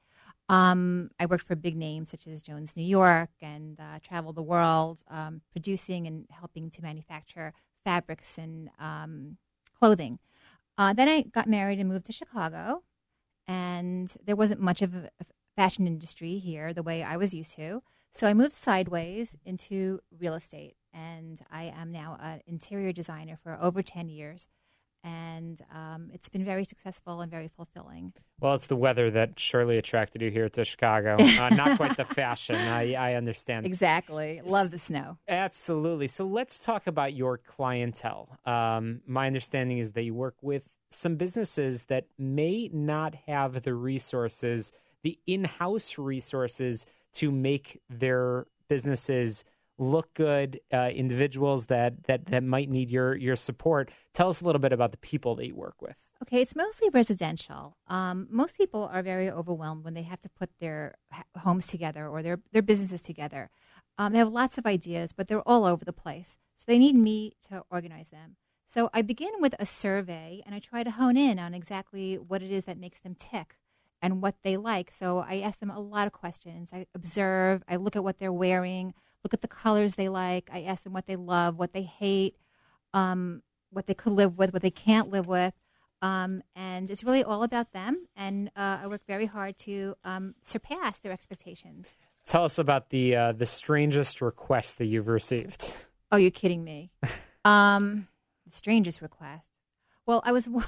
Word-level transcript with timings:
Um, 0.50 1.10
I 1.20 1.26
worked 1.26 1.46
for 1.46 1.56
big 1.56 1.76
names 1.76 2.12
such 2.12 2.28
as 2.28 2.42
Jones 2.42 2.76
New 2.76 2.84
York 2.84 3.30
and 3.42 3.80
uh, 3.80 4.00
traveled 4.02 4.36
the 4.36 4.44
world, 4.44 5.04
um, 5.08 5.42
producing 5.52 6.06
and 6.06 6.28
helping 6.30 6.70
to 6.72 6.82
manufacture 6.82 7.54
fabrics 7.84 8.38
and 8.38 8.70
um, 8.80 9.38
clothing. 9.80 10.20
Uh, 10.78 10.94
then 10.94 11.08
I 11.08 11.22
got 11.22 11.48
married 11.48 11.80
and 11.80 11.90
moved 11.90 12.06
to 12.08 12.12
Chicago, 12.12 12.84
and 13.48 14.14
there 14.24 14.36
wasn't 14.36 14.60
much 14.62 14.82
of 14.82 14.94
a 14.96 15.10
fashion 15.56 15.88
industry 15.88 16.38
here 16.40 16.74
the 16.74 16.84
way 16.84 17.04
I 17.04 17.18
was 17.18 17.34
used 17.34 17.56
to. 17.56 17.82
So 18.12 18.28
I 18.28 18.34
moved 18.34 18.54
sideways 18.54 19.36
into 19.46 20.00
real 20.20 20.34
estate, 20.34 20.76
and 20.94 21.42
I 21.52 21.74
am 21.76 21.92
now 21.92 22.18
an 22.22 22.42
interior 22.46 22.92
designer 22.92 23.38
for 23.42 23.58
over 23.60 23.82
10 23.82 24.10
years. 24.10 24.48
And 25.06 25.62
um, 25.74 26.10
it's 26.14 26.30
been 26.30 26.46
very 26.46 26.64
successful 26.64 27.20
and 27.20 27.30
very 27.30 27.50
fulfilling. 27.50 28.14
Well, 28.40 28.56
it's 28.56 28.68
the 28.68 28.78
weather 28.78 29.12
that 29.12 29.38
surely 29.38 29.78
attracted 29.78 30.22
you 30.22 30.32
here 30.32 30.48
to 30.50 30.64
Chicago. 30.64 31.18
Uh, 31.34 31.50
not 31.50 31.78
quite 31.78 31.98
the 31.98 32.06
fashion. 32.06 32.56
I, 32.56 32.94
I 32.94 33.16
understand. 33.16 33.66
Exactly. 33.66 34.40
Love 34.46 34.72
the 34.72 34.80
snow. 34.80 35.18
Absolutely. 35.28 36.08
So 36.08 36.26
let's 36.26 36.64
talk 36.64 36.88
about 36.88 37.14
your 37.14 37.38
clientele. 37.38 38.38
Um, 38.46 39.02
my 39.06 39.28
understanding 39.28 39.80
is 39.80 39.94
that 39.94 40.04
you 40.04 40.14
work 40.14 40.36
with 40.42 40.70
some 40.90 41.16
businesses 41.16 41.86
that 41.86 42.06
may 42.18 42.70
not 42.72 43.16
have 43.28 43.64
the 43.64 43.74
resources, 43.74 44.72
the 45.02 45.18
in 45.26 45.46
house 45.46 45.98
resources 45.98 46.86
to 47.16 47.32
make 47.32 47.82
their 47.90 48.46
businesses 48.70 49.44
look 49.84 50.14
good, 50.14 50.60
uh, 50.72 50.90
individuals 50.94 51.68
that, 51.68 52.04
that, 52.06 52.28
that 52.28 52.44
might 52.44 52.70
need 52.70 52.90
your, 52.90 53.16
your 53.16 53.36
support. 53.36 53.92
Tell 54.14 54.30
us 54.30 54.42
a 54.42 54.46
little 54.46 54.60
bit 54.60 54.74
about 54.74 54.92
the 54.92 54.98
people 54.98 55.36
that 55.36 55.48
you 55.48 55.56
work 55.56 55.82
with. 55.82 55.96
Okay, 56.22 56.42
it's 56.42 56.56
mostly 56.56 56.90
residential. 56.90 57.76
Um, 57.88 58.28
most 58.32 58.58
people 58.58 58.90
are 58.92 59.04
very 59.04 59.30
overwhelmed 59.30 59.84
when 59.84 59.94
they 59.94 60.04
have 60.04 60.22
to 60.22 60.30
put 60.30 60.50
their 60.60 60.96
homes 61.40 61.68
together 61.68 62.08
or 62.08 62.24
their, 62.24 62.40
their 62.54 62.62
businesses 62.62 63.02
together. 63.02 63.50
Um, 63.98 64.14
they 64.14 64.20
have 64.20 64.32
lots 64.32 64.58
of 64.58 64.66
ideas, 64.66 65.12
but 65.12 65.28
they're 65.28 65.48
all 65.48 65.66
over 65.66 65.84
the 65.84 65.94
place. 65.94 66.38
So 66.56 66.64
they 66.68 66.80
need 66.80 66.96
me 66.96 67.34
to 67.50 67.64
organize 67.70 68.10
them. 68.10 68.38
So 68.68 68.90
I 68.94 69.02
begin 69.02 69.34
with 69.40 69.54
a 69.60 69.66
survey 69.66 70.42
and 70.46 70.56
I 70.56 70.60
try 70.60 70.84
to 70.84 70.92
hone 70.92 71.18
in 71.18 71.38
on 71.40 71.54
exactly 71.54 72.16
what 72.16 72.42
it 72.42 72.52
is 72.52 72.66
that 72.66 72.78
makes 72.78 73.00
them 73.00 73.16
tick 73.16 73.58
and 74.02 74.22
what 74.22 74.36
they 74.44 74.58
like. 74.58 74.92
So 74.92 75.20
I 75.20 75.42
ask 75.42 75.60
them 75.60 75.70
a 75.70 75.80
lot 75.80 76.08
of 76.08 76.14
questions. 76.14 76.70
I 76.74 76.88
observe, 76.96 77.64
I 77.70 77.76
look 77.76 77.96
at 77.96 78.04
what 78.04 78.20
they're 78.20 78.34
wearing, 78.34 78.94
look 79.24 79.34
at 79.34 79.42
the 79.42 79.48
colors 79.48 79.96
they 79.96 80.10
like. 80.10 80.50
I 80.52 80.64
ask 80.64 80.84
them 80.84 80.94
what 80.94 81.08
they 81.08 81.16
love, 81.16 81.58
what 81.58 81.74
they 81.74 81.84
hate, 81.84 82.36
um, 82.94 83.42
what 83.72 83.88
they 83.88 83.94
could 83.94 84.14
live 84.14 84.38
with, 84.38 84.54
what 84.54 84.62
they 84.62 84.72
can't 84.72 85.10
live 85.10 85.28
with. 85.28 85.54
Um, 86.02 86.44
and 86.56 86.92
it's 86.92 87.04
really 87.04 87.24
all 87.24 87.44
about 87.44 87.72
them. 87.72 88.08
And 88.16 88.50
uh, 88.58 88.80
I 88.84 88.88
work 88.88 89.02
very 89.08 89.26
hard 89.26 89.58
to 89.60 89.96
um, 90.04 90.36
surpass 90.44 91.00
their 91.00 91.14
expectations. 91.14 91.96
Tell 92.26 92.44
us 92.44 92.58
about 92.58 92.90
the 92.90 93.16
uh, 93.16 93.32
the 93.34 93.46
strangest 93.46 94.22
request 94.22 94.78
that 94.78 94.86
you've 94.86 95.08
received. 95.08 95.74
Oh, 96.12 96.18
you're 96.18 96.32
kidding 96.32 96.64
me. 96.64 96.92
um, 97.46 98.08
the 98.46 98.56
strangest 98.56 99.02
request. 99.02 99.50
Well, 100.06 100.22
I 100.26 100.32
was 100.32 100.48
once. 100.50 100.68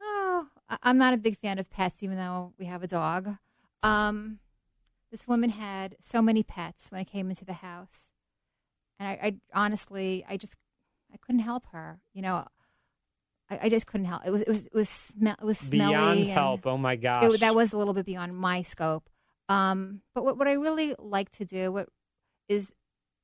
oh, 0.00 0.46
I'm 0.82 0.98
not 0.98 1.14
a 1.14 1.18
big 1.18 1.38
fan 1.38 1.58
of 1.58 1.70
pets, 1.70 2.02
even 2.02 2.16
though 2.16 2.52
we 2.58 2.66
have 2.66 2.82
a 2.82 2.86
dog. 2.86 3.36
Um, 3.82 4.38
this 5.10 5.26
woman 5.26 5.50
had 5.50 5.96
so 6.00 6.20
many 6.20 6.42
pets 6.42 6.90
when 6.90 7.00
I 7.00 7.04
came 7.04 7.30
into 7.30 7.44
the 7.44 7.54
house, 7.54 8.06
and 8.98 9.08
I, 9.08 9.12
I 9.12 9.36
honestly, 9.54 10.24
I 10.28 10.36
just, 10.36 10.56
I 11.12 11.16
couldn't 11.16 11.40
help 11.40 11.66
her. 11.72 12.00
You 12.12 12.22
know, 12.22 12.46
I, 13.50 13.58
I, 13.62 13.68
just 13.68 13.86
couldn't 13.86 14.06
help. 14.06 14.22
It 14.26 14.30
was, 14.30 14.42
it 14.42 14.48
was, 14.48 14.66
it 14.66 14.74
was, 14.74 14.88
smell, 14.88 15.36
it 15.40 15.44
was 15.44 15.58
smelly. 15.58 15.94
Beyond 15.94 16.24
help. 16.26 16.66
Oh 16.66 16.76
my 16.76 16.96
gosh, 16.96 17.24
it, 17.24 17.40
that 17.40 17.54
was 17.54 17.72
a 17.72 17.78
little 17.78 17.94
bit 17.94 18.06
beyond 18.06 18.36
my 18.36 18.62
scope. 18.62 19.08
Um, 19.48 20.02
but 20.14 20.24
what, 20.24 20.36
what 20.36 20.48
I 20.48 20.52
really 20.52 20.94
like 20.98 21.30
to 21.32 21.44
do, 21.44 21.72
what 21.72 21.88
is 22.48 22.74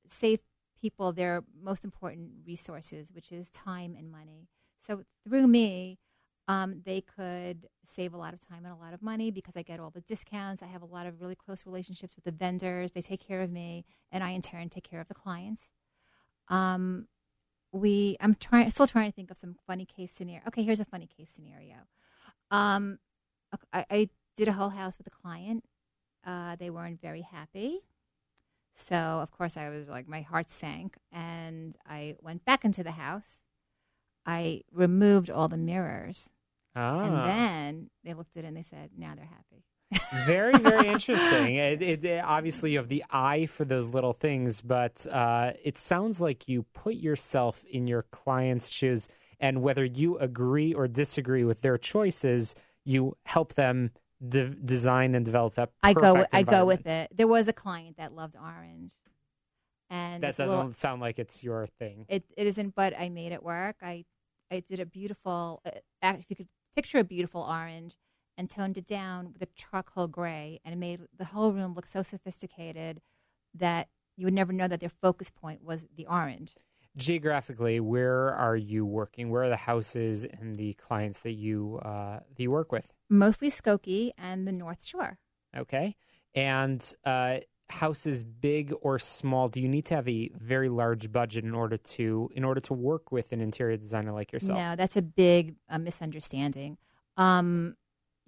save 0.07 0.41
people 0.79 1.11
their 1.11 1.43
most 1.61 1.83
important 1.83 2.29
resources, 2.45 3.11
which 3.13 3.31
is 3.31 3.49
time 3.49 3.95
and 3.97 4.11
money. 4.11 4.49
So 4.79 5.03
through 5.27 5.47
me, 5.47 5.99
um, 6.47 6.81
they 6.85 7.01
could 7.01 7.67
save 7.83 8.13
a 8.13 8.17
lot 8.17 8.33
of 8.33 8.47
time 8.47 8.65
and 8.65 8.73
a 8.73 8.77
lot 8.77 8.93
of 8.93 9.01
money 9.01 9.31
because 9.31 9.57
I 9.57 9.63
get 9.63 9.79
all 9.79 9.89
the 9.89 10.01
discounts. 10.01 10.61
I 10.61 10.67
have 10.67 10.83
a 10.83 10.85
lot 10.85 11.07
of 11.07 11.19
really 11.19 11.35
close 11.35 11.65
relationships 11.65 12.15
with 12.15 12.23
the 12.23 12.31
vendors. 12.31 12.91
They 12.91 13.01
take 13.01 13.25
care 13.25 13.41
of 13.41 13.51
me, 13.51 13.85
and 14.11 14.23
I 14.23 14.29
in 14.29 14.41
turn 14.41 14.69
take 14.69 14.87
care 14.89 15.01
of 15.01 15.07
the 15.07 15.15
clients. 15.15 15.69
Um, 16.47 17.07
we, 17.71 18.15
I'm 18.21 18.35
trying, 18.35 18.69
still 18.69 18.87
trying 18.87 19.11
to 19.11 19.15
think 19.15 19.31
of 19.31 19.37
some 19.37 19.55
funny 19.65 19.85
case 19.85 20.11
scenario. 20.11 20.41
Okay, 20.47 20.63
here's 20.63 20.79
a 20.79 20.85
funny 20.85 21.07
case 21.07 21.31
scenario. 21.31 21.75
Um, 22.51 22.99
I, 23.73 23.85
I 23.89 24.09
did 24.37 24.47
a 24.47 24.53
whole 24.53 24.69
house 24.69 24.97
with 24.97 25.07
a 25.07 25.11
client. 25.11 25.65
Uh, 26.25 26.55
they 26.57 26.69
weren't 26.69 27.01
very 27.01 27.21
happy. 27.21 27.81
So, 28.75 28.95
of 28.95 29.31
course, 29.31 29.57
I 29.57 29.69
was 29.69 29.87
like, 29.87 30.07
my 30.07 30.21
heart 30.21 30.49
sank. 30.49 30.97
And 31.11 31.75
I 31.87 32.15
went 32.21 32.45
back 32.45 32.63
into 32.63 32.83
the 32.83 32.91
house. 32.91 33.39
I 34.25 34.61
removed 34.71 35.29
all 35.29 35.47
the 35.47 35.57
mirrors 35.57 36.29
Ah. 36.75 37.01
and 37.03 37.27
then 37.29 37.89
they 38.03 38.13
looked 38.13 38.35
at 38.37 38.43
it 38.43 38.47
and 38.47 38.57
they 38.57 38.63
said, 38.63 38.89
now 38.97 39.13
they're 39.15 39.25
happy. 39.25 39.63
very, 40.25 40.57
very 40.57 40.87
interesting. 40.95 41.55
It, 41.55 41.81
it, 41.81 42.03
it- 42.05 42.23
obviously, 42.23 42.71
you 42.71 42.79
have 42.79 42.87
the 42.89 43.03
eye 43.11 43.45
for 43.45 43.65
those 43.65 43.89
little 43.89 44.13
things, 44.13 44.61
but 44.61 45.05
uh, 45.11 45.53
it 45.63 45.77
sounds 45.77 46.19
like 46.19 46.47
you 46.49 46.63
put 46.73 46.95
yourself 46.95 47.63
in 47.69 47.87
your 47.87 48.03
client's 48.11 48.69
shoes, 48.69 49.07
and 49.39 49.61
whether 49.61 49.85
you 49.85 50.17
agree 50.17 50.73
or 50.73 50.87
disagree 50.87 51.43
with 51.43 51.61
their 51.61 51.77
choices, 51.77 52.55
you 52.83 53.15
help 53.25 53.53
them 53.53 53.91
de- 54.27 54.49
design 54.49 55.13
and 55.15 55.25
develop 55.25 55.53
that. 55.55 55.69
I 55.83 55.93
go, 55.93 56.25
I 56.33 56.43
go 56.43 56.65
with 56.65 56.87
it. 56.87 57.11
There 57.15 57.27
was 57.27 57.47
a 57.47 57.53
client 57.53 57.97
that 57.97 58.13
loved 58.13 58.35
orange, 58.35 58.91
and 59.89 60.23
That 60.23 60.35
doesn't 60.35 60.47
little- 60.57 60.73
sound 60.73 60.99
like 61.01 61.19
it's 61.19 61.43
your 61.43 61.67
thing. 61.79 62.05
it, 62.09 62.23
it 62.35 62.47
isn't, 62.47 62.75
but 62.75 62.93
I 62.99 63.09
made 63.09 63.31
it 63.31 63.43
work. 63.43 63.77
I 63.81 64.05
I 64.51 64.59
did 64.59 64.79
a 64.79 64.85
beautiful. 64.85 65.61
Uh, 65.65 66.13
if 66.19 66.25
you 66.29 66.35
could 66.35 66.47
picture 66.75 66.99
a 66.99 67.03
beautiful 67.03 67.41
orange, 67.41 67.95
and 68.37 68.49
toned 68.49 68.77
it 68.77 68.85
down 68.85 69.31
with 69.31 69.41
a 69.41 69.47
charcoal 69.55 70.07
gray, 70.07 70.59
and 70.65 70.73
it 70.73 70.77
made 70.77 71.01
the 71.17 71.25
whole 71.25 71.51
room 71.53 71.73
look 71.73 71.87
so 71.87 72.03
sophisticated 72.03 73.01
that 73.53 73.87
you 74.17 74.25
would 74.25 74.33
never 74.33 74.53
know 74.53 74.67
that 74.67 74.79
their 74.79 74.89
focus 74.89 75.29
point 75.29 75.63
was 75.63 75.85
the 75.95 76.05
orange. 76.05 76.53
Geographically, 76.97 77.79
where 77.79 78.33
are 78.33 78.55
you 78.55 78.85
working? 78.85 79.29
Where 79.29 79.43
are 79.43 79.49
the 79.49 79.57
houses 79.57 80.25
and 80.25 80.55
the 80.55 80.73
clients 80.73 81.21
that 81.21 81.33
you 81.33 81.79
uh, 81.83 82.19
that 82.29 82.43
you 82.43 82.51
work 82.51 82.71
with? 82.71 82.89
Mostly 83.09 83.51
Skokie 83.51 84.11
and 84.17 84.47
the 84.47 84.53
North 84.53 84.85
Shore. 84.85 85.17
Okay, 85.57 85.95
and 86.33 86.93
uh, 87.05 87.39
houses 87.69 88.23
big 88.23 88.73
or 88.81 88.99
small? 88.99 89.49
Do 89.49 89.61
you 89.61 89.67
need 89.67 89.85
to 89.85 89.95
have 89.95 90.07
a 90.07 90.29
very 90.37 90.69
large 90.69 91.11
budget 91.11 91.43
in 91.43 91.53
order 91.53 91.77
to 91.77 92.29
in 92.33 92.43
order 92.43 92.61
to 92.61 92.73
work 92.73 93.11
with 93.11 93.31
an 93.31 93.41
interior 93.41 93.77
designer 93.77 94.11
like 94.11 94.31
yourself? 94.31 94.57
No, 94.57 94.75
that's 94.75 94.95
a 94.95 95.01
big 95.01 95.55
uh, 95.69 95.77
misunderstanding. 95.77 96.77
Um, 97.17 97.75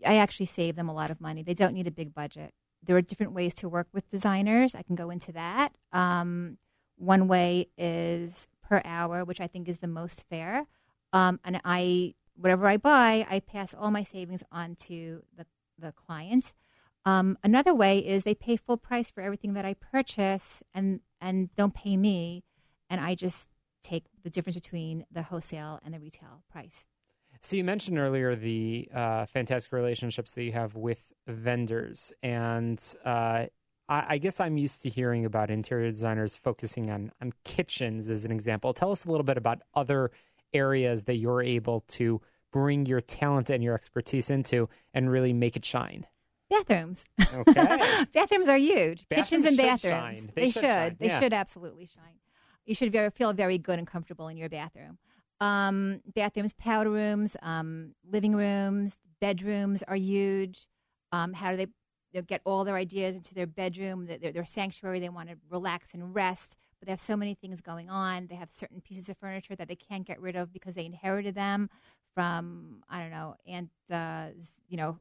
I 0.05 0.17
actually 0.17 0.45
save 0.45 0.75
them 0.75 0.89
a 0.89 0.93
lot 0.93 1.11
of 1.11 1.19
money. 1.19 1.43
They 1.43 1.53
don't 1.53 1.73
need 1.73 1.87
a 1.87 1.91
big 1.91 2.13
budget. 2.13 2.53
There 2.83 2.95
are 2.95 3.01
different 3.01 3.33
ways 3.33 3.53
to 3.55 3.69
work 3.69 3.87
with 3.91 4.09
designers. 4.09 4.75
I 4.75 4.83
can 4.83 4.95
go 4.95 5.09
into 5.09 5.31
that. 5.33 5.73
Um, 5.91 6.57
one 6.97 7.27
way 7.27 7.69
is 7.77 8.47
per 8.61 8.81
hour, 8.85 9.23
which 9.23 9.41
I 9.41 9.47
think 9.47 9.67
is 9.67 9.79
the 9.79 9.87
most 9.87 10.25
fair. 10.29 10.67
Um, 11.13 11.39
and 11.43 11.59
I, 11.63 12.15
whatever 12.35 12.67
I 12.67 12.77
buy, 12.77 13.25
I 13.29 13.39
pass 13.39 13.73
all 13.73 13.91
my 13.91 14.03
savings 14.03 14.43
on 14.51 14.75
to 14.81 15.23
the, 15.35 15.45
the 15.79 15.91
client. 15.91 16.53
Um, 17.07 17.37
another 17.41 17.73
way 17.73 17.99
is 17.99 18.25
they 18.25 18.35
pay 18.35 18.57
full 18.57 18.75
price 18.75 19.09
for 19.09 19.21
everything 19.21 19.53
that 19.53 19.63
I 19.63 19.75
purchase 19.75 20.61
and, 20.73 20.99
and 21.21 21.55
don't 21.55 21.73
pay 21.73 21.95
me. 21.95 22.43
And 22.89 22.99
I 22.99 23.15
just 23.15 23.47
take 23.81 24.03
the 24.23 24.29
difference 24.29 24.57
between 24.57 25.05
the 25.09 25.23
wholesale 25.23 25.79
and 25.85 25.93
the 25.93 25.99
retail 26.01 26.43
price. 26.51 26.85
So 27.41 27.55
you 27.55 27.63
mentioned 27.63 27.97
earlier 27.97 28.35
the 28.35 28.89
uh, 28.93 29.25
fantastic 29.25 29.71
relationships 29.71 30.33
that 30.33 30.43
you 30.43 30.51
have 30.51 30.75
with 30.75 31.13
vendors, 31.27 32.11
and 32.23 32.81
uh, 33.05 33.45
I, 33.87 34.05
I, 34.09 34.17
guess 34.17 34.39
I'm 34.39 34.57
used 34.57 34.81
to 34.81 34.89
hearing 34.89 35.23
about 35.23 35.51
interior 35.51 35.89
designers 35.89 36.35
focusing 36.35 36.89
on 36.89 37.11
on 37.21 37.33
kitchens 37.43 38.09
as 38.09 38.25
an 38.25 38.31
example. 38.31 38.73
Tell 38.73 38.91
us 38.91 39.05
a 39.05 39.11
little 39.11 39.23
bit 39.23 39.37
about 39.37 39.61
other 39.75 40.09
areas 40.51 41.03
that 41.03 41.17
you're 41.17 41.43
able 41.43 41.81
to 41.89 42.21
bring 42.51 42.87
your 42.87 43.01
talent 43.01 43.51
and 43.51 43.63
your 43.63 43.75
expertise 43.75 44.31
into 44.31 44.67
and 44.93 45.11
really 45.11 45.31
make 45.31 45.55
it 45.55 45.63
shine. 45.63 46.07
Bathrooms. 46.49 47.03
Okay. 47.19 48.05
bathrooms 48.13 48.47
are 48.47 48.57
huge. 48.57 49.07
Bathrooms 49.09 49.29
Kitchens 49.29 49.45
and 49.45 49.57
bathrooms. 49.57 50.27
They 50.33 50.41
They, 50.43 50.49
should 50.49 50.61
should. 50.61 50.63
shine, 50.69 50.97
They 50.99 51.07
yeah. 51.07 51.19
should 51.19 51.33
absolutely 51.33 51.85
shine. 51.85 52.19
You 52.65 52.75
should 52.75 52.91
very, 52.91 53.09
feel 53.11 53.33
very 53.33 53.57
good 53.57 53.79
and 53.79 53.87
comfortable 53.87 54.27
in 54.27 54.37
your 54.37 54.49
bathroom. 54.49 54.97
Um, 55.39 56.01
bathrooms, 56.15 56.53
powder 56.53 56.89
rooms, 56.89 57.35
um, 57.41 57.95
living 58.09 58.35
rooms, 58.35 58.97
bedrooms 59.21 59.83
are 59.83 59.95
huge. 59.95 60.67
Um, 61.11 61.33
how 61.33 61.51
do 61.51 61.57
they 61.57 61.67
get 62.21 62.41
all 62.45 62.63
their 62.63 62.75
ideas 62.75 63.15
into 63.15 63.33
their 63.33 63.47
bedroom, 63.47 64.05
their, 64.07 64.17
their, 64.17 64.31
their 64.31 64.45
sanctuary? 64.45 64.99
They 64.99 65.09
want 65.09 65.29
to 65.29 65.35
relax 65.49 65.93
and 65.93 66.13
rest, 66.15 66.57
but 66.79 66.87
they 66.87 66.91
have 66.91 67.01
so 67.01 67.15
many 67.15 67.35
things 67.35 67.61
going 67.61 67.89
on. 67.89 68.27
They 68.27 68.35
have 68.35 68.49
certain 68.51 68.81
pieces 68.81 69.09
of 69.09 69.17
furniture 69.17 69.55
that 69.55 69.67
they 69.67 69.75
can't 69.75 70.05
get 70.05 70.19
rid 70.19 70.35
of 70.35 70.51
because 70.51 70.75
they 70.75 70.85
inherited 70.85 71.35
them 71.35 71.69
from 72.15 72.83
I 72.89 72.99
don't 73.01 73.11
know 73.11 73.35
Aunt, 73.45 73.69
uh, 73.91 74.27
you 74.67 74.77
know. 74.77 74.99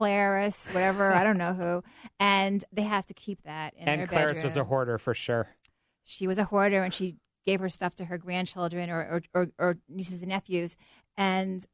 Clarice, 0.00 0.64
whatever, 0.72 1.12
I 1.12 1.22
don't 1.22 1.36
know 1.36 1.52
who, 1.52 1.84
and 2.20 2.64
they 2.72 2.82
have 2.82 3.04
to 3.06 3.14
keep 3.14 3.42
that 3.42 3.74
in 3.76 3.86
and 3.86 4.00
their 4.00 4.06
Clarice 4.06 4.28
bedroom 4.28 4.44
was 4.44 4.56
a 4.56 4.64
hoarder 4.64 4.96
for 4.96 5.12
sure. 5.12 5.48
she 6.04 6.26
was 6.26 6.38
a 6.38 6.44
hoarder 6.44 6.82
and 6.82 6.94
she 6.94 7.16
gave 7.44 7.60
her 7.60 7.68
stuff 7.68 7.94
to 7.96 8.06
her 8.06 8.16
grandchildren 8.16 8.88
or, 8.88 9.00
or, 9.00 9.22
or, 9.34 9.48
or 9.58 9.78
nieces 9.90 10.20
and 10.20 10.30
nephews. 10.30 10.74
And 11.18 11.66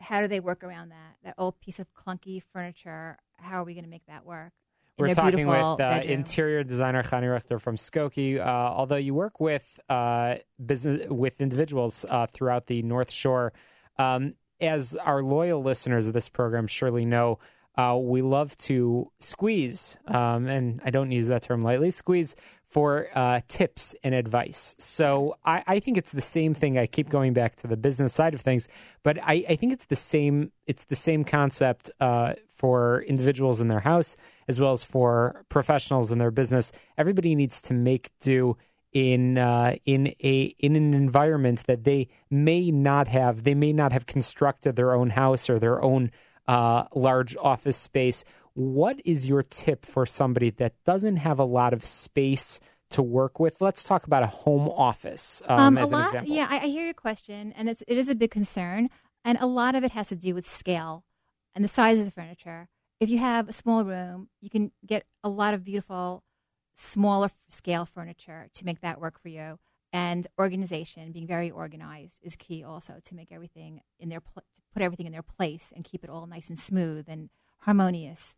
how 0.00 0.22
do 0.22 0.26
they 0.26 0.40
work 0.40 0.64
around 0.64 0.88
that? 0.88 1.16
That 1.22 1.34
old 1.36 1.60
piece 1.60 1.78
of 1.78 1.86
clunky 1.92 2.42
furniture. 2.42 3.18
How 3.36 3.60
are 3.60 3.64
we 3.64 3.74
going 3.74 3.84
to 3.84 3.90
make 3.90 4.06
that 4.06 4.24
work? 4.24 4.52
in 4.96 5.04
We're 5.04 5.14
talking 5.14 5.46
with 5.46 5.80
uh, 5.80 6.00
interior 6.02 6.64
designer 6.64 7.02
Chani 7.02 7.24
Rechter 7.24 7.60
from 7.60 7.76
Skokie. 7.76 8.40
Uh, 8.40 8.44
although 8.44 8.96
you 8.96 9.12
work 9.12 9.38
with 9.38 9.78
uh, 9.90 10.36
business 10.64 11.06
with 11.10 11.42
individuals 11.42 12.06
uh, 12.08 12.26
throughout 12.32 12.68
the 12.68 12.80
North 12.82 13.10
Shore, 13.10 13.52
um, 13.98 14.32
as 14.68 14.96
our 14.96 15.22
loyal 15.22 15.62
listeners 15.62 16.06
of 16.06 16.12
this 16.14 16.28
program 16.28 16.66
surely 16.66 17.04
know, 17.04 17.38
uh, 17.76 17.98
we 18.00 18.22
love 18.22 18.56
to 18.56 19.10
squeeze, 19.18 19.96
um, 20.06 20.46
and 20.46 20.80
I 20.84 20.90
don't 20.90 21.10
use 21.10 21.26
that 21.26 21.42
term 21.42 21.62
lightly. 21.62 21.90
Squeeze 21.90 22.36
for 22.68 23.08
uh, 23.14 23.40
tips 23.46 23.94
and 24.02 24.14
advice. 24.14 24.74
So 24.78 25.36
I, 25.44 25.62
I 25.66 25.80
think 25.80 25.96
it's 25.96 26.12
the 26.12 26.20
same 26.20 26.54
thing. 26.54 26.78
I 26.78 26.86
keep 26.86 27.08
going 27.08 27.32
back 27.32 27.56
to 27.56 27.66
the 27.66 27.76
business 27.76 28.12
side 28.12 28.34
of 28.34 28.40
things, 28.40 28.68
but 29.02 29.18
I, 29.22 29.44
I 29.48 29.56
think 29.56 29.72
it's 29.72 29.86
the 29.86 29.96
same. 29.96 30.52
It's 30.66 30.84
the 30.84 30.96
same 30.96 31.24
concept 31.24 31.90
uh, 32.00 32.34
for 32.50 33.02
individuals 33.02 33.60
in 33.60 33.68
their 33.68 33.80
house 33.80 34.16
as 34.48 34.60
well 34.60 34.72
as 34.72 34.84
for 34.84 35.44
professionals 35.48 36.10
in 36.10 36.18
their 36.18 36.30
business. 36.30 36.72
Everybody 36.98 37.34
needs 37.34 37.62
to 37.62 37.74
make 37.74 38.10
do 38.20 38.56
in 38.94 39.36
uh, 39.36 39.76
in 39.84 40.14
a 40.22 40.54
in 40.58 40.76
an 40.76 40.94
environment 40.94 41.64
that 41.66 41.84
they 41.84 42.08
may 42.30 42.70
not 42.70 43.08
have. 43.08 43.42
They 43.42 43.54
may 43.54 43.72
not 43.72 43.92
have 43.92 44.06
constructed 44.06 44.76
their 44.76 44.94
own 44.94 45.10
house 45.10 45.50
or 45.50 45.58
their 45.58 45.82
own 45.82 46.10
uh, 46.48 46.84
large 46.94 47.36
office 47.36 47.76
space. 47.76 48.24
What 48.54 49.00
is 49.04 49.26
your 49.26 49.42
tip 49.42 49.84
for 49.84 50.06
somebody 50.06 50.50
that 50.50 50.74
doesn't 50.84 51.16
have 51.16 51.38
a 51.38 51.44
lot 51.44 51.72
of 51.72 51.84
space 51.84 52.60
to 52.90 53.02
work 53.02 53.40
with? 53.40 53.60
Let's 53.60 53.82
talk 53.82 54.06
about 54.06 54.22
a 54.22 54.28
home 54.28 54.68
office 54.68 55.42
um, 55.48 55.76
a 55.76 55.82
as 55.82 55.92
an 55.92 55.98
lot, 55.98 56.06
example. 56.06 56.34
Yeah, 56.34 56.46
I, 56.48 56.60
I 56.60 56.66
hear 56.68 56.84
your 56.84 56.94
question, 56.94 57.52
and 57.56 57.68
it's, 57.68 57.82
it 57.88 57.98
is 57.98 58.08
a 58.08 58.14
big 58.14 58.30
concern. 58.30 58.90
And 59.24 59.38
a 59.40 59.46
lot 59.46 59.74
of 59.74 59.82
it 59.82 59.92
has 59.92 60.10
to 60.10 60.16
do 60.16 60.34
with 60.34 60.46
scale 60.46 61.02
and 61.54 61.64
the 61.64 61.68
size 61.68 61.98
of 61.98 62.04
the 62.04 62.10
furniture. 62.12 62.68
If 63.00 63.10
you 63.10 63.18
have 63.18 63.48
a 63.48 63.52
small 63.52 63.84
room, 63.84 64.28
you 64.40 64.50
can 64.50 64.70
get 64.86 65.04
a 65.24 65.28
lot 65.28 65.54
of 65.54 65.64
beautiful, 65.64 66.22
smaller 66.74 67.30
scale 67.48 67.84
furniture 67.84 68.48
to 68.54 68.64
make 68.64 68.80
that 68.80 69.00
work 69.00 69.20
for 69.20 69.28
you. 69.28 69.58
And 69.92 70.26
organization, 70.40 71.12
being 71.12 71.26
very 71.26 71.50
organized, 71.50 72.18
is 72.22 72.34
key 72.34 72.64
also 72.64 72.94
to 73.04 73.14
make 73.14 73.30
everything 73.30 73.80
in 74.00 74.08
their 74.08 74.20
pl- 74.20 74.42
put 74.72 74.82
everything 74.82 75.06
in 75.06 75.12
their 75.12 75.22
place 75.22 75.72
and 75.74 75.84
keep 75.84 76.02
it 76.02 76.10
all 76.10 76.26
nice 76.26 76.48
and 76.48 76.58
smooth 76.58 77.04
and 77.08 77.30
harmonious 77.60 78.34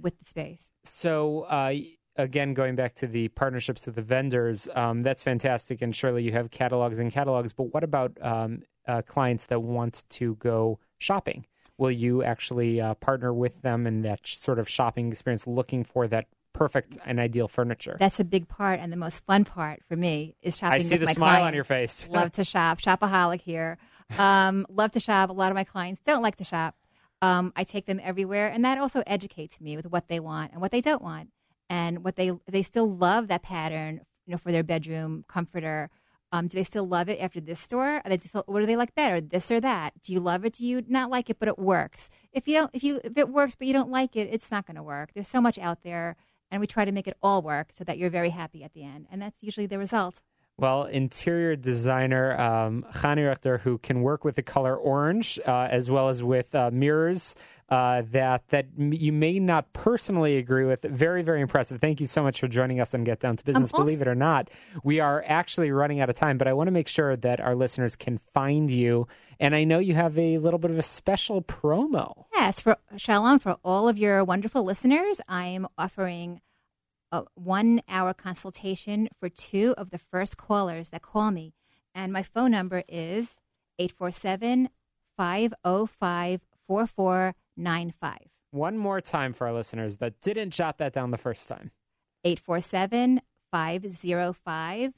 with 0.00 0.18
the 0.20 0.24
space. 0.24 0.70
So, 0.84 1.42
uh, 1.42 1.74
again, 2.16 2.54
going 2.54 2.76
back 2.76 2.94
to 2.96 3.08
the 3.08 3.28
partnerships 3.28 3.86
with 3.86 3.96
the 3.96 4.02
vendors, 4.02 4.68
um, 4.74 5.00
that's 5.00 5.22
fantastic. 5.22 5.82
And 5.82 5.94
surely 5.94 6.22
you 6.22 6.30
have 6.32 6.52
catalogs 6.52 7.00
and 7.00 7.10
catalogs. 7.12 7.52
But 7.52 7.74
what 7.74 7.82
about 7.82 8.16
um, 8.22 8.62
uh, 8.86 9.02
clients 9.02 9.46
that 9.46 9.60
want 9.62 10.04
to 10.10 10.36
go 10.36 10.78
shopping? 10.98 11.46
Will 11.76 11.90
you 11.90 12.22
actually 12.22 12.80
uh, 12.80 12.94
partner 12.94 13.34
with 13.34 13.62
them 13.62 13.84
in 13.84 14.02
that 14.02 14.24
sort 14.24 14.60
of 14.60 14.68
shopping 14.68 15.08
experience, 15.08 15.44
looking 15.46 15.82
for 15.82 16.06
that 16.06 16.28
perfect 16.54 16.96
and 17.04 17.20
ideal 17.20 17.46
furniture? 17.46 17.98
That's 18.00 18.18
a 18.18 18.24
big 18.24 18.48
part, 18.48 18.80
and 18.80 18.90
the 18.90 18.96
most 18.96 19.22
fun 19.26 19.44
part 19.44 19.82
for 19.86 19.96
me 19.96 20.36
is 20.40 20.56
shopping. 20.56 20.76
I 20.76 20.78
see 20.78 20.96
the 20.96 21.08
smile 21.08 21.42
on 21.42 21.52
your 21.52 21.64
face. 21.64 22.08
love 22.10 22.32
to 22.32 22.44
shop. 22.44 22.80
Shopaholic 22.80 23.42
here. 23.42 23.76
Um, 24.18 24.64
love 24.70 24.92
to 24.92 25.00
shop. 25.00 25.28
A 25.28 25.34
lot 25.34 25.50
of 25.52 25.54
my 25.54 25.64
clients 25.64 26.00
don't 26.00 26.22
like 26.22 26.36
to 26.36 26.44
shop. 26.44 26.76
Um, 27.20 27.52
I 27.54 27.64
take 27.64 27.84
them 27.84 28.00
everywhere, 28.02 28.48
and 28.48 28.64
that 28.64 28.78
also 28.78 29.02
educates 29.06 29.60
me 29.60 29.76
with 29.76 29.86
what 29.86 30.08
they 30.08 30.20
want 30.20 30.52
and 30.52 30.62
what 30.62 30.70
they 30.70 30.80
don't 30.80 31.02
want, 31.02 31.28
and 31.68 32.02
what 32.04 32.16
they 32.16 32.32
they 32.46 32.62
still 32.62 32.90
love 32.90 33.28
that 33.28 33.42
pattern, 33.42 34.00
you 34.26 34.32
know, 34.32 34.38
for 34.38 34.50
their 34.50 34.64
bedroom 34.64 35.24
comforter. 35.28 35.90
Um, 36.32 36.48
do 36.48 36.58
they 36.58 36.64
still 36.64 36.86
love 36.88 37.08
it 37.08 37.20
after 37.20 37.40
this 37.40 37.60
store? 37.60 38.02
Are 38.04 38.08
they 38.08 38.18
still, 38.18 38.42
what 38.46 38.58
do 38.58 38.66
they 38.66 38.74
like 38.74 38.92
better, 38.96 39.20
this 39.20 39.52
or 39.52 39.60
that? 39.60 39.92
Do 40.02 40.12
you 40.12 40.18
love 40.18 40.44
it? 40.44 40.54
Do 40.54 40.66
you 40.66 40.82
not 40.88 41.08
like 41.08 41.30
it, 41.30 41.38
but 41.38 41.46
it 41.46 41.60
works? 41.60 42.10
If 42.32 42.48
you 42.48 42.54
don't, 42.54 42.70
if 42.72 42.82
you 42.82 43.00
if 43.04 43.16
it 43.16 43.28
works 43.28 43.54
but 43.54 43.68
you 43.68 43.72
don't 43.72 43.90
like 43.90 44.16
it, 44.16 44.28
it's 44.32 44.50
not 44.50 44.66
going 44.66 44.74
to 44.74 44.82
work. 44.82 45.10
There's 45.14 45.28
so 45.28 45.40
much 45.40 45.60
out 45.60 45.84
there, 45.84 46.16
and 46.50 46.60
we 46.60 46.66
try 46.66 46.84
to 46.84 46.92
make 46.92 47.06
it 47.06 47.16
all 47.22 47.42
work 47.42 47.68
so 47.72 47.84
that 47.84 47.98
you're 47.98 48.10
very 48.10 48.30
happy 48.30 48.62
at 48.62 48.72
the 48.72 48.84
end, 48.84 49.06
and 49.10 49.20
that's 49.20 49.42
usually 49.42 49.66
the 49.66 49.78
result. 49.78 50.22
Well, 50.56 50.84
interior 50.84 51.56
designer 51.56 52.38
um, 52.38 52.86
Chani 52.92 53.22
Rechter, 53.22 53.58
who 53.60 53.78
can 53.78 54.02
work 54.02 54.24
with 54.24 54.36
the 54.36 54.42
color 54.42 54.76
orange 54.76 55.40
uh, 55.44 55.66
as 55.68 55.90
well 55.90 56.08
as 56.08 56.22
with 56.22 56.54
uh, 56.54 56.70
mirrors 56.72 57.34
uh, 57.68 58.02
that 58.12 58.46
that 58.48 58.66
you 58.76 59.12
may 59.12 59.38
not 59.38 59.72
personally 59.72 60.36
agree 60.36 60.64
with. 60.64 60.82
Very, 60.82 61.22
very 61.22 61.40
impressive. 61.40 61.80
Thank 61.80 62.00
you 62.00 62.06
so 62.06 62.22
much 62.22 62.40
for 62.40 62.48
joining 62.48 62.80
us 62.80 62.94
on 62.94 63.04
Get 63.04 63.20
Down 63.20 63.36
to 63.36 63.44
Business. 63.44 63.72
Believe 63.72 64.02
it 64.02 64.08
or 64.08 64.14
not, 64.14 64.50
we 64.82 65.00
are 65.00 65.24
actually 65.26 65.70
running 65.70 66.00
out 66.00 66.10
of 66.10 66.16
time, 66.16 66.36
but 66.38 66.46
I 66.46 66.52
want 66.52 66.68
to 66.68 66.72
make 66.72 66.88
sure 66.88 67.16
that 67.16 67.40
our 67.40 67.54
listeners 67.54 67.96
can 67.96 68.18
find 68.18 68.70
you. 68.70 69.08
And 69.40 69.54
I 69.54 69.64
know 69.64 69.78
you 69.78 69.94
have 69.94 70.18
a 70.18 70.38
little 70.38 70.58
bit 70.58 70.70
of 70.70 70.78
a 70.78 70.82
special 70.82 71.42
promo. 71.42 72.24
Yes, 72.34 72.60
for 72.60 72.76
Shalom, 72.96 73.38
for 73.38 73.56
all 73.64 73.88
of 73.88 73.98
your 73.98 74.22
wonderful 74.24 74.62
listeners, 74.62 75.20
I 75.28 75.46
am 75.46 75.66
offering 75.78 76.40
a 77.10 77.24
one 77.34 77.80
hour 77.88 78.12
consultation 78.12 79.08
for 79.18 79.28
two 79.28 79.74
of 79.78 79.90
the 79.90 79.98
first 79.98 80.36
callers 80.36 80.90
that 80.90 81.02
call 81.02 81.30
me. 81.30 81.54
And 81.94 82.12
my 82.12 82.22
phone 82.22 82.50
number 82.50 82.82
is 82.88 83.38
847 83.78 84.68
505 85.16 86.40
4495. 87.56 88.18
One 88.50 88.78
more 88.78 89.00
time 89.00 89.32
for 89.32 89.46
our 89.48 89.52
listeners 89.52 89.96
that 89.96 90.20
didn't 90.20 90.50
jot 90.50 90.78
that 90.78 90.92
down 90.92 91.10
the 91.10 91.18
first 91.18 91.48
time. 91.48 91.70
847 92.24 93.20
505 93.50 94.92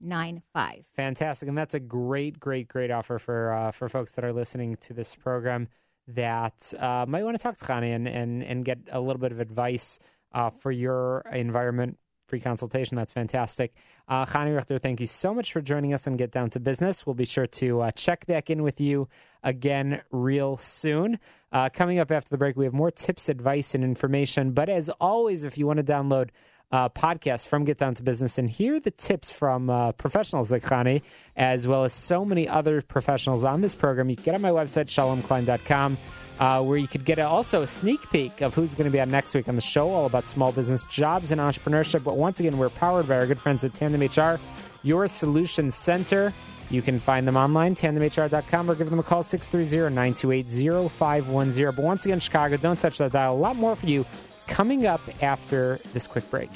95. 0.00 0.84
Fantastic, 0.94 1.48
and 1.48 1.56
that's 1.56 1.74
a 1.74 1.80
great, 1.80 2.38
great, 2.38 2.68
great 2.68 2.90
offer 2.90 3.18
for 3.18 3.52
uh, 3.52 3.70
for 3.70 3.88
folks 3.88 4.12
that 4.12 4.24
are 4.24 4.32
listening 4.32 4.76
to 4.76 4.92
this 4.92 5.14
program 5.14 5.68
that 6.08 6.72
uh, 6.78 7.06
might 7.08 7.24
want 7.24 7.36
to 7.36 7.42
talk 7.42 7.56
to 7.58 7.64
Chani 7.64 7.94
and, 7.94 8.06
and 8.06 8.42
and 8.42 8.64
get 8.64 8.78
a 8.92 9.00
little 9.00 9.20
bit 9.20 9.32
of 9.32 9.40
advice 9.40 9.98
uh, 10.32 10.50
for 10.50 10.70
your 10.70 11.22
environment. 11.32 11.98
Free 12.26 12.40
consultation. 12.40 12.96
That's 12.96 13.12
fantastic. 13.12 13.72
Uh, 14.08 14.24
Chani 14.24 14.60
Rechter, 14.60 14.82
thank 14.82 15.00
you 15.00 15.06
so 15.06 15.32
much 15.32 15.52
for 15.52 15.60
joining 15.60 15.94
us 15.94 16.08
and 16.08 16.18
Get 16.18 16.32
Down 16.32 16.50
to 16.50 16.60
Business. 16.60 17.06
We'll 17.06 17.14
be 17.14 17.24
sure 17.24 17.46
to 17.46 17.82
uh, 17.82 17.90
check 17.92 18.26
back 18.26 18.50
in 18.50 18.64
with 18.64 18.80
you 18.80 19.08
again 19.44 20.02
real 20.10 20.56
soon. 20.56 21.20
Uh, 21.52 21.68
coming 21.68 22.00
up 22.00 22.10
after 22.10 22.28
the 22.28 22.36
break, 22.36 22.56
we 22.56 22.64
have 22.64 22.74
more 22.74 22.90
tips, 22.90 23.28
advice, 23.28 23.76
and 23.76 23.84
information. 23.84 24.50
But 24.50 24.68
as 24.68 24.88
always, 25.00 25.44
if 25.44 25.56
you 25.56 25.68
want 25.68 25.76
to 25.78 25.84
download 25.84 26.30
uh, 26.72 26.88
podcast 26.88 27.46
from 27.46 27.64
Get 27.64 27.78
Down 27.78 27.94
to 27.94 28.02
Business 28.02 28.38
and 28.38 28.50
hear 28.50 28.80
the 28.80 28.90
tips 28.90 29.30
from 29.30 29.70
uh, 29.70 29.92
professionals 29.92 30.50
like 30.50 30.62
Chani, 30.62 31.02
as 31.36 31.66
well 31.66 31.84
as 31.84 31.92
so 31.92 32.24
many 32.24 32.48
other 32.48 32.82
professionals 32.82 33.44
on 33.44 33.60
this 33.60 33.74
program. 33.74 34.10
You 34.10 34.16
can 34.16 34.24
get 34.24 34.34
on 34.34 34.40
my 34.40 34.50
website, 34.50 34.86
shalomklein.com, 34.86 35.98
uh, 36.40 36.62
where 36.64 36.76
you 36.78 36.88
could 36.88 37.04
get 37.04 37.18
also 37.18 37.62
a 37.62 37.66
sneak 37.66 38.00
peek 38.10 38.40
of 38.40 38.54
who's 38.54 38.74
going 38.74 38.86
to 38.86 38.90
be 38.90 39.00
on 39.00 39.10
next 39.10 39.34
week 39.34 39.48
on 39.48 39.54
the 39.54 39.60
show, 39.60 39.88
all 39.90 40.06
about 40.06 40.28
small 40.28 40.52
business 40.52 40.84
jobs 40.86 41.30
and 41.30 41.40
entrepreneurship. 41.40 42.02
But 42.02 42.16
once 42.16 42.40
again, 42.40 42.58
we're 42.58 42.70
powered 42.70 43.08
by 43.08 43.16
our 43.16 43.26
good 43.26 43.38
friends 43.38 43.62
at 43.64 43.74
Tandem 43.74 44.02
HR, 44.02 44.40
your 44.82 45.08
solution 45.08 45.70
center. 45.70 46.32
You 46.68 46.82
can 46.82 46.98
find 46.98 47.28
them 47.28 47.36
online, 47.36 47.76
tandemhr.com, 47.76 48.68
or 48.68 48.74
give 48.74 48.90
them 48.90 48.98
a 48.98 49.04
call, 49.04 49.22
630 49.22 49.94
928 49.94 50.90
0510. 50.90 51.76
But 51.76 51.84
once 51.84 52.04
again, 52.04 52.18
Chicago, 52.18 52.56
don't 52.56 52.78
touch 52.78 52.98
that 52.98 53.12
dial. 53.12 53.34
A 53.34 53.38
lot 53.38 53.54
more 53.54 53.76
for 53.76 53.86
you 53.86 54.04
coming 54.46 54.86
up 54.86 55.00
after 55.22 55.78
this 55.92 56.06
quick 56.06 56.28
break. 56.30 56.50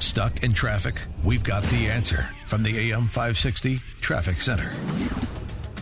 Stuck 0.00 0.42
in 0.42 0.52
traffic? 0.54 1.00
We've 1.24 1.44
got 1.44 1.62
the 1.64 1.90
answer 1.90 2.30
from 2.46 2.62
the 2.62 2.90
AM 2.90 3.08
560 3.08 3.82
Traffic 4.00 4.40
Center. 4.40 4.72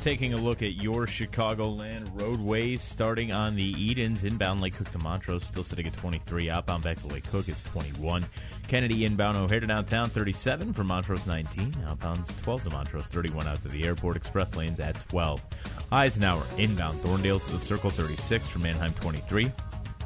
Taking 0.05 0.35
a 0.35 0.37
look 0.37 0.63
at 0.63 0.75
your 0.75 1.07
Chicagoland 1.07 2.21
roadways, 2.21 2.83
starting 2.83 3.33
on 3.33 3.57
the 3.57 3.73
Edens, 3.83 4.23
inbound 4.23 4.61
Lake 4.61 4.77
Cook 4.77 4.93
to 4.93 4.99
Montrose, 4.99 5.47
still 5.47 5.65
sitting 5.65 5.87
at 5.87 5.95
23. 5.95 6.51
Outbound 6.51 6.85
back 6.85 7.01
to 7.01 7.07
Lake 7.07 7.27
Cook 7.31 7.49
is 7.49 7.63
21. 7.63 8.27
Kennedy 8.69 9.07
inbound 9.07 9.39
O'Hare 9.39 9.61
to 9.61 9.67
downtown 9.67 10.11
37 10.11 10.75
from 10.75 10.89
Montrose 10.89 11.27
19. 11.27 11.73
Outbound's 11.87 12.29
12 12.43 12.65
to 12.65 12.71
Montrose 12.71 13.07
31 13.07 13.47
out 13.47 13.63
to 13.63 13.69
the 13.69 13.83
airport. 13.83 14.17
Express 14.17 14.55
lanes 14.57 14.79
at 14.79 14.95
12. 15.09 15.43
Eisenhower 15.91 16.45
inbound 16.59 17.01
Thorndale 17.01 17.43
to 17.47 17.53
the 17.53 17.65
Circle 17.65 17.89
36 17.89 18.47
from 18.47 18.61
Mannheim 18.61 18.93
23. 18.93 19.51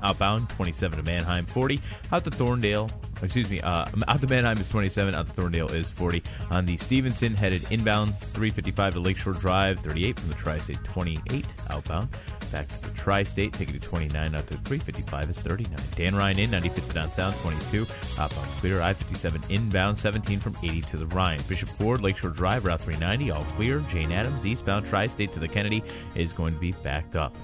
Outbound 0.03 0.49
27 0.51 0.99
to 0.99 1.11
Mannheim 1.11 1.47
40. 1.47 1.79
Out 2.13 2.25
to 2.25 2.31
Thorndale, 2.31 2.91
excuse 3.23 3.51
me, 3.51 3.61
uh, 3.61 3.87
out 4.07 4.21
to 4.21 4.27
Mannheim 4.27 4.59
is 4.59 4.69
27. 4.69 5.15
Out 5.15 5.27
to 5.27 5.33
Thorndale 5.33 5.73
is 5.73 5.91
40. 5.91 6.23
On 6.51 6.65
the 6.65 6.77
Stevenson 6.77 7.35
headed 7.35 7.63
inbound 7.71 8.19
355 8.19 8.95
to 8.95 9.01
Lakeshore 9.01 9.35
Drive 9.35 9.81
38 9.81 10.21
from 10.21 10.29
the 10.29 10.35
Tri 10.35 10.59
State 10.59 10.83
28. 10.85 11.47
Outbound 11.71 12.09
Back 12.51 12.69
to 12.69 12.81
the 12.81 12.91
Tri-State, 12.91 13.53
taking 13.53 13.79
to 13.79 13.87
29 13.87 14.35
out 14.35 14.47
to 14.47 14.55
355 14.55 15.31
is 15.31 15.39
39. 15.39 15.79
Dan 15.97 16.15
Ryan 16.15 16.39
in, 16.39 16.51
95th 16.51 16.95
down 16.95 17.09
downtown, 17.09 17.33
22. 17.43 17.87
Outbound 18.19 18.49
clear, 18.59 18.81
I-57 18.81 19.51
inbound, 19.51 19.99
17 19.99 20.41
from 20.41 20.57
80 20.63 20.81
to 20.83 20.97
the 20.97 21.07
Ryan. 21.07 21.41
Bishop 21.47 21.69
Ford, 21.69 22.01
Lakeshore 22.01 22.31
Drive, 22.31 22.65
Route 22.65 22.81
390, 22.81 23.31
all 23.31 23.45
clear. 23.57 23.81
Jane 23.91 24.13
Addams, 24.13 24.47
eastbound 24.47 24.87
Tri-State 24.87 25.33
to 25.33 25.41
the 25.41 25.49
Kennedy 25.49 25.83
is 26.15 26.33
going 26.33 26.55
to 26.55 26.61
be 26.61 26.73
backed 26.73 27.17
up. 27.17 27.37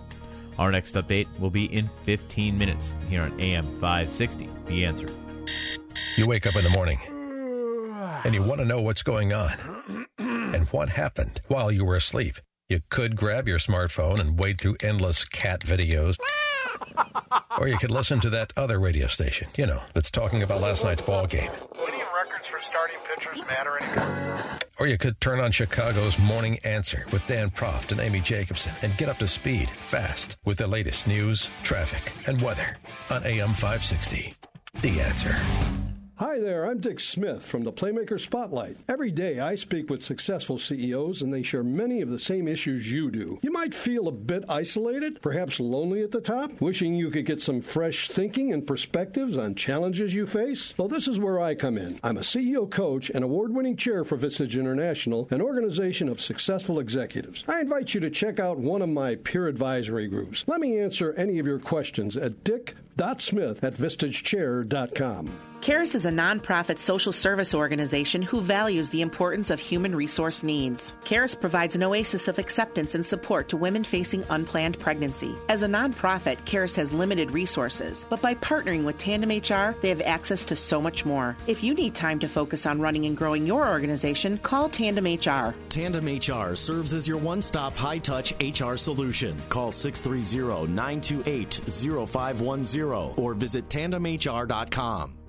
Our 0.59 0.71
next 0.71 0.95
update 0.95 1.27
will 1.41 1.51
be 1.51 1.65
in 1.65 1.89
15 2.05 2.57
minutes 2.57 2.95
here 3.09 3.23
on 3.23 3.39
AM 3.41 3.65
560. 3.81 4.49
The 4.67 4.85
answer. 4.85 5.09
You 6.17 6.29
wake 6.29 6.47
up 6.47 6.55
in 6.57 6.63
the 6.63 6.71
morning 6.71 6.99
and 8.25 8.35
you 8.35 8.43
want 8.43 8.61
to 8.61 8.65
know 8.65 8.81
what's 8.81 9.03
going 9.03 9.33
on 9.33 10.07
and 10.19 10.67
what 10.69 10.89
happened 10.91 11.41
while 11.49 11.73
you 11.73 11.85
were 11.85 11.97
asleep. 11.97 12.37
You 12.69 12.81
could 12.89 13.17
grab 13.17 13.47
your 13.49 13.59
smartphone 13.59 14.19
and 14.19 14.39
wade 14.39 14.61
through 14.61 14.77
endless 14.83 15.25
cat 15.25 15.61
videos. 15.61 16.17
or 17.59 17.69
you 17.69 17.77
could 17.77 17.91
listen 17.91 18.21
to 18.21 18.31
that 18.31 18.53
other 18.57 18.79
radio 18.79 19.07
station, 19.07 19.49
you 19.57 19.67
know, 19.67 19.83
that's 19.95 20.11
talking 20.11 20.43
about 20.43 20.61
last 20.61 20.85
night's 20.85 21.03
ball 21.03 21.27
game. 21.27 21.51
Winning 21.79 22.01
records 22.15 22.47
for 22.49 22.61
starting 22.69 22.97
pitchers 23.09 23.39
matter 23.47 23.74
anymore. 23.74 23.74
Or 24.79 24.87
you 24.87 24.99
could 24.99 25.21
turn 25.21 25.41
on 25.41 25.53
Chicago's 25.53 26.19
Morning 26.19 26.59
Answer 26.65 27.07
with 27.13 27.27
Dan 27.27 27.51
Proft 27.51 27.93
and 27.93 28.01
Amy 28.01 28.21
Jacobson 28.21 28.73
and 28.83 28.97
get 28.97 29.09
up 29.09 29.19
to 29.19 29.29
speed 29.29 29.71
fast 29.71 30.37
with 30.45 30.59
the 30.59 30.67
latest 30.67 31.07
news, 31.07 31.49
traffic, 31.63 32.13
and 32.27 32.43
weather 32.43 32.77
on 33.11 33.25
AM 33.25 33.51
560. 33.51 34.35
The 34.81 35.01
answer. 35.01 35.84
Hi 36.19 36.39
there, 36.39 36.71
I'm 36.71 36.79
Dick 36.79 37.01
Smith 37.01 37.45
from 37.45 37.65
the 37.65 37.73
Playmaker 37.73 38.21
Spotlight. 38.21 38.77
Every 38.89 39.11
day 39.11 39.41
I 39.41 39.57
speak 39.57 39.91
with 39.91 40.01
successful 40.01 40.61
CEOs 40.61 41.21
and 41.21 41.35
they 41.35 41.43
share 41.43 41.65
many 41.65 42.01
of 42.03 42.09
the 42.09 42.21
same 42.21 42.47
issues 42.47 42.89
you 42.89 43.11
do. 43.11 43.41
You 43.43 43.51
might 43.51 43.75
feel 43.75 44.07
a 44.07 44.13
bit 44.13 44.45
isolated, 44.49 45.21
perhaps 45.23 45.59
lonely 45.59 46.05
at 46.05 46.13
the 46.13 46.21
top, 46.21 46.61
wishing 46.61 46.95
you 46.95 47.11
could 47.11 47.27
get 47.27 47.43
some 47.43 47.61
fresh 47.61 48.09
thinking 48.09 48.53
and 48.53 48.65
perspectives 48.65 49.37
on 49.37 49.57
challenges 49.57 50.15
you 50.15 50.25
face. 50.25 50.73
Well, 50.79 50.87
this 50.87 51.09
is 51.09 51.19
where 51.19 51.41
I 51.41 51.57
come 51.57 51.77
in. 51.77 51.99
I'm 52.05 52.19
a 52.19 52.21
CEO 52.21 52.71
coach 52.71 53.11
and 53.11 53.25
award 53.25 53.53
winning 53.53 53.77
chair 53.77 54.05
for 54.05 54.17
Vistage 54.17 54.55
International, 54.55 55.27
an 55.33 55.43
organization 55.43 56.09
of 56.09 56.21
successful 56.21 56.79
executives. 56.79 57.43
I 57.49 57.61
invite 57.61 57.93
you 57.93 57.99
to 57.99 58.11
check 58.11 58.39
out 58.39 58.57
one 58.57 58.83
of 58.83 58.89
my 58.89 59.17
peer 59.17 59.49
advisory 59.49 60.07
groups. 60.07 60.45
Let 60.47 60.61
me 60.61 60.79
answer 60.79 61.13
any 61.15 61.41
of 61.41 61.47
your 61.47 61.59
questions 61.59 62.17
at 62.17 62.45
dick.smith 62.45 63.65
at 63.65 63.75
vistagechair.com. 63.75 65.54
CARES 65.65 65.95
is 65.95 66.05
a 66.05 66.11
nonprofit 66.11 66.79
social 66.79 67.11
service 67.11 67.55
organization 67.55 68.21
who 68.21 68.43
values 68.43 68.91
the 68.91 69.01
importance 69.01 69.49
of 69.49 69.59
human 69.59 69.97
resource 69.97 70.43
needs. 70.43 70.93
CARES 71.05 71.35
provides 71.35 71.75
an 71.75 71.83
oasis 71.83 72.29
of 72.29 72.39
acceptance 72.39 72.95
and 72.95 73.07
support 73.07 73.49
to 73.49 73.57
women 73.57 73.83
facing 73.83 74.23
unplanned 74.29 74.79
pregnancy. 74.79 75.35
As 75.49 75.63
a 75.63 75.67
nonprofit, 75.67 76.45
CARES 76.45 76.77
has 76.77 76.93
limited 76.93 77.31
resources, 77.31 78.05
but 78.11 78.21
by 78.21 78.35
partnering 78.35 78.85
with 78.85 78.99
Tandem 78.99 79.31
HR, 79.31 79.75
they 79.81 79.89
have 79.89 80.03
access 80.03 80.45
to 80.45 80.55
so 80.55 80.83
much 80.83 81.07
more. 81.07 81.35
If 81.47 81.65
you 81.65 81.73
need 81.73 81.95
time 81.95 82.19
to 82.19 82.29
focus 82.29 82.67
on 82.67 82.79
running 82.79 83.07
and 83.07 83.17
growing 83.17 83.47
your 83.47 83.67
organization, 83.67 84.37
call 84.37 84.69
Tandem 84.69 85.07
HR. 85.07 85.55
Tandem 85.71 86.05
HR 86.05 86.57
serves 86.57 86.93
as 86.93 87.09
your 87.09 87.17
one 87.17 87.41
stop 87.41 87.75
high 87.75 88.01
touch 88.01 88.35
HR 88.39 88.77
solution. 88.77 89.35
Call 89.49 89.73
630 89.73 90.71
928 90.71 91.55
0510 92.07 93.15
or 93.17 93.33
visit 93.33 93.67
tandemhr.com. 93.71 95.24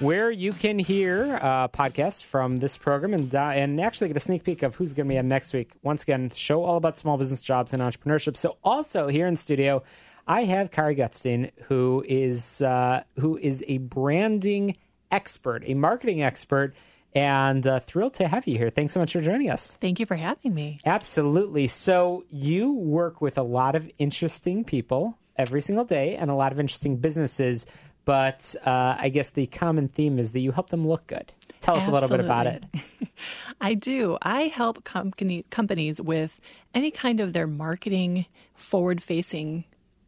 where 0.00 0.30
you 0.30 0.52
can 0.52 0.78
hear 0.78 1.36
uh, 1.40 1.68
podcasts 1.68 2.22
from 2.22 2.56
this 2.58 2.76
program 2.76 3.14
and, 3.14 3.34
uh, 3.34 3.44
and 3.44 3.80
actually 3.80 4.08
get 4.08 4.16
a 4.18 4.20
sneak 4.20 4.44
peek 4.44 4.62
of 4.62 4.74
who's 4.74 4.92
going 4.92 5.08
to 5.08 5.14
be 5.14 5.18
on 5.18 5.26
next 5.26 5.54
week. 5.54 5.72
Once 5.82 6.02
again, 6.02 6.30
show 6.34 6.64
all 6.64 6.76
about 6.76 6.98
small 6.98 7.16
business 7.16 7.40
jobs 7.40 7.72
and 7.72 7.80
entrepreneurship. 7.80 8.36
So, 8.36 8.58
also 8.62 9.08
here 9.08 9.26
in 9.26 9.34
studio, 9.34 9.82
I 10.26 10.44
have 10.44 10.70
Kari 10.70 10.96
Gutstein, 10.96 11.50
who 11.62 12.04
is 12.06 12.60
uh, 12.60 13.04
who 13.18 13.38
is 13.38 13.64
a 13.68 13.78
branding 13.78 14.76
expert, 15.10 15.62
a 15.64 15.72
marketing 15.72 16.22
expert 16.22 16.74
and 17.16 17.66
uh, 17.66 17.80
thrilled 17.80 18.12
to 18.14 18.28
have 18.28 18.46
you 18.46 18.58
here. 18.58 18.68
Thanks 18.68 18.92
so 18.92 19.00
much 19.00 19.14
for 19.14 19.22
joining 19.22 19.50
us. 19.50 19.76
Thank 19.80 19.98
you 19.98 20.06
for 20.06 20.16
having 20.16 20.54
me. 20.54 20.80
Absolutely. 20.84 21.66
So, 21.66 22.24
you 22.28 22.74
work 22.74 23.22
with 23.22 23.38
a 23.38 23.42
lot 23.42 23.74
of 23.74 23.90
interesting 23.98 24.62
people 24.64 25.16
every 25.34 25.62
single 25.62 25.86
day 25.86 26.16
and 26.16 26.30
a 26.30 26.34
lot 26.34 26.52
of 26.52 26.60
interesting 26.60 26.98
businesses, 26.98 27.64
but 28.04 28.54
uh, 28.64 28.96
I 28.98 29.08
guess 29.08 29.30
the 29.30 29.46
common 29.46 29.88
theme 29.88 30.18
is 30.18 30.32
that 30.32 30.40
you 30.40 30.52
help 30.52 30.68
them 30.68 30.86
look 30.86 31.06
good. 31.06 31.32
Tell 31.62 31.76
us 31.76 31.88
a 31.88 31.90
little 31.90 32.08
bit 32.08 32.20
about 32.20 32.46
it. 32.46 32.64
I 33.60 33.74
do. 33.74 34.18
I 34.20 34.42
help 34.42 34.84
company, 34.84 35.44
companies 35.50 36.00
with 36.00 36.38
any 36.74 36.90
kind 36.90 37.18
of 37.18 37.32
their 37.32 37.46
marketing 37.46 38.26
forward 38.52 39.02
facing 39.02 39.64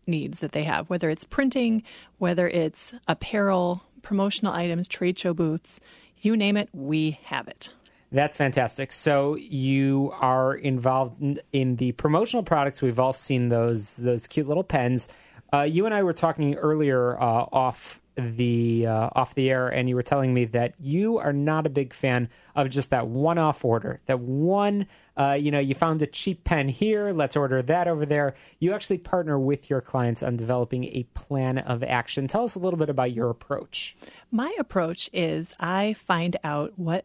needs 0.07 0.41
that 0.41 0.53
they 0.53 0.65
have, 0.65 0.89
whether 0.91 1.09
it's 1.11 1.25
printing, 1.25 1.83
whether 2.19 2.47
it's 2.49 2.95
apparel, 3.09 3.83
promotional 4.03 4.53
items, 4.53 4.87
trade 4.87 5.19
show 5.19 5.35
booths, 5.35 5.81
you 6.25 6.37
name 6.37 6.57
it, 6.57 6.69
we 6.73 7.19
have 7.25 7.49
it. 7.49 7.71
That's 8.11 8.37
fantastic. 8.37 8.93
So 8.93 9.37
you 9.37 10.13
are 10.19 10.55
involved 10.55 11.41
in, 11.53 11.77
the 11.77 11.93
promotional 11.93 12.43
products. 12.43 12.81
We've 12.81 12.99
all 12.99 13.13
seen 13.13 13.49
those 13.49 13.97
those 13.97 14.27
cute 14.27 14.49
little 14.49 14.65
pens. 14.65 15.09
Uh, 15.53 15.63
you 15.63 15.85
and 15.85 15.95
I 15.95 16.03
were 16.03 16.15
talking 16.15 16.55
earlier 16.55 17.21
uh, 17.21 17.47
off 17.53 18.01
the 18.19 18.87
uh, 18.87 19.11
off 19.15 19.35
the 19.35 19.51
air, 19.51 19.69
and 19.69 19.89
you 19.89 19.95
were 19.95 20.03
telling 20.03 20.35
me 20.35 20.45
that 20.47 20.75
you 20.79 21.19
are 21.19 21.33
not 21.33 21.67
a 21.67 21.71
big 21.71 21.95
fan 21.95 22.29
of 22.55 22.69
just 22.69 22.91
that 22.91 23.07
one 23.07 23.39
off 23.39 23.65
order. 23.65 24.01
That 24.07 24.21
one, 24.21 24.87
uh, 25.17 25.39
you 25.41 25.51
know, 25.51 25.59
you 25.59 25.75
found 25.75 26.03
a 26.03 26.07
cheap 26.07 26.45
pen 26.45 26.69
here, 26.69 27.13
let's 27.13 27.37
order 27.37 27.63
that 27.63 27.89
over 27.89 28.05
there. 28.05 28.35
You 28.59 28.73
actually 28.73 28.99
partner 28.99 29.39
with 29.39 29.71
your 29.71 29.81
clients 29.81 30.23
on 30.23 30.37
developing 30.37 30.85
a 30.85 31.05
plan 31.15 31.59
of 31.59 31.83
action. 31.83 32.29
Tell 32.29 32.45
us 32.45 32.55
a 32.55 32.59
little 32.59 32.79
bit 32.79 32.91
about 32.91 33.13
your 33.13 33.31
approach. 33.31 33.97
My 34.31 34.55
approach 34.59 35.09
is 35.13 35.55
I 35.59 35.95
find 35.95 36.37
out 36.45 36.79
what 36.79 37.05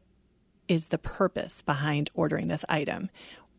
is 0.68 0.88
the 0.88 0.98
purpose 0.98 1.62
behind 1.62 2.10
ordering 2.14 2.48
this 2.48 2.66
item, 2.70 3.10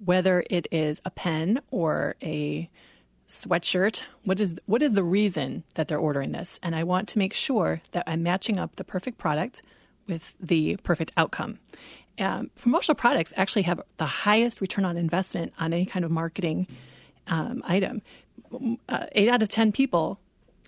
whether 0.05 0.45
it 0.51 0.67
is 0.71 1.01
a 1.05 1.11
pen 1.11 1.61
or 1.71 2.17
a 2.23 2.71
sweatshirt 3.27 4.05
what 4.25 4.41
is 4.41 4.55
what 4.67 4.83
is 4.83 4.93
the 4.93 5.03
reason 5.03 5.65
that 5.75 5.89
they're 5.89 5.99
ordering 5.99 6.33
this 6.33 6.61
and 6.63 6.77
i 6.77 6.83
want 6.83 7.09
to 7.09 7.19
make 7.19 7.33
sure 7.33 7.81
that 7.93 8.05
i'm 8.07 8.23
matching 8.23 8.59
up 8.59 8.77
the 8.77 8.85
perfect 8.85 9.19
product 9.19 9.63
with 10.07 10.35
the 10.39 10.77
perfect 10.83 11.13
outcome 11.17 11.59
um, 12.21 12.51
promotional 12.57 12.95
products 12.95 13.33
actually 13.37 13.63
have 13.63 13.81
the 13.97 14.07
highest 14.07 14.61
return 14.61 14.85
on 14.85 14.97
investment 14.97 15.53
on 15.59 15.73
any 15.73 15.87
kind 15.87 16.05
of 16.05 16.11
marketing 16.11 16.67
um, 17.27 17.63
item 17.67 18.03
uh, 18.89 19.07
eight 19.13 19.29
out 19.29 19.43
of 19.43 19.49
ten 19.49 19.73
people 19.73 20.21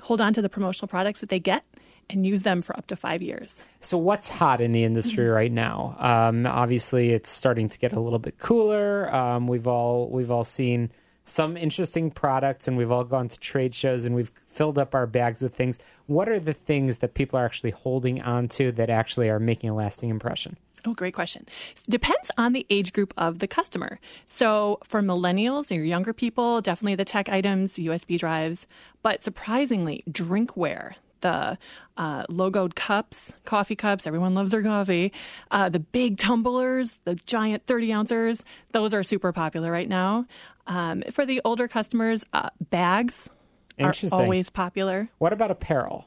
hold 0.03 0.21
on 0.21 0.33
to 0.33 0.43
the 0.43 0.49
promotional 0.49 0.89
products 0.89 1.21
that 1.21 1.29
they 1.29 1.41
get 1.41 1.65
and 2.09 2.25
use 2.25 2.43
them 2.43 2.63
for 2.63 2.77
up 2.77 2.87
to 2.87 2.97
five 2.97 3.21
years. 3.23 3.63
So, 3.81 3.99
what's 3.99 4.29
hot 4.29 4.61
in 4.61 4.73
the 4.73 4.85
industry 4.85 5.25
mm-hmm. 5.25 5.35
right 5.35 5.53
now? 5.53 5.97
Um, 5.99 6.47
obviously, 6.47 7.11
it's 7.11 7.31
starting 7.31 7.69
to 7.69 7.79
get 7.79 7.93
a 7.93 8.01
little 8.01 8.19
bit 8.19 8.39
cooler. 8.39 9.13
Um, 9.15 9.49
we've 9.49 9.67
all 9.67 10.09
we've 10.09 10.31
all 10.31 10.45
seen 10.45 10.91
some 11.26 11.56
interesting 11.56 12.11
products 12.11 12.68
and 12.68 12.76
we've 12.76 12.90
all 12.90 13.04
gone 13.04 13.28
to 13.28 13.38
trade 13.38 13.75
shows 13.75 14.04
and 14.04 14.14
we've 14.14 14.30
filled 14.47 14.78
up 14.78 14.95
our 14.95 15.06
bags 15.06 15.42
with 15.42 15.54
things. 15.54 15.78
What 16.06 16.28
are 16.28 16.38
the 16.38 16.54
things 16.54 16.99
that 16.99 17.14
people 17.14 17.38
are 17.38 17.45
actually 17.45 17.73
holding 17.73 18.23
on 18.23 18.49
to 18.50 18.73
that 18.73 18.88
actually 18.88 19.28
are 19.28 19.40
making 19.40 19.71
a 19.71 19.75
lasting 19.75 20.09
impression? 20.09 20.56
Oh, 20.85 20.95
great 20.95 21.14
question. 21.14 21.47
Depends 21.88 22.30
on 22.38 22.52
the 22.52 22.64
age 22.71 22.92
group 22.92 23.12
of 23.16 23.40
the 23.40 23.49
customer. 23.49 23.99
So, 24.25 24.78
for 24.85 25.02
millennials 25.02 25.76
or 25.76 25.83
younger 25.83 26.12
people, 26.12 26.61
definitely 26.61 26.95
the 26.95 27.04
tech 27.04 27.28
items, 27.28 27.75
USB 27.75 28.16
drives, 28.16 28.68
but 29.02 29.25
surprisingly, 29.25 30.04
drinkware, 30.09 30.95
the 31.20 31.58
uh, 31.96 32.25
logoed 32.26 32.75
cups, 32.75 33.32
coffee 33.44 33.76
cups. 33.76 34.06
Everyone 34.06 34.35
loves 34.35 34.52
their 34.52 34.62
coffee. 34.62 35.12
Uh, 35.50 35.68
the 35.68 35.80
big 35.80 36.18
tumblers, 36.18 36.99
the 37.04 37.14
giant 37.14 37.66
30 37.66 37.92
ouncers, 37.92 38.42
those 38.73 38.92
are 38.92 39.02
super 39.02 39.32
popular 39.32 39.70
right 39.70 39.88
now. 39.88 40.26
Um, 40.66 41.02
for 41.11 41.25
the 41.25 41.40
older 41.44 41.68
customers, 41.68 42.25
uh, 42.32 42.50
bags 42.70 43.30
are 43.79 43.92
always 44.12 44.50
popular. 44.50 45.11
What 45.18 45.33
about 45.33 45.50
apparel? 45.50 46.07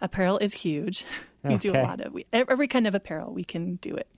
Apparel 0.00 0.38
is 0.38 0.54
huge. 0.54 1.04
we 1.44 1.54
okay. 1.54 1.70
do 1.70 1.72
a 1.72 1.82
lot 1.82 2.00
of 2.00 2.12
we, 2.12 2.26
every 2.32 2.68
kind 2.68 2.86
of 2.86 2.94
apparel. 2.94 3.32
We 3.32 3.44
can 3.44 3.76
do 3.76 3.94
it. 3.94 4.08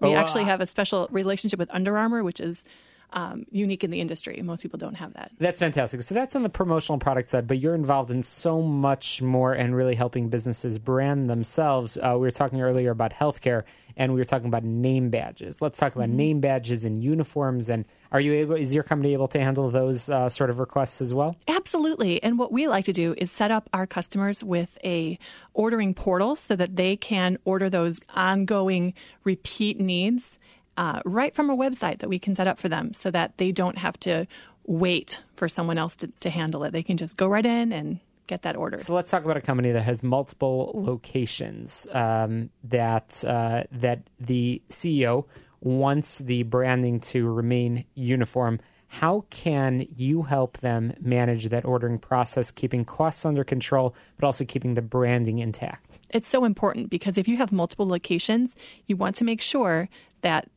We 0.00 0.10
oh, 0.10 0.14
actually 0.14 0.44
have 0.44 0.60
a 0.60 0.66
special 0.66 1.08
relationship 1.10 1.58
with 1.58 1.68
Under 1.72 1.98
Armour, 1.98 2.22
which 2.22 2.40
is 2.40 2.64
um, 3.12 3.44
unique 3.50 3.84
in 3.84 3.90
the 3.90 4.00
industry. 4.00 4.40
Most 4.42 4.62
people 4.62 4.78
don't 4.78 4.94
have 4.94 5.14
that. 5.14 5.32
That's 5.38 5.60
fantastic. 5.60 6.02
So 6.02 6.14
that's 6.14 6.36
on 6.36 6.42
the 6.42 6.48
promotional 6.48 6.98
product 6.98 7.30
side, 7.30 7.46
but 7.46 7.58
you're 7.58 7.74
involved 7.74 8.10
in 8.10 8.22
so 8.22 8.60
much 8.60 9.22
more 9.22 9.52
and 9.52 9.74
really 9.74 9.94
helping 9.94 10.28
businesses 10.28 10.78
brand 10.78 11.30
themselves. 11.30 11.96
Uh, 11.96 12.12
we 12.14 12.20
were 12.20 12.30
talking 12.30 12.60
earlier 12.60 12.90
about 12.90 13.12
healthcare, 13.12 13.64
and 13.96 14.12
we 14.12 14.20
were 14.20 14.24
talking 14.24 14.46
about 14.46 14.62
name 14.62 15.10
badges. 15.10 15.60
Let's 15.60 15.78
talk 15.78 15.94
about 15.94 16.08
mm-hmm. 16.08 16.16
name 16.16 16.40
badges 16.40 16.84
and 16.84 17.02
uniforms. 17.02 17.68
And 17.68 17.84
are 18.12 18.20
you 18.20 18.32
able? 18.32 18.54
Is 18.54 18.74
your 18.74 18.84
company 18.84 19.12
able 19.12 19.28
to 19.28 19.40
handle 19.40 19.70
those 19.70 20.08
uh, 20.08 20.28
sort 20.28 20.50
of 20.50 20.58
requests 20.58 21.00
as 21.00 21.12
well? 21.12 21.36
Absolutely. 21.48 22.22
And 22.22 22.38
what 22.38 22.52
we 22.52 22.68
like 22.68 22.84
to 22.84 22.92
do 22.92 23.14
is 23.18 23.30
set 23.30 23.50
up 23.50 23.68
our 23.72 23.86
customers 23.86 24.44
with 24.44 24.78
a 24.84 25.18
ordering 25.54 25.94
portal 25.94 26.36
so 26.36 26.54
that 26.56 26.76
they 26.76 26.96
can 26.96 27.38
order 27.44 27.68
those 27.68 28.00
ongoing 28.14 28.94
repeat 29.24 29.80
needs 29.80 30.38
uh, 30.78 31.00
right 31.04 31.34
from 31.34 31.50
a 31.50 31.56
website 31.56 31.98
that 31.98 32.08
we 32.08 32.18
can 32.18 32.34
set 32.34 32.46
up 32.46 32.58
for 32.58 32.68
them 32.68 32.94
so 32.94 33.10
that 33.10 33.36
they 33.36 33.50
don't 33.52 33.76
have 33.76 33.98
to 33.98 34.26
wait 34.64 35.20
for 35.34 35.48
someone 35.48 35.76
else 35.76 35.96
to, 35.96 36.06
to 36.20 36.30
handle 36.30 36.62
it. 36.62 36.72
They 36.72 36.84
can 36.84 36.96
just 36.96 37.16
go 37.16 37.26
right 37.26 37.44
in 37.44 37.72
and 37.72 37.98
get 38.28 38.42
that 38.42 38.54
order. 38.54 38.78
So 38.78 38.94
let's 38.94 39.10
talk 39.10 39.24
about 39.24 39.36
a 39.36 39.40
company 39.40 39.72
that 39.72 39.82
has 39.82 40.02
multiple 40.02 40.70
locations 40.74 41.88
um, 41.92 42.50
that 42.62 43.24
uh, 43.26 43.64
that 43.72 44.02
the 44.20 44.62
CEO 44.70 45.24
wants 45.60 46.18
the 46.18 46.44
branding 46.44 47.00
to 47.00 47.28
remain 47.28 47.84
uniform. 47.94 48.60
How 48.86 49.24
can 49.30 49.86
you 49.96 50.22
help 50.22 50.58
them 50.58 50.94
manage 51.00 51.48
that 51.48 51.64
ordering 51.64 51.98
process, 51.98 52.50
keeping 52.50 52.84
costs 52.84 53.26
under 53.26 53.44
control, 53.44 53.94
but 54.16 54.26
also 54.26 54.44
keeping 54.44 54.74
the 54.74 54.82
branding 54.82 55.40
intact? 55.40 55.98
It's 56.10 56.28
so 56.28 56.44
important 56.44 56.88
because 56.88 57.18
if 57.18 57.26
you 57.26 57.36
have 57.36 57.50
multiple 57.52 57.86
locations, 57.86 58.56
you 58.86 58.96
want 58.96 59.16
to 59.16 59.24
make 59.24 59.42
sure 59.42 59.88
that 60.22 60.48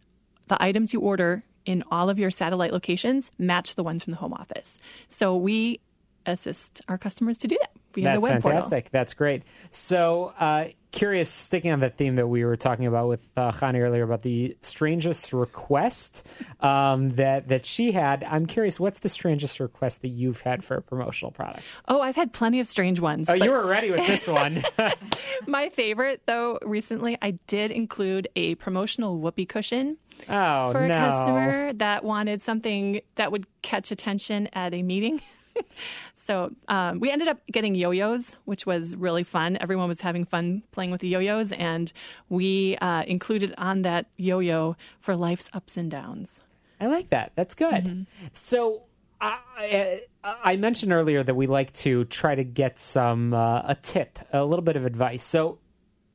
the 0.52 0.62
items 0.62 0.92
you 0.92 1.00
order 1.00 1.44
in 1.64 1.82
all 1.90 2.10
of 2.10 2.20
your 2.20 2.30
satellite 2.30 2.74
locations 2.74 3.32
match 3.40 3.76
the 3.76 3.84
ones 3.84 4.04
from 4.04 4.12
the 4.12 4.18
home 4.18 4.34
office. 4.34 4.78
So 5.08 5.38
we 5.38 5.80
assist 6.26 6.82
our 6.88 6.98
customers 6.98 7.38
to 7.38 7.48
do 7.48 7.58
that 7.60 7.72
via 7.94 8.04
That's 8.06 8.16
the 8.16 8.22
web 8.22 8.44
fantastic. 8.44 8.86
Portal. 8.86 8.90
That's 8.92 9.14
great. 9.14 9.44
So, 9.72 10.34
uh, 10.40 10.68
curious, 10.92 11.30
sticking 11.30 11.72
on 11.72 11.80
that 11.82 11.98
theme 11.98 12.16
that 12.16 12.28
we 12.28 12.44
were 12.44 12.58
talking 12.58 12.86
about 12.86 13.08
with 13.08 13.28
uh, 13.38 13.52
Chani 13.52 13.80
earlier 13.80 14.04
about 14.04 14.22
the 14.22 14.58
strangest 14.62 15.34
request 15.34 16.28
um, 16.60 17.12
that 17.12 17.48
that 17.50 17.66
she 17.66 17.92
had. 17.92 18.24
I'm 18.24 18.46
curious, 18.46 18.80
what's 18.80 19.00
the 19.00 19.10
strangest 19.10 19.60
request 19.60 20.02
that 20.02 20.10
you've 20.10 20.42
had 20.42 20.64
for 20.64 20.78
a 20.78 20.82
promotional 20.82 21.32
product? 21.32 21.64
Oh, 21.88 22.02
I've 22.02 22.16
had 22.16 22.34
plenty 22.34 22.60
of 22.60 22.68
strange 22.68 23.00
ones. 23.00 23.30
Oh, 23.30 23.38
but... 23.38 23.46
you 23.46 23.52
were 23.52 23.66
ready 23.66 23.92
with 23.92 24.06
this 24.08 24.28
one. 24.28 24.64
My 25.48 25.70
favorite, 25.70 26.22
though, 26.26 26.60
recently 26.62 27.18
I 27.22 27.32
did 27.48 27.72
include 27.72 28.28
a 28.36 28.56
promotional 28.56 29.20
whoopee 29.20 29.46
cushion. 29.46 29.98
Oh, 30.30 30.72
for 30.72 30.84
a 30.84 30.88
no. 30.88 30.94
customer 30.94 31.74
that 31.74 32.04
wanted 32.04 32.44
something 32.44 33.02
that 33.16 33.32
would 33.32 33.48
catch 33.64 33.90
attention 33.90 34.50
at 34.54 34.74
a 34.74 34.84
meeting. 34.84 35.20
so 36.14 36.52
um, 36.68 37.00
we 37.00 37.10
ended 37.10 37.28
up 37.28 37.40
getting 37.48 37.76
yo-yos, 37.76 38.36
which 38.46 38.66
was 38.66 38.96
really 38.96 39.24
fun. 39.24 39.58
Everyone 39.60 39.88
was 39.88 40.02
having 40.02 40.26
fun 40.26 40.64
playing 40.72 40.92
with 40.92 41.02
the 41.02 41.08
yo-yos, 41.08 41.52
and 41.52 41.92
we 42.30 42.78
uh, 42.78 43.04
included 43.04 43.54
on 43.58 43.84
that 43.84 44.08
yo-yo 44.18 44.76
for 45.00 45.16
life's 45.16 45.50
ups 45.54 45.78
and 45.78 45.90
downs. 45.90 46.40
I 46.80 46.88
like 46.88 47.10
that. 47.10 47.32
That's 47.36 47.56
good. 47.56 47.84
Mm-hmm. 47.84 48.04
So 48.34 48.84
I, 49.20 50.02
I, 50.24 50.56
mentioned 50.56 50.92
earlier 50.92 51.22
that 51.22 51.36
we 51.36 51.46
like 51.46 51.74
to 51.74 52.06
try 52.06 52.34
to 52.34 52.44
get 52.44 52.80
some 52.80 53.36
uh, 53.36 53.62
a 53.66 53.76
tip, 53.76 54.18
a 54.34 54.44
little 54.44 54.64
bit 54.64 54.76
of 54.76 54.86
advice. 54.86 55.24
So 55.24 55.60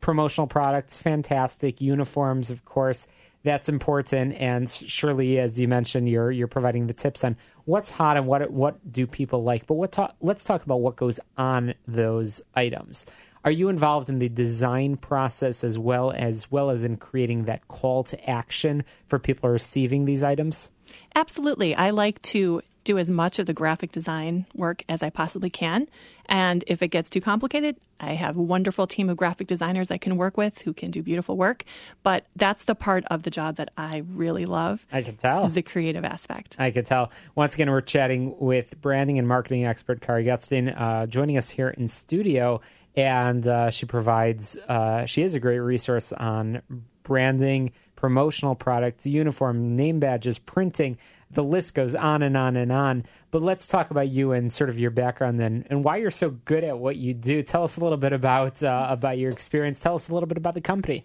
promotional 0.00 0.48
products, 0.48 0.98
fantastic. 0.98 1.80
Uniforms, 1.80 2.50
of 2.50 2.64
course 2.64 3.06
that's 3.46 3.68
important. 3.68 4.34
And 4.34 4.68
surely, 4.68 5.38
as 5.38 5.58
you 5.60 5.68
mentioned, 5.68 6.08
you're 6.08 6.32
you're 6.32 6.48
providing 6.48 6.88
the 6.88 6.92
tips 6.92 7.22
on 7.22 7.36
what's 7.64 7.90
hot 7.90 8.16
and 8.16 8.26
what 8.26 8.50
what 8.50 8.92
do 8.92 9.06
people 9.06 9.44
like. 9.44 9.66
But 9.66 9.74
what 9.74 10.16
let's 10.20 10.44
talk 10.44 10.64
about 10.64 10.80
what 10.80 10.96
goes 10.96 11.20
on 11.38 11.74
those 11.86 12.42
items. 12.54 13.06
Are 13.44 13.52
you 13.52 13.68
involved 13.68 14.08
in 14.08 14.18
the 14.18 14.28
design 14.28 14.96
process 14.96 15.62
as 15.62 15.78
well 15.78 16.10
as 16.10 16.50
well 16.50 16.70
as 16.70 16.82
in 16.82 16.96
creating 16.96 17.44
that 17.44 17.68
call 17.68 18.02
to 18.04 18.28
action 18.28 18.82
for 19.06 19.20
people 19.20 19.48
receiving 19.48 20.04
these 20.04 20.24
items? 20.24 20.72
Absolutely. 21.14 21.72
I 21.76 21.90
like 21.90 22.20
to 22.22 22.62
do 22.86 22.96
as 22.98 23.10
much 23.10 23.38
of 23.38 23.46
the 23.46 23.52
graphic 23.52 23.92
design 23.92 24.46
work 24.54 24.82
as 24.88 25.02
I 25.02 25.10
possibly 25.10 25.50
can. 25.50 25.88
And 26.26 26.64
if 26.66 26.82
it 26.82 26.88
gets 26.88 27.10
too 27.10 27.20
complicated, 27.20 27.76
I 28.00 28.14
have 28.14 28.36
a 28.36 28.42
wonderful 28.42 28.86
team 28.86 29.10
of 29.10 29.16
graphic 29.16 29.46
designers 29.46 29.90
I 29.90 29.98
can 29.98 30.16
work 30.16 30.36
with 30.36 30.62
who 30.62 30.72
can 30.72 30.90
do 30.90 31.02
beautiful 31.02 31.36
work. 31.36 31.64
But 32.02 32.26
that's 32.34 32.64
the 32.64 32.74
part 32.74 33.04
of 33.10 33.24
the 33.24 33.30
job 33.30 33.56
that 33.56 33.70
I 33.76 34.02
really 34.06 34.46
love. 34.46 34.86
I 34.90 35.02
can 35.02 35.16
tell. 35.16 35.44
Is 35.44 35.52
the 35.52 35.62
creative 35.62 36.04
aspect. 36.04 36.56
I 36.58 36.70
can 36.70 36.84
tell. 36.84 37.10
Once 37.34 37.54
again, 37.54 37.70
we're 37.70 37.80
chatting 37.80 38.34
with 38.38 38.80
branding 38.80 39.18
and 39.18 39.28
marketing 39.28 39.66
expert 39.66 40.00
Kari 40.00 40.24
Gutstein, 40.24 40.74
uh, 40.80 41.06
joining 41.06 41.36
us 41.36 41.50
here 41.50 41.68
in 41.68 41.88
studio. 41.88 42.60
And 42.96 43.46
uh, 43.46 43.70
she 43.70 43.84
provides, 43.84 44.56
uh, 44.56 45.04
she 45.04 45.22
is 45.22 45.34
a 45.34 45.40
great 45.40 45.58
resource 45.58 46.12
on 46.12 46.62
branding, 47.02 47.72
promotional 47.94 48.54
products, 48.54 49.06
uniform, 49.06 49.76
name 49.76 50.00
badges, 50.00 50.38
printing. 50.38 50.98
The 51.30 51.42
list 51.42 51.74
goes 51.74 51.94
on 51.94 52.22
and 52.22 52.36
on 52.36 52.56
and 52.56 52.70
on. 52.70 53.04
But 53.30 53.42
let's 53.42 53.66
talk 53.66 53.90
about 53.90 54.08
you 54.08 54.32
and 54.32 54.52
sort 54.52 54.70
of 54.70 54.78
your 54.78 54.90
background 54.90 55.40
then, 55.40 55.66
and 55.68 55.82
why 55.84 55.96
you're 55.96 56.10
so 56.10 56.30
good 56.30 56.64
at 56.64 56.78
what 56.78 56.96
you 56.96 57.14
do. 57.14 57.42
Tell 57.42 57.64
us 57.64 57.76
a 57.76 57.80
little 57.80 57.98
bit 57.98 58.12
about 58.12 58.62
uh, 58.62 58.86
about 58.88 59.18
your 59.18 59.30
experience. 59.30 59.80
Tell 59.80 59.94
us 59.94 60.08
a 60.08 60.14
little 60.14 60.28
bit 60.28 60.38
about 60.38 60.54
the 60.54 60.60
company. 60.60 61.04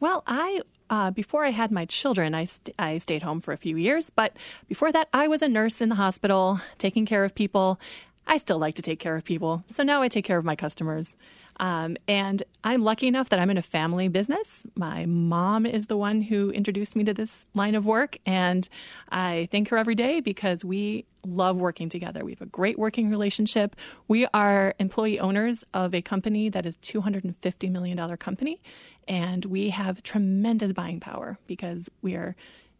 Well, 0.00 0.24
I 0.26 0.60
uh, 0.90 1.12
before 1.12 1.44
I 1.44 1.50
had 1.50 1.70
my 1.70 1.84
children, 1.84 2.34
I, 2.34 2.44
st- 2.44 2.74
I 2.78 2.98
stayed 2.98 3.22
home 3.22 3.40
for 3.40 3.52
a 3.52 3.56
few 3.56 3.76
years. 3.76 4.10
But 4.10 4.36
before 4.68 4.90
that, 4.90 5.08
I 5.14 5.28
was 5.28 5.40
a 5.40 5.48
nurse 5.48 5.80
in 5.80 5.88
the 5.88 5.94
hospital, 5.94 6.60
taking 6.78 7.06
care 7.06 7.24
of 7.24 7.34
people. 7.34 7.80
I 8.26 8.36
still 8.36 8.58
like 8.58 8.74
to 8.74 8.82
take 8.82 8.98
care 8.98 9.14
of 9.14 9.24
people. 9.24 9.62
So 9.68 9.84
now 9.84 10.02
I 10.02 10.08
take 10.08 10.24
care 10.24 10.38
of 10.38 10.44
my 10.44 10.56
customers. 10.56 11.14
Um, 11.60 11.98
and 12.08 12.42
I'm 12.64 12.82
lucky 12.82 13.06
enough 13.06 13.28
that 13.28 13.38
I'm 13.38 13.50
in 13.50 13.58
a 13.58 13.62
family 13.62 14.08
business. 14.08 14.64
My 14.74 15.04
mom 15.04 15.66
is 15.66 15.86
the 15.86 15.96
one 15.96 16.22
who 16.22 16.50
introduced 16.50 16.96
me 16.96 17.04
to 17.04 17.12
this 17.12 17.46
line 17.54 17.74
of 17.74 17.84
work, 17.84 18.16
and 18.24 18.66
I 19.10 19.46
thank 19.52 19.68
her 19.68 19.76
every 19.76 19.94
day 19.94 20.20
because 20.20 20.64
we 20.64 21.04
love 21.24 21.60
working 21.60 21.90
together. 21.90 22.24
We 22.24 22.32
have 22.32 22.40
a 22.40 22.46
great 22.46 22.78
working 22.78 23.10
relationship. 23.10 23.76
We 24.08 24.26
are 24.32 24.74
employee 24.78 25.20
owners 25.20 25.62
of 25.74 25.94
a 25.94 26.00
company 26.00 26.48
that 26.48 26.64
is 26.64 26.76
$250 26.76 27.70
million 27.70 28.16
company, 28.16 28.62
and 29.06 29.44
we 29.44 29.68
have 29.68 30.02
tremendous 30.02 30.72
buying 30.72 30.98
power 30.98 31.38
because 31.46 31.90
we 32.00 32.16
are 32.16 32.28
a 32.28 32.34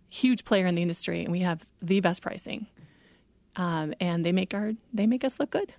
huge 0.08 0.46
player 0.46 0.64
in 0.64 0.74
the 0.74 0.82
industry 0.82 1.20
and 1.20 1.30
we 1.30 1.40
have 1.40 1.70
the 1.82 2.00
best 2.00 2.22
pricing. 2.22 2.66
Um, 3.56 3.92
and 4.00 4.24
they 4.24 4.32
make 4.32 4.54
our 4.54 4.72
they 4.94 5.06
make 5.06 5.24
us 5.24 5.38
look 5.38 5.50
good 5.50 5.74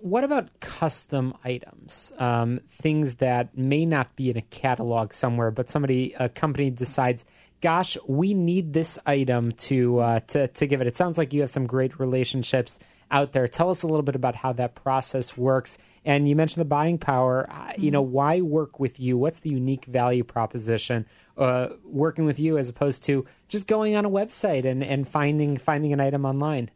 what 0.00 0.24
about 0.24 0.60
custom 0.60 1.34
items? 1.44 2.12
Um, 2.18 2.60
things 2.68 3.14
that 3.14 3.56
may 3.56 3.86
not 3.86 4.14
be 4.16 4.30
in 4.30 4.36
a 4.36 4.42
catalog 4.42 5.12
somewhere, 5.12 5.50
but 5.50 5.70
somebody, 5.70 6.14
a 6.18 6.28
company 6.28 6.70
decides, 6.70 7.24
gosh, 7.60 7.96
we 8.06 8.34
need 8.34 8.72
this 8.72 8.98
item 9.06 9.52
to 9.52 9.98
uh, 10.00 10.20
to 10.28 10.48
to 10.48 10.66
give 10.66 10.80
it. 10.80 10.86
It 10.86 10.96
sounds 10.96 11.16
like 11.16 11.32
you 11.32 11.40
have 11.40 11.50
some 11.50 11.66
great 11.66 11.98
relationships 11.98 12.78
out 13.10 13.32
there. 13.32 13.48
Tell 13.48 13.70
us 13.70 13.82
a 13.82 13.86
little 13.86 14.02
bit 14.02 14.16
about 14.16 14.34
how 14.34 14.52
that 14.54 14.74
process 14.74 15.36
works. 15.36 15.78
And 16.04 16.28
you 16.28 16.36
mentioned 16.36 16.60
the 16.60 16.68
buying 16.68 16.98
power. 16.98 17.46
Mm-hmm. 17.48 17.82
You 17.82 17.90
know, 17.90 18.02
why 18.02 18.40
work 18.40 18.78
with 18.78 19.00
you? 19.00 19.16
What's 19.16 19.40
the 19.40 19.50
unique 19.50 19.86
value 19.86 20.24
proposition 20.24 21.06
uh, 21.38 21.68
working 21.84 22.24
with 22.24 22.38
you 22.38 22.58
as 22.58 22.68
opposed 22.68 23.04
to 23.04 23.24
just 23.48 23.66
going 23.66 23.96
on 23.96 24.04
a 24.04 24.10
website 24.10 24.64
and, 24.64 24.82
and 24.82 25.08
finding 25.08 25.56
finding 25.56 25.92
an 25.92 26.00
item 26.00 26.24
online? 26.24 26.70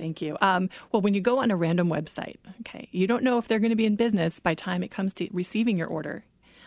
Thank 0.00 0.22
you. 0.22 0.36
Um, 0.40 0.70
well, 0.90 1.02
when 1.02 1.14
you 1.14 1.20
go 1.20 1.38
on 1.38 1.50
a 1.50 1.56
random 1.56 1.88
website, 1.88 2.36
okay, 2.60 2.88
you 2.90 3.06
don't 3.06 3.22
know 3.22 3.38
if 3.38 3.46
they're 3.46 3.58
going 3.58 3.70
to 3.70 3.76
be 3.76 3.84
in 3.84 3.96
business 3.96 4.40
by 4.40 4.54
time 4.54 4.82
it 4.82 4.90
comes 4.90 5.12
to 5.14 5.28
receiving 5.30 5.76
your 5.76 5.88
order. 5.88 6.24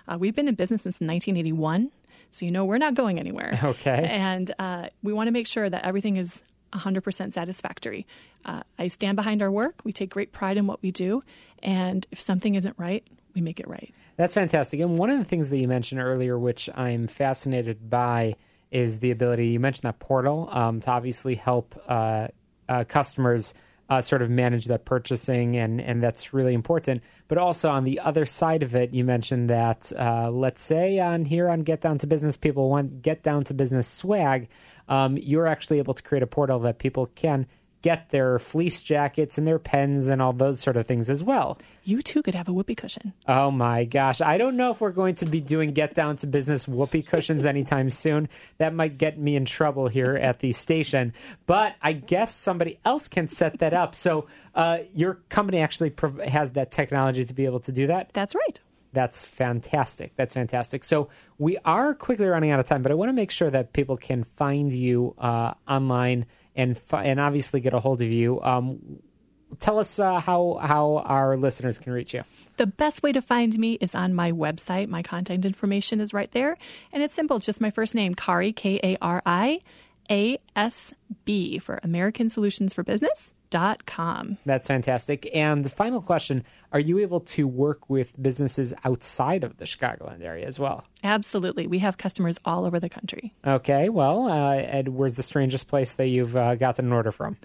Uh, 0.08 0.18
we've 0.18 0.36
been 0.36 0.48
in 0.48 0.56
business 0.56 0.84
since 0.84 0.96
1981, 0.96 1.92
so 2.32 2.46
you 2.46 2.52
know 2.52 2.64
we're 2.64 2.78
not 2.78 2.94
going 2.94 3.20
anywhere. 3.20 3.60
Okay. 3.64 4.08
And 4.10 4.54
uh, 4.60 4.88
we 5.02 5.14
want 5.14 5.28
to 5.28 5.32
make 5.32 5.48
sure 5.48 5.70
that 5.70 5.84
everything 5.84 6.18
is 6.18 6.44
100% 6.74 7.34
satisfactory. 7.34 8.06
Uh, 8.46 8.62
I 8.78 8.88
stand 8.88 9.16
behind 9.16 9.42
our 9.42 9.52
work. 9.52 9.82
We 9.84 9.94
take 9.94 10.10
great 10.10 10.32
pride 10.32 10.58
in 10.58 10.68
what 10.68 10.82
we 10.82 10.92
do. 10.92 11.24
And 11.62 12.06
if 12.12 12.20
something 12.20 12.56
isn't 12.56 12.78
right, 12.78 13.06
we 13.34 13.42
make 13.42 13.60
it 13.60 13.68
right. 13.68 13.94
That's 14.18 14.34
fantastic. 14.34 14.80
And 14.80 14.98
one 14.98 15.10
of 15.10 15.18
the 15.18 15.26
things 15.26 15.50
that 15.50 15.58
you 15.58 15.68
mentioned 15.68 16.02
earlier, 16.02 16.38
which 16.38 16.70
I'm 16.76 17.08
fascinated 17.08 17.90
by, 17.90 18.36
is 18.70 19.00
the 19.00 19.12
ability 19.12 19.48
you 19.48 19.60
mentioned 19.60 19.84
that 19.84 20.00
portal 20.00 20.50
um, 20.52 20.82
to 20.82 20.90
obviously 20.90 21.36
help 21.36 21.80
uh, 21.88 22.28
uh, 22.70 22.84
customers 22.84 23.54
uh, 23.90 24.02
sort 24.02 24.22
of 24.22 24.30
manage 24.30 24.66
that 24.66 24.86
purchasing, 24.86 25.58
and, 25.58 25.82
and 25.82 26.02
that's 26.02 26.34
really 26.34 26.54
important. 26.54 27.02
But 27.28 27.38
also 27.38 27.70
on 27.70 27.84
the 27.84 28.00
other 28.00 28.26
side 28.26 28.64
of 28.64 28.76
it, 28.76 28.94
you 28.94 29.04
mentioned 29.04 29.50
that 29.50 29.92
uh, 29.98 30.32
let's 30.32 30.64
say 30.64 31.00
on 31.00 31.26
here 31.26 31.50
on 31.50 31.62
Get 31.62 31.82
Down 31.82 31.98
to 32.00 32.08
Business, 32.08 32.38
people 32.38 32.70
want 32.70 33.02
Get 33.02 33.24
Down 33.24 33.44
to 33.46 33.54
Business 33.54 33.88
swag. 33.88 34.48
Um, 34.88 35.18
you're 35.18 35.48
actually 35.48 35.80
able 35.80 35.94
to 35.94 36.04
create 36.04 36.24
a 36.24 36.28
portal 36.28 36.60
that 36.60 36.80
people 36.80 37.08
can 37.08 37.46
get 37.84 38.10
their 38.10 38.40
fleece 38.40 38.82
jackets 38.82 39.38
and 39.38 39.46
their 39.46 39.60
pens 39.60 40.08
and 40.08 40.22
all 40.22 40.34
those 40.34 40.60
sort 40.60 40.78
of 40.78 40.88
things 40.88 41.10
as 41.10 41.22
well. 41.22 41.60
You 41.84 42.02
too 42.02 42.24
could 42.24 42.34
have 42.34 42.48
a 42.48 42.54
whoopee 42.54 42.76
cushion. 42.76 43.14
Oh 43.28 43.52
my 43.52 43.84
gosh. 43.84 44.22
I 44.22 44.38
don't 44.38 44.56
know 44.56 44.72
if 44.72 44.80
we're 44.80 44.92
going 44.92 45.16
to 45.16 45.26
be 45.26 45.42
doing 45.42 45.74
get 45.74 45.94
down 45.94 46.16
to 46.18 46.28
business 46.28 46.66
whoopee 46.66 47.04
cushions 47.04 47.46
anytime 47.46 47.90
soon. 47.92 48.30
That 48.58 48.74
might 48.74 48.98
get 48.98 49.20
me 49.20 49.36
in 49.36 49.44
trouble 49.44 49.90
here 49.90 50.16
at 50.16 50.40
the 50.40 50.54
station. 50.54 51.14
But 51.46 51.76
I 51.82 51.92
guess 51.92 52.34
somebody 52.34 52.80
else 52.86 53.10
can 53.10 53.28
set 53.28 53.60
that 53.60 53.74
up. 53.74 53.96
So 53.96 54.28
uh, 54.56 54.80
your 54.96 55.16
company 55.28 55.60
actually 55.60 55.90
prov- 55.90 56.20
has 56.22 56.52
that 56.52 56.72
technology 56.72 57.26
to 57.26 57.34
be 57.34 57.44
able 57.44 57.60
to 57.62 57.74
do 57.74 57.88
that? 57.88 58.12
That's 58.14 58.34
right. 58.34 58.60
That's 58.94 59.26
fantastic. 59.26 60.14
That's 60.16 60.36
fantastic. 60.36 60.84
So 60.84 61.10
we 61.38 61.58
are 61.66 61.96
quickly 61.96 62.28
running 62.28 62.52
out 62.52 62.60
of 62.60 62.68
time, 62.68 62.82
but 62.84 62.92
I 62.92 62.96
want 62.96 63.10
to 63.10 63.14
make 63.14 63.32
sure 63.32 63.50
that 63.50 63.74
people 63.74 63.98
can 63.98 64.24
find 64.24 64.72
you 64.72 65.16
uh, 65.18 65.56
online 65.68 66.28
and 66.56 66.78
fi- 66.78 67.06
and 67.06 67.20
obviously 67.20 67.60
get 67.60 67.74
a 67.74 67.80
hold 67.80 68.02
of 68.02 68.10
you. 68.10 68.42
Um, 68.42 69.00
tell 69.60 69.80
us 69.80 70.00
uh, 70.00 70.20
how 70.20 70.60
how 70.62 71.04
our 71.06 71.38
listeners 71.38 71.80
can 71.80 71.94
reach 71.94 72.14
you. 72.14 72.24
The 72.58 72.68
best 72.68 73.04
way 73.04 73.12
to 73.12 73.22
find 73.22 73.58
me 73.58 73.74
is 73.82 73.96
on 73.96 74.14
my 74.14 74.32
website. 74.32 74.88
My 74.88 75.04
contact 75.04 75.46
information 75.46 76.00
is 76.00 76.14
right 76.14 76.32
there, 76.32 76.58
and 76.92 77.02
it's 77.02 77.14
simple. 77.14 77.40
Just 77.40 77.62
my 77.62 77.72
first 77.72 77.96
name, 77.96 78.14
Kari 78.14 78.54
K 78.54 78.80
A 78.84 78.98
R 79.02 79.22
I 79.26 79.62
A 80.10 80.38
S 80.56 80.94
B 81.26 81.60
for 81.60 81.80
American 81.84 82.30
Solutions 82.30 82.74
for 82.74 82.84
Business. 82.84 83.34
Com. 83.86 84.38
That's 84.46 84.68
fantastic. 84.68 85.30
And 85.36 85.72
final 85.72 86.02
question 86.02 86.44
Are 86.72 86.80
you 86.80 87.00
able 87.00 87.20
to 87.22 87.48
work 87.48 87.90
with 87.90 88.20
businesses 88.22 88.74
outside 88.84 89.44
of 89.44 89.58
the 89.58 89.66
Chicagoland 89.66 90.24
area 90.24 90.46
as 90.48 90.60
well? 90.60 90.86
Absolutely. 91.04 91.68
We 91.68 91.80
have 91.80 91.98
customers 91.98 92.38
all 92.46 92.66
over 92.66 92.80
the 92.80 92.90
country. 92.90 93.34
Okay. 93.46 93.90
Well, 93.90 94.28
uh, 94.28 94.56
Ed, 94.56 94.90
where's 94.90 95.16
the 95.16 95.24
strangest 95.24 95.68
place 95.68 95.94
that 95.94 96.08
you've 96.08 96.36
uh, 96.36 96.56
gotten 96.56 96.86
an 96.86 96.94
order 96.94 97.12
from? 97.12 97.38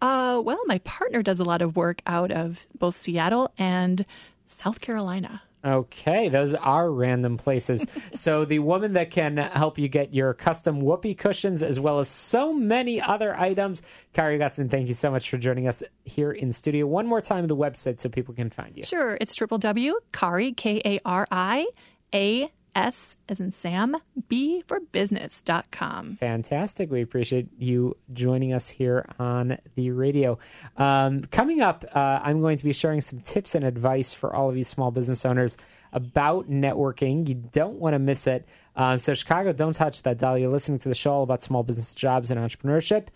Uh, 0.00 0.40
well, 0.44 0.60
my 0.66 0.78
partner 0.80 1.22
does 1.22 1.40
a 1.40 1.44
lot 1.44 1.62
of 1.62 1.76
work 1.76 2.02
out 2.06 2.30
of 2.30 2.66
both 2.78 2.96
Seattle 2.96 3.52
and 3.58 4.04
South 4.46 4.80
Carolina. 4.80 5.42
Okay, 5.64 6.28
those 6.28 6.54
are 6.54 6.90
random 6.90 7.36
places. 7.36 7.86
so 8.14 8.44
the 8.44 8.60
woman 8.60 8.92
that 8.92 9.10
can 9.10 9.36
help 9.36 9.78
you 9.78 9.88
get 9.88 10.14
your 10.14 10.32
custom 10.34 10.80
whoopee 10.80 11.14
cushions 11.14 11.62
as 11.62 11.80
well 11.80 11.98
as 11.98 12.08
so 12.08 12.52
many 12.52 13.00
other 13.00 13.38
items, 13.38 13.82
Kari 14.12 14.38
Gutstein, 14.38 14.70
thank 14.70 14.88
you 14.88 14.94
so 14.94 15.10
much 15.10 15.28
for 15.28 15.36
joining 15.36 15.66
us 15.66 15.82
here 16.04 16.30
in 16.30 16.52
studio. 16.52 16.86
One 16.86 17.06
more 17.06 17.20
time, 17.20 17.46
the 17.46 17.56
website 17.56 18.00
so 18.00 18.08
people 18.08 18.34
can 18.34 18.50
find 18.50 18.76
you. 18.76 18.84
Sure, 18.84 19.18
it's 19.20 19.36
www.kari, 19.36 20.52
K-A-R-I, 20.52 21.66
A 22.14 22.52
S 22.78 23.16
as 23.28 23.40
in 23.40 23.50
Sam, 23.50 23.96
B 24.28 24.62
for 24.66 24.78
business.com. 24.80 26.16
Fantastic. 26.20 26.90
We 26.90 27.02
appreciate 27.02 27.48
you 27.58 27.96
joining 28.12 28.52
us 28.52 28.68
here 28.68 29.04
on 29.18 29.58
the 29.74 29.90
radio. 29.90 30.38
Um, 30.76 31.22
coming 31.22 31.60
up, 31.60 31.84
uh, 31.92 32.20
I'm 32.22 32.40
going 32.40 32.56
to 32.56 32.64
be 32.64 32.72
sharing 32.72 33.00
some 33.00 33.20
tips 33.20 33.56
and 33.56 33.64
advice 33.64 34.12
for 34.12 34.34
all 34.34 34.48
of 34.48 34.56
you 34.56 34.64
small 34.64 34.92
business 34.92 35.24
owners 35.24 35.56
about 35.92 36.48
networking. 36.48 37.28
You 37.28 37.34
don't 37.34 37.78
want 37.80 37.94
to 37.94 37.98
miss 37.98 38.26
it. 38.28 38.46
Uh, 38.76 38.96
so, 38.96 39.12
Chicago, 39.12 39.52
don't 39.52 39.72
touch 39.72 40.02
that 40.02 40.18
dial. 40.18 40.38
You're 40.38 40.52
listening 40.52 40.78
to 40.80 40.88
the 40.88 40.94
show 40.94 41.12
all 41.12 41.22
about 41.24 41.42
small 41.42 41.64
business 41.64 41.94
jobs 41.94 42.30
and 42.30 42.38
entrepreneurship. 42.38 43.08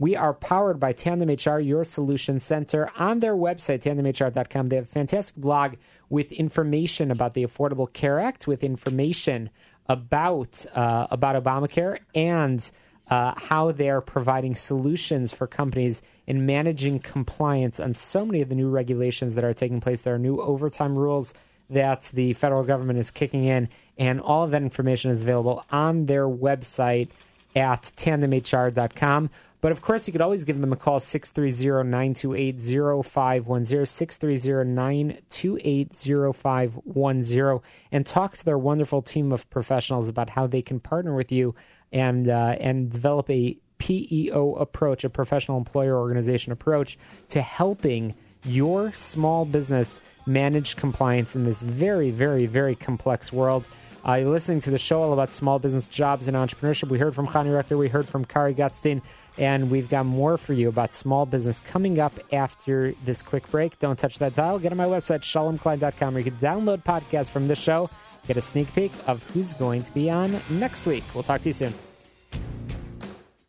We 0.00 0.16
are 0.16 0.32
powered 0.32 0.80
by 0.80 0.94
Tandem 0.94 1.28
HR, 1.28 1.58
your 1.58 1.84
solution 1.84 2.38
center. 2.38 2.90
On 2.96 3.18
their 3.18 3.34
website, 3.34 3.82
tandemhr.com, 3.82 4.66
they 4.68 4.76
have 4.76 4.86
a 4.86 4.88
fantastic 4.88 5.36
blog 5.36 5.74
with 6.10 6.32
information 6.32 7.10
about 7.10 7.34
the 7.34 7.46
Affordable 7.46 7.90
Care 7.90 8.20
Act, 8.20 8.46
with 8.46 8.62
information 8.62 9.48
about 9.88 10.66
uh, 10.74 11.06
about 11.10 11.42
Obamacare 11.42 11.98
and 12.14 12.70
uh, 13.08 13.32
how 13.36 13.72
they're 13.72 14.00
providing 14.00 14.54
solutions 14.54 15.32
for 15.32 15.46
companies 15.46 16.02
in 16.26 16.46
managing 16.46 17.00
compliance 17.00 17.80
on 17.80 17.94
so 17.94 18.24
many 18.24 18.40
of 18.40 18.48
the 18.48 18.54
new 18.54 18.68
regulations 18.68 19.34
that 19.34 19.44
are 19.44 19.54
taking 19.54 19.80
place. 19.80 20.02
There 20.02 20.14
are 20.14 20.18
new 20.18 20.40
overtime 20.40 20.96
rules 20.96 21.34
that 21.70 22.02
the 22.12 22.32
federal 22.34 22.62
government 22.64 22.98
is 22.98 23.10
kicking 23.10 23.44
in, 23.44 23.68
and 23.98 24.20
all 24.20 24.44
of 24.44 24.50
that 24.50 24.62
information 24.62 25.10
is 25.10 25.22
available 25.22 25.64
on 25.70 26.06
their 26.06 26.28
website 26.28 27.08
at 27.56 27.82
tandemhr.com. 27.96 29.30
But 29.60 29.72
of 29.72 29.82
course, 29.82 30.06
you 30.06 30.12
could 30.12 30.22
always 30.22 30.44
give 30.44 30.60
them 30.60 30.72
a 30.72 30.76
call 30.76 30.98
630 30.98 31.88
928 31.88 32.60
0510, 33.04 33.86
630 33.86 34.70
928 34.70 35.92
0510, 36.34 37.60
and 37.92 38.06
talk 38.06 38.36
to 38.36 38.44
their 38.44 38.58
wonderful 38.58 39.02
team 39.02 39.32
of 39.32 39.48
professionals 39.50 40.08
about 40.08 40.30
how 40.30 40.46
they 40.46 40.62
can 40.62 40.80
partner 40.80 41.14
with 41.14 41.30
you 41.30 41.54
and, 41.92 42.28
uh, 42.28 42.56
and 42.58 42.90
develop 42.90 43.28
a 43.28 43.58
PEO 43.78 44.54
approach, 44.54 45.04
a 45.04 45.10
professional 45.10 45.58
employer 45.58 45.98
organization 45.98 46.52
approach 46.52 46.98
to 47.28 47.42
helping 47.42 48.14
your 48.44 48.92
small 48.92 49.44
business 49.44 50.00
manage 50.26 50.76
compliance 50.76 51.36
in 51.36 51.44
this 51.44 51.62
very, 51.62 52.10
very, 52.10 52.46
very 52.46 52.74
complex 52.74 53.32
world. 53.32 53.68
Uh, 54.06 54.14
you're 54.14 54.30
listening 54.30 54.60
to 54.62 54.70
the 54.70 54.78
show 54.78 55.02
all 55.02 55.12
about 55.12 55.30
small 55.30 55.58
business 55.58 55.88
jobs 55.88 56.26
and 56.26 56.36
entrepreneurship. 56.36 56.88
We 56.88 56.98
heard 56.98 57.14
from 57.14 57.26
Chani 57.26 57.48
Rechter, 57.48 57.76
we 57.76 57.88
heard 57.88 58.08
from 58.08 58.24
Kari 58.24 58.54
Gutstein. 58.54 59.02
And 59.38 59.70
we've 59.70 59.88
got 59.88 60.06
more 60.06 60.36
for 60.36 60.52
you 60.52 60.68
about 60.68 60.92
small 60.92 61.24
business 61.26 61.60
coming 61.60 61.98
up 61.98 62.12
after 62.32 62.94
this 63.04 63.22
quick 63.22 63.50
break. 63.50 63.78
Don't 63.78 63.98
touch 63.98 64.18
that 64.18 64.34
dial. 64.34 64.58
Get 64.58 64.72
on 64.72 64.78
my 64.78 64.86
website, 64.86 65.20
shalomklein.com, 65.20 66.14
where 66.14 66.22
you 66.22 66.30
can 66.30 66.40
download 66.40 66.84
podcasts 66.84 67.30
from 67.30 67.48
this 67.48 67.60
show 67.60 67.88
get 68.26 68.36
a 68.36 68.40
sneak 68.40 68.72
peek 68.74 68.92
of 69.06 69.22
who's 69.30 69.54
going 69.54 69.82
to 69.82 69.92
be 69.92 70.10
on 70.10 70.40
next 70.48 70.86
week. 70.86 71.04
We'll 71.14 71.24
talk 71.24 71.40
to 71.42 71.48
you 71.48 71.52
soon. 71.52 71.74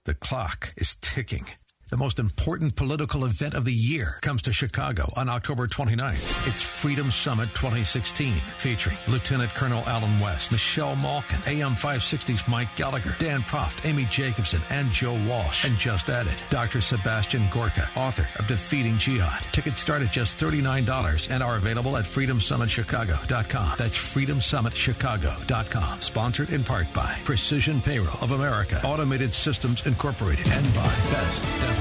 The 0.05 0.15
clock 0.15 0.73
is 0.75 0.95
ticking. 0.95 1.45
The 1.91 1.97
most 1.97 2.19
important 2.19 2.75
political 2.77 3.25
event 3.25 3.53
of 3.53 3.65
the 3.65 3.73
year 3.73 4.17
comes 4.21 4.41
to 4.43 4.53
Chicago 4.53 5.11
on 5.17 5.27
October 5.27 5.67
29th. 5.67 6.47
It's 6.47 6.61
Freedom 6.61 7.11
Summit 7.11 7.49
2016, 7.53 8.41
featuring 8.57 8.97
Lieutenant 9.09 9.53
Colonel 9.55 9.83
Allen 9.85 10.21
West, 10.21 10.53
Michelle 10.53 10.95
Malkin, 10.95 11.41
AM 11.45 11.75
560's 11.75 12.47
Mike 12.47 12.73
Gallagher, 12.77 13.17
Dan 13.19 13.41
Proft, 13.41 13.85
Amy 13.85 14.05
Jacobson, 14.05 14.61
and 14.69 14.89
Joe 14.89 15.21
Walsh. 15.27 15.65
And 15.65 15.77
just 15.77 16.09
added, 16.09 16.41
Dr. 16.49 16.79
Sebastian 16.79 17.49
Gorka, 17.51 17.91
author 17.97 18.29
of 18.37 18.47
Defeating 18.47 18.97
Jihad. 18.97 19.45
Tickets 19.51 19.81
start 19.81 20.01
at 20.01 20.13
just 20.13 20.37
$39 20.37 21.29
and 21.29 21.43
are 21.43 21.57
available 21.57 21.97
at 21.97 22.05
freedomsummitchicago.com. 22.05 23.75
That's 23.77 23.97
freedomsummitchicago.com. 23.97 25.99
Sponsored 25.99 26.51
in 26.51 26.63
part 26.63 26.93
by 26.93 27.19
Precision 27.25 27.81
Payroll 27.81 28.17
of 28.21 28.31
America, 28.31 28.81
Automated 28.85 29.33
Systems 29.33 29.85
Incorporated, 29.85 30.47
and 30.47 30.73
by 30.73 30.87
Best 31.11 31.43
Dental. 31.59 31.80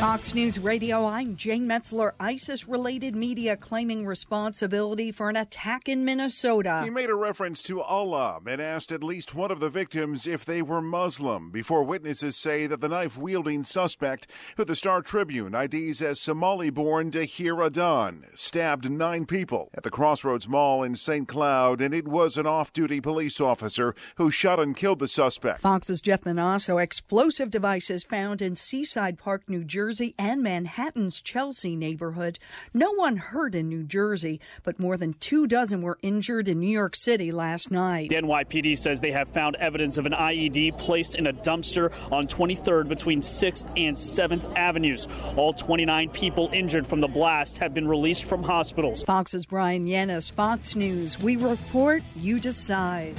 Fox 0.00 0.32
News 0.32 0.60
Radio, 0.60 1.06
I'm 1.06 1.34
Jane 1.34 1.66
Metzler. 1.66 2.12
ISIS 2.20 2.68
related 2.68 3.16
media 3.16 3.56
claiming 3.56 4.06
responsibility 4.06 5.10
for 5.10 5.28
an 5.28 5.34
attack 5.34 5.88
in 5.88 6.04
Minnesota. 6.04 6.82
He 6.84 6.90
made 6.90 7.10
a 7.10 7.16
reference 7.16 7.64
to 7.64 7.80
Allah 7.80 8.38
and 8.46 8.62
asked 8.62 8.92
at 8.92 9.02
least 9.02 9.34
one 9.34 9.50
of 9.50 9.58
the 9.58 9.68
victims 9.68 10.24
if 10.24 10.44
they 10.44 10.62
were 10.62 10.80
Muslim 10.80 11.50
before 11.50 11.82
witnesses 11.82 12.36
say 12.36 12.68
that 12.68 12.80
the 12.80 12.88
knife 12.88 13.18
wielding 13.18 13.64
suspect, 13.64 14.28
who 14.56 14.64
the 14.64 14.76
Star 14.76 15.02
Tribune 15.02 15.52
IDs 15.52 16.00
as 16.00 16.20
Somali 16.20 16.70
born 16.70 17.10
Dahir 17.10 17.66
Adan, 17.66 18.24
stabbed 18.36 18.88
nine 18.88 19.26
people 19.26 19.68
at 19.74 19.82
the 19.82 19.90
Crossroads 19.90 20.46
Mall 20.46 20.84
in 20.84 20.94
St. 20.94 21.26
Cloud, 21.26 21.80
and 21.80 21.92
it 21.92 22.06
was 22.06 22.36
an 22.36 22.46
off 22.46 22.72
duty 22.72 23.00
police 23.00 23.40
officer 23.40 23.96
who 24.14 24.30
shot 24.30 24.60
and 24.60 24.76
killed 24.76 25.00
the 25.00 25.08
suspect. 25.08 25.60
Fox's 25.60 26.00
Jeff 26.00 26.24
Monosso, 26.24 26.78
explosive 26.80 27.50
devices 27.50 28.04
found 28.04 28.40
in 28.40 28.54
Seaside 28.54 29.18
Park, 29.18 29.42
New 29.48 29.64
Jersey. 29.64 29.87
Jersey 29.88 30.14
and 30.18 30.42
Manhattan's 30.42 31.18
Chelsea 31.18 31.74
neighborhood. 31.74 32.38
No 32.74 32.92
one 32.92 33.16
hurt 33.16 33.54
in 33.54 33.70
New 33.70 33.82
Jersey, 33.84 34.38
but 34.62 34.78
more 34.78 34.98
than 34.98 35.14
two 35.14 35.46
dozen 35.46 35.80
were 35.80 35.96
injured 36.02 36.46
in 36.46 36.60
New 36.60 36.68
York 36.68 36.94
City 36.94 37.32
last 37.32 37.70
night. 37.70 38.10
The 38.10 38.16
NYPD 38.16 38.76
says 38.76 39.00
they 39.00 39.12
have 39.12 39.30
found 39.30 39.56
evidence 39.56 39.96
of 39.96 40.04
an 40.04 40.12
IED 40.12 40.76
placed 40.76 41.14
in 41.14 41.26
a 41.26 41.32
dumpster 41.32 41.90
on 42.12 42.26
23rd 42.26 42.86
between 42.86 43.22
6th 43.22 43.64
and 43.78 43.96
7th 43.96 44.58
Avenues. 44.58 45.08
All 45.38 45.54
29 45.54 46.10
people 46.10 46.50
injured 46.52 46.86
from 46.86 47.00
the 47.00 47.08
blast 47.08 47.56
have 47.56 47.72
been 47.72 47.88
released 47.88 48.26
from 48.26 48.42
hospitals. 48.42 49.04
Fox's 49.04 49.46
Bryan 49.46 49.86
Llenas, 49.86 50.30
Fox 50.30 50.76
News. 50.76 51.18
We 51.18 51.36
report, 51.36 52.02
you 52.14 52.38
decide. 52.38 53.18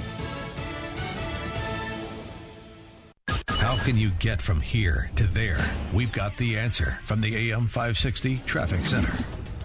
How 3.58 3.76
can 3.84 3.96
you 3.96 4.10
get 4.18 4.40
from 4.40 4.60
here 4.60 5.10
to 5.16 5.26
there? 5.26 5.58
We've 5.92 6.12
got 6.12 6.36
the 6.36 6.58
answer 6.58 6.98
from 7.04 7.20
the 7.20 7.50
AM 7.50 7.66
560 7.66 8.38
Traffic 8.46 8.86
Center. 8.86 9.12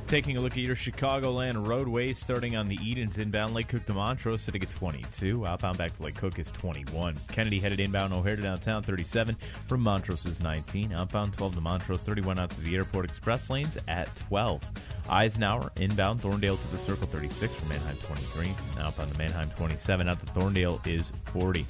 Taking 0.07 0.37
a 0.37 0.39
look 0.39 0.51
at 0.51 0.59
your 0.59 0.75
Chicagoland 0.75 1.65
roadways, 1.65 2.19
starting 2.19 2.55
on 2.55 2.67
the 2.67 2.77
Edens 2.83 3.17
inbound 3.17 3.55
Lake 3.55 3.69
Cook 3.69 3.85
to 3.87 3.93
Montrose, 3.93 4.43
sitting 4.43 4.61
at 4.61 4.69
22. 4.69 5.47
Outbound 5.47 5.79
back 5.79 5.97
to 5.97 6.03
Lake 6.03 6.15
Cook 6.15 6.37
is 6.37 6.51
21. 6.51 7.15
Kennedy 7.31 7.59
headed 7.59 7.79
inbound 7.79 8.13
O'Hare 8.13 8.35
to 8.35 8.41
downtown, 8.43 8.83
37. 8.83 9.35
From 9.67 9.81
Montrose 9.81 10.25
is 10.25 10.39
19. 10.41 10.93
Outbound 10.93 11.33
12 11.33 11.55
to 11.55 11.61
Montrose, 11.61 12.01
31 12.01 12.39
out 12.39 12.51
to 12.51 12.61
the 12.61 12.75
Airport 12.75 13.05
Express 13.05 13.49
lanes 13.49 13.79
at 13.87 14.15
12. 14.27 14.61
Eisenhower 15.09 15.71
inbound 15.77 16.21
Thorndale 16.21 16.61
to 16.61 16.71
the 16.71 16.77
Circle, 16.77 17.07
36. 17.07 17.55
From 17.55 17.69
Mannheim, 17.69 17.97
23. 18.03 18.53
Outbound 18.79 19.11
to 19.11 19.17
Mannheim, 19.17 19.49
27. 19.55 20.07
Out 20.07 20.19
to 20.19 20.33
Thorndale 20.33 20.85
is 20.85 21.11
40. 21.33 21.65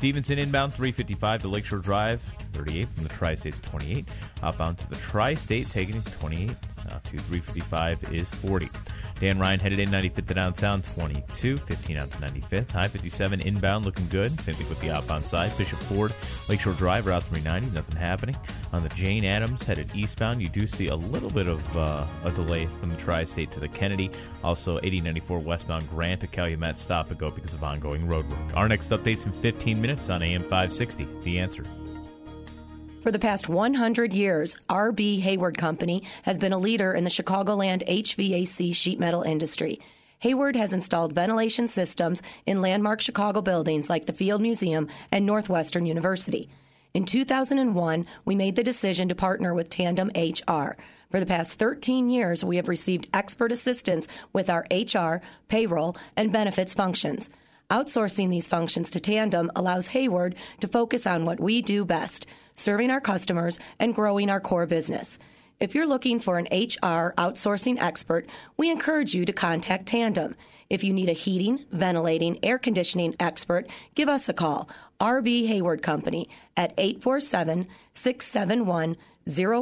Stevenson 0.00 0.38
inbound 0.38 0.72
355 0.72 1.42
to 1.42 1.48
Lakeshore 1.48 1.80
Drive, 1.80 2.22
38 2.54 2.88
from 2.88 3.02
the 3.02 3.10
Tri 3.10 3.34
States 3.34 3.60
28. 3.60 4.08
Outbound 4.42 4.78
to 4.78 4.88
the 4.88 4.96
Tri 4.96 5.34
State, 5.34 5.68
taking 5.68 5.96
it 5.96 6.06
uh, 6.06 6.10
to 6.10 6.18
28. 6.20 6.50
Out 6.90 7.04
to 7.04 7.18
355 7.18 8.14
is 8.14 8.34
40. 8.36 8.70
Dan 9.20 9.38
Ryan 9.38 9.60
headed 9.60 9.78
in 9.78 9.90
95th 9.90 10.28
to 10.28 10.34
downtown, 10.34 10.80
22, 10.80 11.58
15 11.58 11.96
out 11.98 12.10
to 12.10 12.16
95th. 12.18 12.74
I-57 12.74 13.44
inbound 13.44 13.84
looking 13.84 14.08
good. 14.08 14.40
Same 14.40 14.54
thing 14.54 14.68
with 14.68 14.80
the 14.80 14.90
outbound 14.90 15.26
side. 15.26 15.56
Bishop 15.58 15.78
Ford, 15.78 16.14
Lakeshore 16.48 16.72
Drive, 16.72 17.06
Route 17.06 17.24
390, 17.24 17.74
nothing 17.74 17.96
happening. 18.00 18.34
On 18.72 18.82
the 18.82 18.88
Jane 18.90 19.26
Addams 19.26 19.62
headed 19.62 19.94
eastbound, 19.94 20.40
you 20.40 20.48
do 20.48 20.66
see 20.66 20.88
a 20.88 20.96
little 20.96 21.28
bit 21.28 21.48
of 21.48 21.76
uh, 21.76 22.06
a 22.24 22.30
delay 22.30 22.66
from 22.80 22.88
the 22.88 22.96
Tri 22.96 23.24
State 23.24 23.50
to 23.50 23.60
the 23.60 23.68
Kennedy. 23.68 24.10
Also, 24.42 24.78
8094 24.78 25.38
westbound 25.40 25.88
Grant 25.90 26.22
to 26.22 26.26
Calumet 26.26 26.78
stop 26.78 27.10
and 27.10 27.18
go 27.18 27.30
because 27.30 27.52
of 27.52 27.62
ongoing 27.62 28.08
road 28.08 28.26
work. 28.30 28.56
Our 28.56 28.68
next 28.68 28.88
update's 28.88 29.26
in 29.26 29.32
15 29.32 29.80
minutes 29.80 30.08
on 30.08 30.22
AM 30.22 30.42
560. 30.42 31.06
The 31.22 31.38
answer. 31.38 31.62
For 33.02 33.10
the 33.10 33.18
past 33.18 33.48
100 33.48 34.12
years, 34.12 34.56
R.B. 34.68 35.20
Hayward 35.20 35.56
Company 35.56 36.02
has 36.24 36.36
been 36.36 36.52
a 36.52 36.58
leader 36.58 36.92
in 36.92 37.04
the 37.04 37.08
Chicagoland 37.08 37.82
HVAC 37.88 38.74
sheet 38.74 39.00
metal 39.00 39.22
industry. 39.22 39.80
Hayward 40.18 40.54
has 40.54 40.74
installed 40.74 41.14
ventilation 41.14 41.66
systems 41.66 42.20
in 42.44 42.60
landmark 42.60 43.00
Chicago 43.00 43.40
buildings 43.40 43.88
like 43.88 44.04
the 44.04 44.12
Field 44.12 44.42
Museum 44.42 44.86
and 45.10 45.24
Northwestern 45.24 45.86
University. 45.86 46.50
In 46.92 47.06
2001, 47.06 48.04
we 48.26 48.34
made 48.34 48.56
the 48.56 48.62
decision 48.62 49.08
to 49.08 49.14
partner 49.14 49.54
with 49.54 49.70
Tandem 49.70 50.10
HR. 50.14 50.76
For 51.10 51.20
the 51.20 51.26
past 51.26 51.58
13 51.58 52.10
years, 52.10 52.44
we 52.44 52.56
have 52.56 52.68
received 52.68 53.08
expert 53.14 53.50
assistance 53.50 54.08
with 54.34 54.50
our 54.50 54.66
HR, 54.70 55.22
payroll, 55.48 55.96
and 56.18 56.30
benefits 56.30 56.74
functions. 56.74 57.30
Outsourcing 57.70 58.28
these 58.28 58.48
functions 58.48 58.90
to 58.90 59.00
Tandem 59.00 59.50
allows 59.56 59.88
Hayward 59.88 60.34
to 60.60 60.68
focus 60.68 61.06
on 61.06 61.24
what 61.24 61.40
we 61.40 61.62
do 61.62 61.86
best 61.86 62.26
serving 62.60 62.90
our 62.90 63.00
customers 63.00 63.58
and 63.78 63.94
growing 63.94 64.30
our 64.30 64.40
core 64.40 64.66
business. 64.66 65.18
If 65.58 65.74
you're 65.74 65.86
looking 65.86 66.20
for 66.20 66.38
an 66.38 66.48
HR 66.50 67.12
outsourcing 67.18 67.80
expert, 67.80 68.26
we 68.56 68.70
encourage 68.70 69.14
you 69.14 69.24
to 69.26 69.32
contact 69.32 69.86
Tandem. 69.86 70.34
If 70.70 70.84
you 70.84 70.92
need 70.92 71.08
a 71.08 71.12
heating, 71.12 71.64
ventilating, 71.72 72.38
air 72.42 72.58
conditioning 72.58 73.14
expert, 73.20 73.66
give 73.94 74.08
us 74.08 74.28
a 74.28 74.32
call. 74.32 74.70
RB 75.00 75.46
Hayward 75.48 75.82
Company 75.82 76.28
at 76.56 76.72
847 76.78 77.66
671 77.92 78.96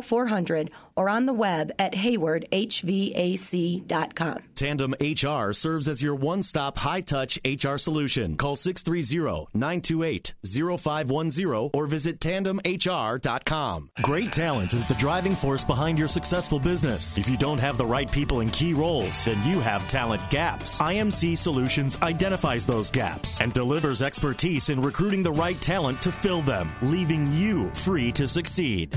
0400 0.03 0.71
or 0.99 1.09
on 1.09 1.25
the 1.27 1.33
web 1.33 1.71
at 1.79 1.95
haywardhvac.com. 1.95 4.39
Tandem 4.57 4.97
HR 5.01 5.53
serves 5.53 5.87
as 5.87 6.03
your 6.03 6.17
one 6.17 6.43
stop 6.43 6.77
high 6.77 7.03
touch 7.03 7.39
HR 7.45 7.77
solution. 7.77 8.37
Call 8.37 8.57
630 8.57 9.47
928 9.55 10.35
0510 10.45 11.71
or 11.73 11.87
visit 11.87 12.19
tandemhr.com. 12.19 13.91
Great 14.03 14.33
talent 14.33 14.75
is 14.75 14.85
the 14.87 14.95
driving 14.95 15.37
force 15.37 15.65
behind 15.65 15.97
your 15.97 16.09
successful 16.09 16.59
business. 16.59 17.17
If 17.17 17.29
you 17.29 17.37
don't 17.37 17.59
have 17.59 17.79
the 17.79 17.87
right 17.87 18.11
people 18.11 18.41
in 18.41 18.51
key 18.51 18.75
roles, 18.75 19.25
then 19.25 19.47
you 19.47 19.61
have 19.61 19.87
talent 19.87 20.29
gaps. 20.31 20.81
IMC 20.81 21.39
Solutions 21.39 21.97
identifies 22.03 22.67
those 22.67 22.91
gaps 22.91 23.41
and 23.41 23.53
delivers 23.53 24.03
expertise 24.03 24.69
in 24.69 24.83
recruiting 24.83 25.23
the 25.23 25.31
right 25.31 25.61
talent 25.61 26.03
to 26.03 26.11
fill 26.11 26.43
them, 26.43 26.73
leaving 26.83 27.33
you 27.33 27.71
free 27.71 28.11
to 28.11 28.27
succeed. 28.27 28.97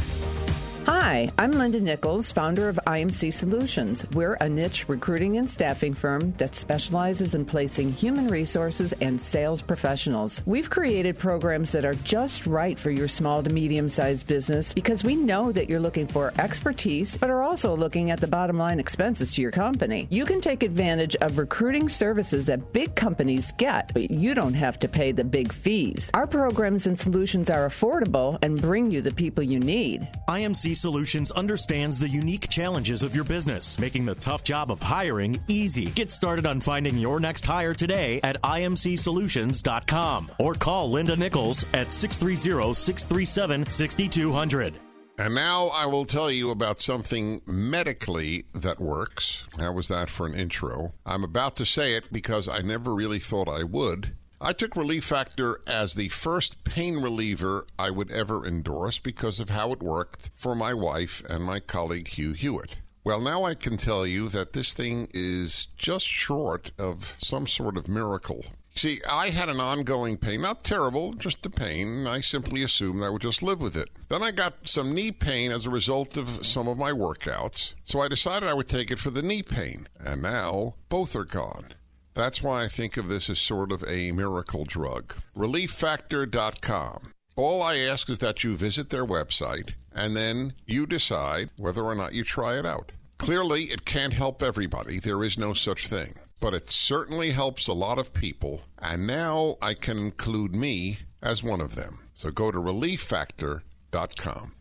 Hi, 0.87 1.29
I'm 1.37 1.51
Linda 1.51 1.79
Nichols, 1.79 2.31
founder 2.31 2.67
of 2.67 2.79
IMC 2.87 3.31
Solutions. 3.33 4.03
We're 4.13 4.33
a 4.33 4.49
niche 4.49 4.89
recruiting 4.89 5.37
and 5.37 5.47
staffing 5.47 5.93
firm 5.93 6.33
that 6.37 6.55
specializes 6.55 7.35
in 7.35 7.45
placing 7.45 7.91
human 7.91 8.27
resources 8.27 8.91
and 8.93 9.21
sales 9.21 9.61
professionals. 9.61 10.41
We've 10.47 10.71
created 10.71 11.19
programs 11.19 11.71
that 11.73 11.85
are 11.85 11.93
just 11.93 12.47
right 12.47 12.79
for 12.79 12.89
your 12.89 13.07
small 13.07 13.43
to 13.43 13.53
medium 13.53 13.89
sized 13.89 14.25
business 14.25 14.73
because 14.73 15.03
we 15.03 15.15
know 15.15 15.51
that 15.51 15.69
you're 15.69 15.79
looking 15.79 16.07
for 16.07 16.33
expertise, 16.39 17.15
but 17.15 17.29
are 17.29 17.43
also 17.43 17.77
looking 17.77 18.09
at 18.09 18.19
the 18.19 18.27
bottom 18.27 18.57
line 18.57 18.79
expenses 18.79 19.35
to 19.35 19.41
your 19.41 19.51
company. 19.51 20.07
You 20.09 20.25
can 20.25 20.41
take 20.41 20.63
advantage 20.63 21.15
of 21.17 21.37
recruiting 21.37 21.89
services 21.89 22.47
that 22.47 22.73
big 22.73 22.95
companies 22.95 23.53
get, 23.57 23.93
but 23.93 24.09
you 24.09 24.33
don't 24.33 24.55
have 24.55 24.79
to 24.79 24.87
pay 24.87 25.11
the 25.11 25.23
big 25.23 25.53
fees. 25.53 26.09
Our 26.15 26.25
programs 26.25 26.87
and 26.87 26.97
solutions 26.97 27.51
are 27.51 27.67
affordable 27.67 28.39
and 28.41 28.59
bring 28.59 28.89
you 28.89 29.01
the 29.01 29.13
people 29.13 29.43
you 29.43 29.59
need. 29.59 30.07
IMC 30.27 30.71
Solutions 30.81 31.29
understands 31.29 31.99
the 31.99 32.09
unique 32.09 32.49
challenges 32.49 33.03
of 33.03 33.13
your 33.13 33.23
business, 33.23 33.77
making 33.77 34.03
the 34.03 34.15
tough 34.15 34.43
job 34.43 34.71
of 34.71 34.81
hiring 34.81 35.39
easy. 35.47 35.85
Get 35.85 36.09
started 36.09 36.47
on 36.47 36.59
finding 36.59 36.97
your 36.97 37.19
next 37.19 37.45
hire 37.45 37.75
today 37.75 38.19
at 38.23 38.41
imcsolutions.com 38.41 40.31
or 40.39 40.55
call 40.55 40.89
Linda 40.89 41.15
Nichols 41.15 41.63
at 41.75 41.93
630 41.93 42.73
637 42.73 43.67
6200. 43.67 44.73
And 45.19 45.35
now 45.35 45.67
I 45.67 45.85
will 45.85 46.05
tell 46.05 46.31
you 46.31 46.49
about 46.49 46.81
something 46.81 47.43
medically 47.45 48.45
that 48.55 48.79
works. 48.79 49.43
How 49.59 49.73
was 49.73 49.87
that 49.89 50.09
for 50.09 50.25
an 50.25 50.33
intro? 50.33 50.95
I'm 51.05 51.23
about 51.23 51.57
to 51.57 51.65
say 51.65 51.93
it 51.93 52.11
because 52.11 52.47
I 52.47 52.61
never 52.61 52.95
really 52.95 53.19
thought 53.19 53.47
I 53.47 53.63
would. 53.63 54.15
I 54.43 54.53
took 54.53 54.75
Relief 54.75 55.03
Factor 55.05 55.61
as 55.67 55.93
the 55.93 56.09
first 56.09 56.63
pain 56.63 56.97
reliever 56.97 57.67
I 57.77 57.91
would 57.91 58.09
ever 58.09 58.43
endorse 58.43 58.97
because 58.97 59.39
of 59.39 59.51
how 59.51 59.71
it 59.71 59.83
worked 59.83 60.31
for 60.33 60.55
my 60.55 60.73
wife 60.73 61.21
and 61.29 61.43
my 61.43 61.59
colleague 61.59 62.07
Hugh 62.07 62.33
Hewitt. 62.33 62.77
Well, 63.03 63.21
now 63.21 63.43
I 63.43 63.53
can 63.53 63.77
tell 63.77 64.03
you 64.03 64.29
that 64.29 64.53
this 64.53 64.73
thing 64.73 65.09
is 65.13 65.67
just 65.77 66.07
short 66.07 66.71
of 66.79 67.15
some 67.19 67.45
sort 67.45 67.77
of 67.77 67.87
miracle. 67.87 68.41
See, 68.73 68.99
I 69.07 69.29
had 69.29 69.47
an 69.47 69.59
ongoing 69.59 70.17
pain, 70.17 70.41
not 70.41 70.63
terrible, 70.63 71.13
just 71.13 71.45
a 71.45 71.49
pain. 71.51 72.07
I 72.07 72.21
simply 72.21 72.63
assumed 72.63 73.03
I 73.03 73.09
would 73.11 73.21
just 73.21 73.43
live 73.43 73.61
with 73.61 73.77
it. 73.77 73.89
Then 74.09 74.23
I 74.23 74.31
got 74.31 74.67
some 74.67 74.95
knee 74.95 75.11
pain 75.11 75.51
as 75.51 75.67
a 75.67 75.69
result 75.69 76.17
of 76.17 76.47
some 76.47 76.67
of 76.67 76.79
my 76.79 76.91
workouts, 76.91 77.75
so 77.83 77.99
I 77.99 78.07
decided 78.07 78.49
I 78.49 78.55
would 78.55 78.67
take 78.67 78.89
it 78.89 78.97
for 78.97 79.11
the 79.11 79.21
knee 79.21 79.43
pain. 79.43 79.87
And 79.99 80.23
now 80.23 80.73
both 80.89 81.15
are 81.15 81.25
gone. 81.25 81.75
That's 82.13 82.43
why 82.43 82.63
I 82.63 82.67
think 82.67 82.97
of 82.97 83.07
this 83.07 83.29
as 83.29 83.39
sort 83.39 83.71
of 83.71 83.83
a 83.87 84.11
miracle 84.11 84.65
drug. 84.65 85.15
ReliefFactor.com. 85.35 87.13
All 87.35 87.63
I 87.63 87.77
ask 87.77 88.09
is 88.09 88.19
that 88.19 88.43
you 88.43 88.57
visit 88.57 88.89
their 88.89 89.05
website 89.05 89.75
and 89.93 90.15
then 90.15 90.53
you 90.65 90.85
decide 90.85 91.49
whether 91.57 91.83
or 91.83 91.95
not 91.95 92.13
you 92.13 92.23
try 92.23 92.57
it 92.59 92.65
out. 92.65 92.91
Clearly, 93.17 93.65
it 93.65 93.85
can't 93.85 94.13
help 94.13 94.41
everybody. 94.41 94.99
There 94.99 95.23
is 95.23 95.37
no 95.37 95.53
such 95.53 95.87
thing. 95.87 96.15
But 96.39 96.55
it 96.55 96.71
certainly 96.71 97.31
helps 97.31 97.67
a 97.67 97.73
lot 97.73 97.99
of 97.99 98.13
people, 98.13 98.61
and 98.79 99.05
now 99.05 99.57
I 99.61 99.75
can 99.75 99.99
include 99.99 100.55
me 100.55 100.97
as 101.21 101.43
one 101.43 101.61
of 101.61 101.75
them. 101.75 101.99
So 102.15 102.31
go 102.31 102.51
to 102.51 102.57
relieffactor.com. 102.57 104.53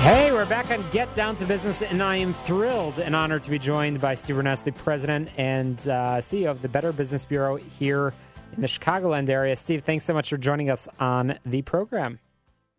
Hey, 0.00 0.32
we're 0.32 0.46
back 0.46 0.70
on 0.70 0.82
Get 0.92 1.14
Down 1.14 1.36
to 1.36 1.44
Business, 1.44 1.82
and 1.82 2.02
I 2.02 2.16
am 2.16 2.32
thrilled 2.32 2.98
and 3.00 3.14
honored 3.14 3.42
to 3.42 3.50
be 3.50 3.58
joined 3.58 4.00
by 4.00 4.14
Steve 4.14 4.36
Bernas, 4.36 4.74
President 4.74 5.28
and 5.36 5.78
uh, 5.80 6.22
CEO 6.22 6.50
of 6.50 6.62
the 6.62 6.70
Better 6.70 6.90
Business 6.90 7.26
Bureau 7.26 7.56
here 7.56 8.14
in 8.56 8.62
the 8.62 8.66
Chicagoland 8.66 9.28
area. 9.28 9.54
Steve, 9.56 9.84
thanks 9.84 10.06
so 10.06 10.14
much 10.14 10.30
for 10.30 10.38
joining 10.38 10.70
us 10.70 10.88
on 10.98 11.38
the 11.44 11.60
program. 11.60 12.18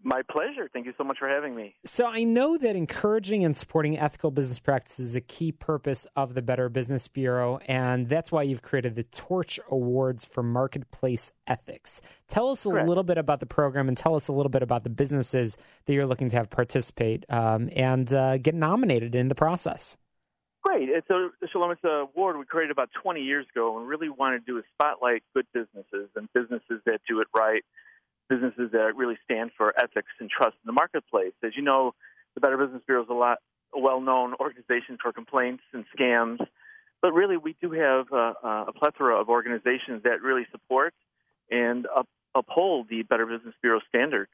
My 0.04 0.22
pleasure. 0.24 0.68
Thank 0.74 0.88
you 0.88 0.94
so 0.98 1.04
much 1.04 1.20
for 1.20 1.28
having 1.28 1.56
me. 1.56 1.76
So, 1.86 2.08
I 2.08 2.24
know 2.24 2.58
that 2.58 2.76
encouraging 2.76 3.46
and 3.46 3.56
supporting 3.56 4.00
ethical 4.00 4.32
business 4.32 4.58
practices 4.58 5.08
is 5.08 5.16
a 5.16 5.22
key 5.22 5.52
purpose 5.52 6.08
of 6.16 6.34
the 6.34 6.42
Better 6.42 6.70
Business 6.70 7.08
Bureau, 7.08 7.60
and 7.68 8.10
that's 8.10 8.32
why 8.32 8.44
you've 8.44 8.64
created 8.64 8.96
the 8.96 9.04
Torch 9.04 9.60
Awards 9.70 10.26
for 10.26 10.42
Marketplace 10.42 11.32
Ethics. 11.46 12.02
Tell 12.28 12.50
us 12.50 12.66
a 12.66 12.70
little 12.70 13.04
bit 13.04 13.18
about 13.18 13.40
the 13.40 13.46
program 13.46 13.88
and 13.88 13.98
tell 13.98 14.16
us 14.16 14.28
a 14.28 14.34
little 14.34 14.50
bit 14.50 14.64
about 14.64 14.84
the 14.84 14.90
businesses 14.90 15.58
that 15.86 15.94
you're 15.94 16.08
looking 16.08 16.30
to 16.30 16.38
have 16.38 16.50
participate 16.50 17.26
um, 17.30 17.70
and 17.76 18.14
uh, 18.14 18.38
get 18.38 18.56
nominated 18.56 19.14
in 19.14 19.28
the 19.28 19.36
process. 19.36 19.98
Great. 20.64 20.90
It's 20.90 21.10
a 21.10 21.30
Shalom. 21.52 21.72
It's 21.72 21.82
an 21.84 22.08
award 22.16 22.38
we 22.38 22.46
created 22.46 22.72
about 22.72 22.90
20 23.02 23.22
years 23.22 23.46
ago, 23.54 23.78
and 23.80 23.88
really 23.88 24.10
wanted 24.10 24.46
to 24.46 24.46
do 24.46 24.58
is 24.60 24.64
spotlight 24.74 25.24
good 25.34 25.48
businesses 25.54 26.10
and 26.16 26.30
businesses 26.34 26.82
that 26.86 27.02
do 27.08 27.20
it 27.20 27.28
right, 27.36 27.64
businesses 28.32 28.72
that 28.72 28.96
really 28.96 29.18
stand 29.26 29.52
for 29.58 29.74
ethics 29.78 30.12
and 30.20 30.30
trust 30.30 30.56
in 30.64 30.68
the 30.68 30.72
marketplace. 30.72 31.34
As 31.44 31.52
you 31.56 31.62
know, 31.62 31.94
the 32.34 32.40
Better 32.40 32.58
Business 32.58 32.82
Bureau 32.88 33.04
is 33.04 33.10
a 33.10 33.14
lot 33.14 33.40
a 33.74 33.80
well-known 33.80 34.34
organization 34.40 34.98
for 35.02 35.14
complaints 35.14 35.64
and 35.74 35.86
scams, 35.98 36.40
but 37.02 37.14
really 37.14 37.38
we 37.38 37.56
do 37.62 37.72
have 37.72 38.12
uh, 38.12 38.34
a 38.68 38.74
plethora 38.74 39.20
of 39.20 39.30
organizations 39.30 40.04
that 40.04 40.22
really 40.22 40.46
support 40.52 40.94
and 41.50 41.88
up, 41.96 42.08
uphold 42.36 42.88
the 42.90 43.04
Better 43.04 43.26
Business 43.26 43.56
Bureau 43.62 43.82
standards. 43.90 44.32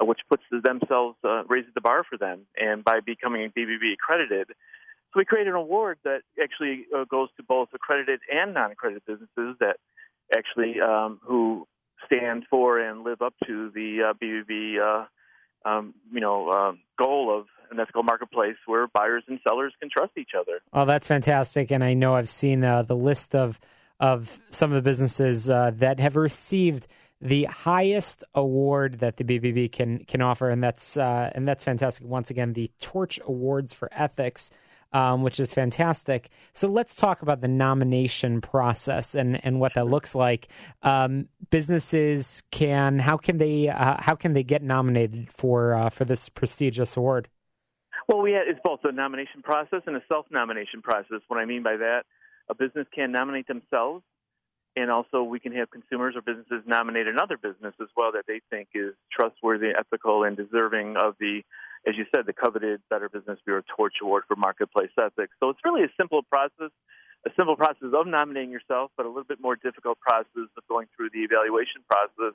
Uh, 0.00 0.04
which 0.04 0.20
puts 0.30 0.44
themselves 0.52 1.16
uh, 1.24 1.42
raises 1.48 1.72
the 1.74 1.80
bar 1.80 2.04
for 2.08 2.16
them, 2.16 2.42
and 2.56 2.84
by 2.84 3.00
becoming 3.04 3.50
BBB 3.50 3.94
accredited, 3.94 4.46
so 4.46 5.14
we 5.16 5.24
created 5.24 5.48
an 5.48 5.56
award 5.56 5.98
that 6.04 6.20
actually 6.42 6.86
uh, 6.94 7.04
goes 7.04 7.30
to 7.38 7.42
both 7.42 7.68
accredited 7.74 8.20
and 8.30 8.52
non-accredited 8.52 9.02
businesses 9.06 9.56
that 9.58 9.78
actually 10.36 10.80
um, 10.80 11.18
who 11.24 11.66
stand 12.06 12.44
for 12.48 12.78
and 12.78 13.04
live 13.04 13.22
up 13.22 13.34
to 13.46 13.70
the 13.70 14.10
uh, 14.10 14.12
BBB, 14.14 14.78
uh, 14.78 15.68
um, 15.68 15.94
you 16.12 16.20
know, 16.20 16.50
um, 16.50 16.80
goal 16.98 17.36
of 17.36 17.46
an 17.70 17.80
ethical 17.80 18.02
marketplace 18.02 18.56
where 18.66 18.86
buyers 18.86 19.24
and 19.28 19.38
sellers 19.46 19.72
can 19.80 19.90
trust 19.90 20.12
each 20.16 20.30
other. 20.38 20.60
Oh, 20.72 20.84
that's 20.84 21.06
fantastic! 21.06 21.70
And 21.70 21.84
I 21.84 21.94
know 21.94 22.14
I've 22.14 22.30
seen 22.30 22.64
uh, 22.64 22.82
the 22.82 22.96
list 22.96 23.34
of 23.34 23.60
of 24.00 24.40
some 24.50 24.70
of 24.70 24.76
the 24.76 24.82
businesses 24.82 25.50
uh, 25.50 25.72
that 25.74 25.98
have 25.98 26.16
received 26.16 26.86
the 27.20 27.44
highest 27.44 28.22
award 28.34 29.00
that 29.00 29.16
the 29.16 29.24
BBB 29.24 29.72
can 29.72 30.04
can 30.04 30.22
offer, 30.22 30.50
and 30.50 30.62
that's 30.62 30.96
uh, 30.96 31.30
and 31.34 31.48
that's 31.48 31.64
fantastic. 31.64 32.06
Once 32.06 32.30
again, 32.30 32.52
the 32.52 32.70
Torch 32.78 33.18
Awards 33.26 33.72
for 33.72 33.88
Ethics. 33.92 34.50
Um, 34.90 35.22
which 35.22 35.38
is 35.38 35.52
fantastic. 35.52 36.30
So 36.54 36.66
let's 36.66 36.96
talk 36.96 37.20
about 37.20 37.42
the 37.42 37.46
nomination 37.46 38.40
process 38.40 39.14
and, 39.14 39.38
and 39.44 39.60
what 39.60 39.74
that 39.74 39.86
looks 39.86 40.14
like. 40.14 40.48
Um, 40.82 41.28
businesses 41.50 42.42
can 42.50 42.98
how 42.98 43.18
can 43.18 43.36
they 43.36 43.68
uh, 43.68 43.96
how 43.98 44.14
can 44.14 44.32
they 44.32 44.42
get 44.42 44.62
nominated 44.62 45.30
for 45.30 45.74
uh, 45.74 45.90
for 45.90 46.06
this 46.06 46.30
prestigious 46.30 46.96
award? 46.96 47.28
Well, 48.08 48.22
we 48.22 48.32
had, 48.32 48.48
it's 48.48 48.60
both 48.64 48.80
a 48.84 48.92
nomination 48.92 49.42
process 49.42 49.82
and 49.86 49.94
a 49.94 50.02
self-nomination 50.08 50.80
process. 50.80 51.20
What 51.28 51.38
I 51.38 51.44
mean 51.44 51.62
by 51.62 51.76
that, 51.76 52.04
a 52.48 52.54
business 52.54 52.86
can 52.94 53.12
nominate 53.12 53.46
themselves, 53.46 54.02
and 54.74 54.90
also 54.90 55.22
we 55.22 55.38
can 55.38 55.52
have 55.52 55.70
consumers 55.70 56.16
or 56.16 56.22
businesses 56.22 56.64
nominate 56.66 57.06
another 57.06 57.36
business 57.36 57.74
as 57.78 57.88
well 57.94 58.12
that 58.12 58.24
they 58.26 58.40
think 58.48 58.68
is 58.74 58.94
trustworthy, 59.12 59.72
ethical, 59.78 60.24
and 60.24 60.34
deserving 60.34 60.96
of 60.96 61.14
the, 61.20 61.42
as 61.86 61.94
you 61.96 62.04
said, 62.14 62.26
the 62.26 62.32
coveted 62.32 62.80
Better 62.90 63.08
Business 63.08 63.38
Bureau 63.44 63.62
Torch 63.76 63.94
Award 64.02 64.24
for 64.28 64.36
Marketplace 64.36 64.90
Ethics. 64.98 65.32
So 65.40 65.50
it's 65.50 65.60
really 65.64 65.84
a 65.84 65.92
simple 65.96 66.22
process, 66.22 66.70
a 67.26 67.30
simple 67.36 67.56
process 67.56 67.90
of 67.92 68.06
nominating 68.06 68.50
yourself, 68.50 68.90
but 68.96 69.06
a 69.06 69.08
little 69.08 69.24
bit 69.24 69.40
more 69.40 69.56
difficult 69.56 69.98
process 70.00 70.48
of 70.56 70.62
going 70.68 70.86
through 70.96 71.10
the 71.12 71.20
evaluation 71.20 71.82
process 71.88 72.34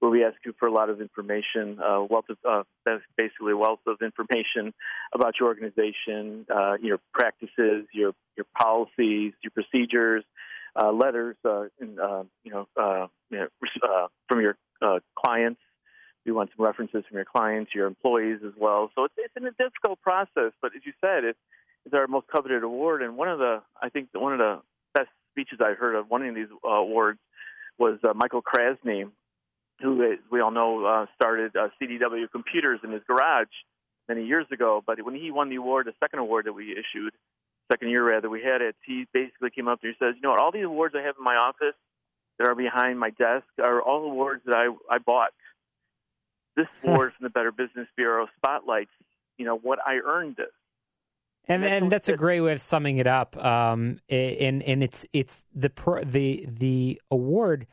where 0.00 0.10
we 0.10 0.24
ask 0.24 0.36
you 0.44 0.52
for 0.58 0.66
a 0.66 0.72
lot 0.72 0.90
of 0.90 1.00
information, 1.00 1.78
uh, 1.80 2.02
wealth 2.08 2.26
of, 2.28 2.36
uh, 2.46 2.62
basically 3.16 3.54
wealth 3.54 3.80
of 3.86 3.96
information 4.02 4.74
about 5.14 5.34
your 5.38 5.48
organization, 5.48 6.44
uh, 6.54 6.76
your 6.80 6.98
practices, 7.12 7.86
your 7.92 8.12
your 8.36 8.46
policies, 8.58 9.32
your 9.42 9.52
procedures, 9.52 10.24
uh, 10.76 10.90
letters, 10.90 11.36
uh, 11.44 11.50
uh, 11.50 12.24
you 12.42 12.50
know, 12.50 12.66
you 13.30 13.38
know 13.38 14.08
from 14.28 14.40
your 14.40 14.56
clients. 15.16 15.60
We 16.24 16.32
want 16.32 16.50
some 16.56 16.64
references 16.64 17.04
from 17.08 17.16
your 17.16 17.24
clients, 17.24 17.74
your 17.74 17.86
employees 17.86 18.40
as 18.46 18.52
well. 18.58 18.90
So 18.94 19.04
it's 19.04 19.14
it's 19.16 19.36
a 19.36 19.62
difficult 19.62 20.00
process, 20.00 20.52
but 20.62 20.72
as 20.74 20.82
you 20.84 20.92
said, 21.00 21.24
it, 21.24 21.36
it's 21.84 21.94
our 21.94 22.06
most 22.06 22.26
coveted 22.28 22.62
award. 22.62 23.02
And 23.02 23.16
one 23.16 23.28
of 23.28 23.38
the, 23.38 23.62
I 23.80 23.90
think, 23.90 24.08
one 24.12 24.32
of 24.32 24.38
the 24.38 24.60
best 24.94 25.10
speeches 25.32 25.58
I've 25.62 25.76
heard 25.76 25.96
of 25.96 26.10
winning 26.10 26.34
these 26.34 26.48
uh, 26.64 26.68
awards 26.68 27.18
was 27.78 27.98
uh, 28.04 28.14
Michael 28.14 28.42
Krasny, 28.42 29.10
who, 29.80 30.12
as 30.12 30.18
we 30.30 30.40
all 30.40 30.50
know, 30.50 30.84
uh, 30.84 31.06
started 31.14 31.54
uh, 31.56 31.68
CDW 31.80 32.30
Computers 32.30 32.80
in 32.84 32.92
his 32.92 33.02
garage 33.06 33.48
many 34.08 34.24
years 34.24 34.46
ago. 34.52 34.82
But 34.86 35.04
when 35.04 35.14
he 35.14 35.30
won 35.30 35.50
the 35.50 35.56
award, 35.56 35.86
the 35.86 35.94
second 36.00 36.20
award 36.20 36.46
that 36.46 36.52
we 36.52 36.72
issued, 36.72 37.12
second 37.70 37.90
year 37.90 38.08
rather, 38.08 38.30
we 38.30 38.42
had 38.42 38.62
it, 38.62 38.76
he 38.84 39.06
basically 39.12 39.50
came 39.50 39.68
up 39.68 39.80
and 39.82 39.92
he 39.92 40.04
says, 40.04 40.14
you 40.16 40.22
know 40.22 40.30
what, 40.30 40.40
all 40.40 40.52
the 40.52 40.62
awards 40.62 40.94
I 40.96 41.02
have 41.02 41.16
in 41.18 41.24
my 41.24 41.36
office 41.36 41.74
that 42.38 42.48
are 42.48 42.54
behind 42.54 42.98
my 42.98 43.10
desk 43.10 43.46
are 43.62 43.80
all 43.80 44.04
awards 44.04 44.42
that 44.46 44.56
I, 44.56 44.68
I 44.94 44.98
bought. 44.98 45.32
This 46.56 46.66
award 46.84 47.12
from 47.16 47.24
the 47.24 47.30
Better 47.30 47.50
Business 47.50 47.88
Bureau 47.96 48.28
spotlights, 48.36 48.90
you 49.38 49.44
know, 49.44 49.56
what 49.56 49.78
I 49.84 49.96
earned 50.04 50.36
this. 50.36 50.46
And 51.46 51.64
and 51.64 51.92
that's 51.92 52.08
a 52.08 52.16
great 52.16 52.40
way 52.40 52.52
of 52.52 52.60
summing 52.60 52.98
it 52.98 53.06
up. 53.06 53.36
Um, 53.36 53.98
and 54.08 54.62
and 54.62 54.82
it's 54.82 55.04
it's 55.12 55.44
the 55.54 55.70
the 56.04 56.46
the 56.48 57.00
award 57.10 57.66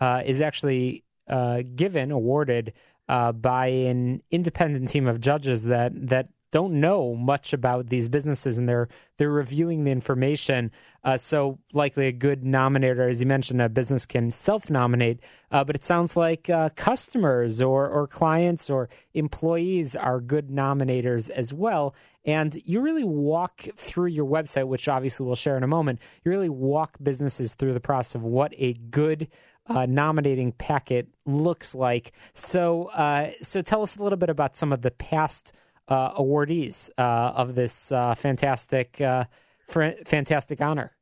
uh, 0.00 0.22
is 0.24 0.40
actually 0.40 1.04
uh, 1.28 1.62
given 1.74 2.10
awarded 2.10 2.72
uh, 3.08 3.32
by 3.32 3.66
an 3.66 4.22
independent 4.30 4.88
team 4.88 5.06
of 5.06 5.20
judges 5.20 5.64
that 5.64 5.92
that 6.08 6.28
don't 6.50 6.80
know 6.80 7.14
much 7.14 7.52
about 7.52 7.88
these 7.88 8.08
businesses 8.08 8.58
and 8.58 8.68
they're 8.68 8.88
they're 9.16 9.30
reviewing 9.30 9.84
the 9.84 9.90
information. 9.90 10.70
Uh, 11.04 11.16
so 11.16 11.58
likely 11.72 12.06
a 12.06 12.12
good 12.12 12.42
nominator, 12.42 13.10
as 13.10 13.20
you 13.20 13.26
mentioned, 13.26 13.60
a 13.60 13.68
business 13.68 14.06
can 14.06 14.30
self 14.32 14.70
nominate. 14.70 15.20
Uh, 15.50 15.64
but 15.64 15.74
it 15.74 15.84
sounds 15.84 16.16
like 16.16 16.48
uh, 16.48 16.70
customers 16.76 17.60
or 17.60 17.88
or 17.88 18.06
clients 18.06 18.70
or 18.70 18.88
employees 19.14 19.94
are 19.96 20.20
good 20.20 20.48
nominators 20.48 21.30
as 21.30 21.52
well. 21.52 21.94
And 22.24 22.60
you 22.64 22.80
really 22.80 23.04
walk 23.04 23.62
through 23.76 24.08
your 24.08 24.26
website, 24.26 24.66
which 24.66 24.88
obviously 24.88 25.24
we'll 25.24 25.36
share 25.36 25.56
in 25.56 25.62
a 25.62 25.68
moment. 25.68 26.00
You 26.24 26.30
really 26.30 26.50
walk 26.50 26.98
businesses 27.02 27.54
through 27.54 27.72
the 27.72 27.80
process 27.80 28.16
of 28.16 28.22
what 28.22 28.52
a 28.58 28.74
good 28.74 29.28
uh, 29.68 29.86
nominating 29.86 30.52
packet 30.52 31.08
looks 31.26 31.74
like. 31.74 32.12
So, 32.34 32.84
uh, 32.86 33.32
so 33.42 33.62
tell 33.62 33.82
us 33.82 33.96
a 33.96 34.02
little 34.02 34.16
bit 34.16 34.30
about 34.30 34.56
some 34.56 34.72
of 34.72 34.82
the 34.82 34.90
past 34.90 35.52
awardees 35.88 36.90
uh, 36.98 37.02
of 37.02 37.54
this 37.54 37.92
uh, 37.92 38.14
fantastic, 38.14 39.00
uh, 39.00 39.24
fantastic 39.66 40.60
honor. 40.60 40.92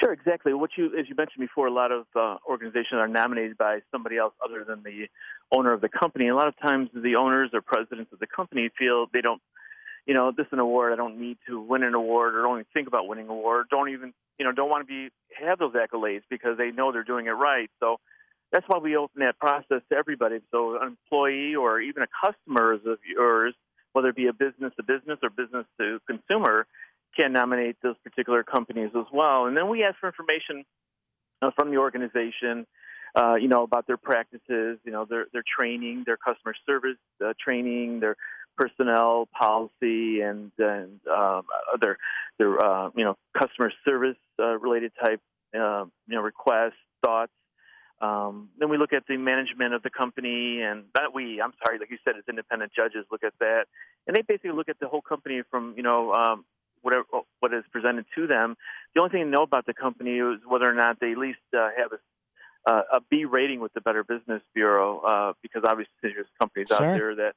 Sure, 0.00 0.12
exactly. 0.12 0.52
What 0.52 0.70
you, 0.76 0.86
as 0.98 1.08
you 1.08 1.14
mentioned 1.14 1.40
before, 1.40 1.68
a 1.68 1.72
lot 1.72 1.92
of 1.92 2.06
uh, 2.16 2.36
organizations 2.48 2.98
are 2.98 3.06
nominated 3.06 3.56
by 3.56 3.78
somebody 3.92 4.16
else 4.16 4.34
other 4.44 4.64
than 4.64 4.82
the 4.82 5.06
owner 5.56 5.72
of 5.72 5.80
the 5.80 5.88
company. 5.88 6.28
A 6.28 6.34
lot 6.34 6.48
of 6.48 6.54
times, 6.58 6.90
the 6.92 7.16
owners 7.16 7.50
or 7.52 7.60
presidents 7.60 8.12
of 8.12 8.18
the 8.18 8.26
company 8.26 8.70
feel 8.76 9.06
they 9.12 9.20
don't, 9.20 9.40
you 10.04 10.12
know, 10.12 10.32
this 10.36 10.46
is 10.46 10.52
an 10.52 10.58
award. 10.58 10.92
I 10.92 10.96
don't 10.96 11.20
need 11.20 11.38
to 11.48 11.60
win 11.60 11.84
an 11.84 11.94
award, 11.94 12.34
or 12.34 12.42
don't 12.42 12.56
even 12.56 12.66
think 12.74 12.88
about 12.88 13.06
winning 13.06 13.26
an 13.26 13.30
award. 13.30 13.66
Don't 13.70 13.88
even, 13.90 14.12
you 14.38 14.44
know, 14.44 14.52
don't 14.52 14.68
want 14.68 14.82
to 14.82 14.86
be 14.86 15.10
have 15.40 15.58
those 15.60 15.74
accolades 15.74 16.22
because 16.28 16.58
they 16.58 16.72
know 16.72 16.90
they're 16.90 17.04
doing 17.04 17.26
it 17.26 17.30
right. 17.30 17.70
So 17.78 17.98
that's 18.52 18.66
why 18.66 18.78
we 18.78 18.96
open 18.96 19.20
that 19.20 19.38
process 19.38 19.82
to 19.90 19.96
everybody. 19.96 20.40
So 20.50 20.76
an 20.80 20.88
employee 20.88 21.54
or 21.54 21.80
even 21.80 22.02
a 22.02 22.06
customer 22.24 22.72
of 22.72 22.98
yours 23.04 23.54
whether 23.94 24.08
it 24.08 24.16
be 24.16 24.26
a 24.26 24.32
business 24.32 24.72
to 24.76 24.82
business 24.82 25.18
or 25.22 25.30
business 25.30 25.64
to 25.80 25.98
consumer, 26.06 26.66
can 27.16 27.32
nominate 27.32 27.76
those 27.82 27.96
particular 28.04 28.42
companies 28.42 28.90
as 28.94 29.06
well. 29.12 29.46
And 29.46 29.56
then 29.56 29.68
we 29.68 29.84
ask 29.84 29.98
for 30.00 30.08
information 30.08 30.64
uh, 31.40 31.50
from 31.56 31.70
the 31.70 31.78
organization, 31.78 32.66
uh, 33.14 33.36
you 33.36 33.48
know, 33.48 33.62
about 33.62 33.86
their 33.86 33.96
practices, 33.96 34.78
you 34.84 34.92
know, 34.92 35.06
their 35.08 35.26
their 35.32 35.44
training, 35.56 36.02
their 36.04 36.16
customer 36.16 36.54
service 36.66 36.98
uh, 37.24 37.32
training, 37.42 38.00
their 38.00 38.16
personnel 38.56 39.28
policy, 39.38 40.20
and 40.20 40.50
and 40.58 41.00
um, 41.08 41.42
their 41.80 41.96
their 42.38 42.64
uh, 42.64 42.90
you 42.96 43.04
know 43.04 43.16
customer 43.38 43.72
service 43.86 44.16
uh, 44.40 44.58
related 44.58 44.92
type 45.02 45.20
uh, 45.54 45.84
you 46.08 46.16
know 46.16 46.20
requests, 46.20 46.72
thoughts. 47.04 47.32
Um, 48.04 48.50
then 48.58 48.68
we 48.68 48.76
look 48.76 48.92
at 48.92 49.04
the 49.08 49.16
management 49.16 49.72
of 49.74 49.82
the 49.82 49.90
company, 49.90 50.60
and 50.62 50.84
that 50.94 51.14
we, 51.14 51.40
I'm 51.40 51.52
sorry, 51.64 51.78
like 51.78 51.90
you 51.90 51.98
said, 52.04 52.14
it's 52.18 52.28
independent 52.28 52.72
judges 52.74 53.06
look 53.10 53.24
at 53.24 53.32
that, 53.40 53.64
and 54.06 54.14
they 54.16 54.22
basically 54.22 54.52
look 54.52 54.68
at 54.68 54.78
the 54.80 54.88
whole 54.88 55.00
company 55.00 55.42
from 55.50 55.74
you 55.76 55.82
know 55.82 56.12
um, 56.12 56.44
whatever 56.82 57.04
what 57.40 57.54
is 57.54 57.64
presented 57.72 58.04
to 58.16 58.26
them. 58.26 58.56
The 58.94 59.00
only 59.00 59.10
thing 59.12 59.24
to 59.24 59.30
know 59.30 59.42
about 59.42 59.66
the 59.66 59.74
company 59.74 60.18
is 60.18 60.40
whether 60.46 60.68
or 60.68 60.74
not 60.74 61.00
they 61.00 61.12
at 61.12 61.18
least 61.18 61.38
uh, 61.56 61.68
have 61.76 61.92
a, 61.92 62.70
uh, 62.70 62.82
a 62.98 63.00
B 63.10 63.24
rating 63.24 63.60
with 63.60 63.72
the 63.74 63.80
Better 63.80 64.04
Business 64.04 64.42
Bureau, 64.54 65.00
uh, 65.00 65.32
because 65.42 65.62
obviously 65.66 65.92
there's 66.02 66.26
companies 66.40 66.68
Sure. 66.68 66.76
out 66.86 66.98
there 66.98 67.14
that 67.16 67.34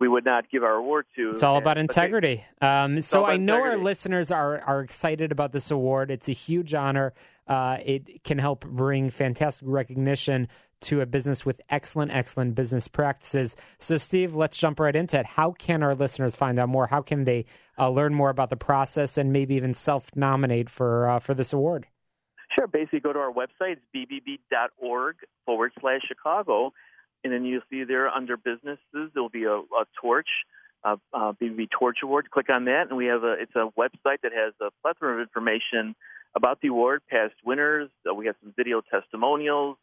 we 0.00 0.06
would 0.08 0.24
not 0.24 0.48
give 0.50 0.62
our 0.62 0.74
award 0.74 1.06
to. 1.16 1.32
It's 1.32 1.42
all 1.42 1.56
And- 1.56 1.64
about 1.64 1.70
but 1.70 1.74
they- 1.76 1.80
integrity. 2.02 2.44
Um, 2.60 3.00
so 3.02 3.20
about 3.24 3.32
I 3.32 3.36
know 3.36 3.62
our 3.62 3.76
listeners 3.76 4.30
are 4.32 4.60
are 4.62 4.80
excited 4.80 5.30
about 5.32 5.52
this 5.52 5.70
award. 5.70 6.10
It's 6.10 6.28
a 6.28 6.32
huge 6.32 6.74
honor. 6.74 7.12
Uh, 7.48 7.78
it 7.84 8.22
can 8.24 8.38
help 8.38 8.64
bring 8.66 9.10
fantastic 9.10 9.66
recognition 9.66 10.48
to 10.80 11.00
a 11.00 11.06
business 11.06 11.44
with 11.44 11.60
excellent, 11.70 12.12
excellent 12.12 12.54
business 12.54 12.86
practices. 12.88 13.56
So, 13.78 13.96
Steve, 13.96 14.34
let's 14.34 14.56
jump 14.56 14.78
right 14.78 14.94
into 14.94 15.18
it. 15.18 15.26
How 15.26 15.52
can 15.52 15.82
our 15.82 15.94
listeners 15.94 16.36
find 16.36 16.58
out 16.58 16.68
more? 16.68 16.86
How 16.86 17.02
can 17.02 17.24
they 17.24 17.46
uh, 17.78 17.90
learn 17.90 18.14
more 18.14 18.30
about 18.30 18.50
the 18.50 18.56
process 18.56 19.18
and 19.18 19.32
maybe 19.32 19.54
even 19.54 19.74
self 19.74 20.14
nominate 20.14 20.70
for 20.70 21.08
uh, 21.08 21.18
for 21.18 21.34
this 21.34 21.52
award? 21.52 21.86
Sure. 22.56 22.66
Basically, 22.66 23.00
go 23.00 23.12
to 23.12 23.18
our 23.18 23.32
website, 23.32 23.76
bbb.org 23.94 25.16
forward 25.44 25.72
slash 25.80 26.00
Chicago, 26.06 26.72
and 27.24 27.32
then 27.32 27.44
you'll 27.44 27.60
see 27.70 27.84
there 27.84 28.08
under 28.08 28.36
businesses 28.36 29.10
there'll 29.14 29.28
be 29.28 29.44
a, 29.44 29.56
a 29.56 29.84
torch, 30.00 30.28
uh, 30.84 30.96
uh, 31.12 31.32
BBB 31.40 31.68
Torch 31.70 31.98
Award. 32.02 32.30
Click 32.30 32.46
on 32.54 32.64
that, 32.66 32.86
and 32.88 32.96
we 32.96 33.06
have 33.06 33.24
a 33.24 33.34
it's 33.40 33.54
a 33.54 33.70
website 33.78 34.20
that 34.22 34.32
has 34.32 34.54
a 34.60 34.70
plethora 34.82 35.14
of 35.14 35.20
information 35.20 35.94
about 36.38 36.60
the 36.62 36.68
award, 36.68 37.02
past 37.10 37.34
winners. 37.44 37.90
Uh, 38.08 38.14
we 38.14 38.26
have 38.26 38.36
some 38.42 38.54
video 38.56 38.80
testimonials. 38.80 39.76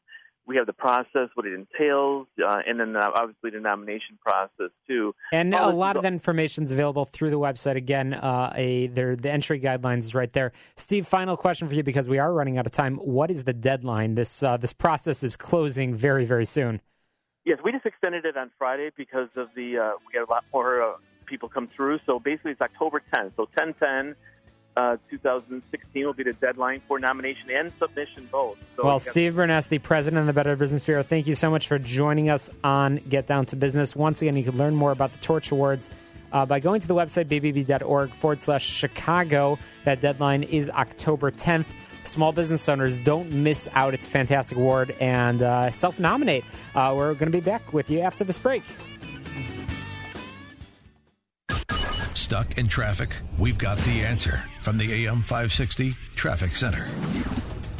We 0.47 0.57
have 0.57 0.67
the 0.67 0.73
process, 0.73 1.29
what 1.33 1.47
it 1.47 1.53
entails, 1.53 2.27
uh, 2.43 2.59
and 2.67 2.79
then 2.79 2.95
uh, 2.95 3.09
obviously 3.15 3.49
the 3.49 3.59
nomination 3.59 4.19
process 4.23 4.69
too. 4.87 5.15
And 5.31 5.55
All 5.55 5.71
a 5.71 5.73
lot 5.73 5.95
is 5.95 5.97
of 5.97 6.03
that 6.03 6.13
information 6.13 6.65
is 6.65 6.71
available 6.71 7.05
through 7.05 7.31
the 7.31 7.39
website. 7.39 7.75
Again, 7.75 8.13
uh, 8.13 8.53
a 8.55 8.87
there 8.87 9.15
the 9.15 9.31
entry 9.31 9.59
guidelines 9.59 10.01
is 10.01 10.13
right 10.13 10.31
there. 10.31 10.51
Steve, 10.77 11.07
final 11.07 11.35
question 11.35 11.67
for 11.67 11.73
you 11.73 11.81
because 11.81 12.07
we 12.07 12.19
are 12.19 12.31
running 12.31 12.59
out 12.59 12.67
of 12.67 12.71
time. 12.71 12.97
What 12.97 13.31
is 13.31 13.43
the 13.43 13.53
deadline? 13.53 14.13
This 14.13 14.43
uh, 14.43 14.57
this 14.57 14.71
process 14.71 15.23
is 15.23 15.35
closing 15.35 15.95
very 15.95 16.25
very 16.25 16.45
soon. 16.45 16.79
Yes, 17.43 17.57
we 17.63 17.71
just 17.71 17.85
extended 17.87 18.25
it 18.25 18.37
on 18.37 18.51
Friday 18.59 18.91
because 18.95 19.29
of 19.35 19.47
the 19.55 19.79
uh, 19.79 19.91
we 20.05 20.13
got 20.13 20.27
a 20.27 20.31
lot 20.31 20.45
more 20.53 20.83
uh, 20.83 20.93
people 21.25 21.49
come 21.49 21.69
through. 21.75 21.99
So 22.05 22.19
basically, 22.19 22.51
it's 22.51 22.61
October 22.61 23.01
10th. 23.15 23.31
So 23.35 23.47
10 23.57 24.15
uh, 24.77 24.97
2016 25.09 26.05
will 26.05 26.13
be 26.13 26.23
the 26.23 26.33
deadline 26.33 26.81
for 26.87 26.99
nomination 26.99 27.49
and 27.49 27.71
submission 27.79 28.27
both. 28.31 28.57
So 28.75 28.85
well, 28.85 28.99
Steve 28.99 29.33
Bernas, 29.33 29.69
the 29.69 29.79
president 29.79 30.21
of 30.21 30.27
the 30.27 30.33
Better 30.33 30.55
Business 30.55 30.83
Bureau, 30.83 31.03
thank 31.03 31.27
you 31.27 31.35
so 31.35 31.49
much 31.49 31.67
for 31.67 31.79
joining 31.79 32.29
us 32.29 32.49
on 32.63 32.97
Get 32.97 33.27
Down 33.27 33.45
to 33.47 33.55
Business. 33.55 33.95
Once 33.95 34.21
again, 34.21 34.35
you 34.35 34.43
can 34.43 34.57
learn 34.57 34.75
more 34.75 34.91
about 34.91 35.11
the 35.13 35.19
Torch 35.19 35.51
Awards 35.51 35.89
uh, 36.31 36.45
by 36.45 36.59
going 36.59 36.81
to 36.81 36.87
the 36.87 36.95
website 36.95 37.25
bbb.org 37.25 38.13
forward 38.13 38.39
slash 38.39 38.65
Chicago. 38.65 39.57
That 39.85 40.01
deadline 40.01 40.43
is 40.43 40.69
October 40.69 41.31
10th. 41.31 41.65
Small 42.03 42.31
business 42.31 42.69
owners, 42.69 42.97
don't 42.99 43.31
miss 43.31 43.67
out. 43.73 43.95
It's 43.95 44.05
a 44.05 44.09
fantastic 44.09 44.57
award 44.57 44.95
and 44.99 45.41
uh, 45.41 45.71
self 45.71 45.99
nominate. 45.99 46.43
Uh, 46.75 46.93
we're 46.95 47.13
going 47.15 47.31
to 47.31 47.37
be 47.37 47.39
back 47.39 47.73
with 47.73 47.89
you 47.89 48.01
after 48.01 48.23
this 48.23 48.37
break. 48.37 48.61
Stuck 52.25 52.57
in 52.57 52.67
traffic? 52.67 53.15
We've 53.37 53.59
got 53.59 53.77
the 53.77 54.03
answer 54.03 54.43
from 54.63 54.79
the 54.79 54.91
AM 54.91 55.21
560 55.21 55.95
Traffic 56.15 56.55
Center. 56.55 56.87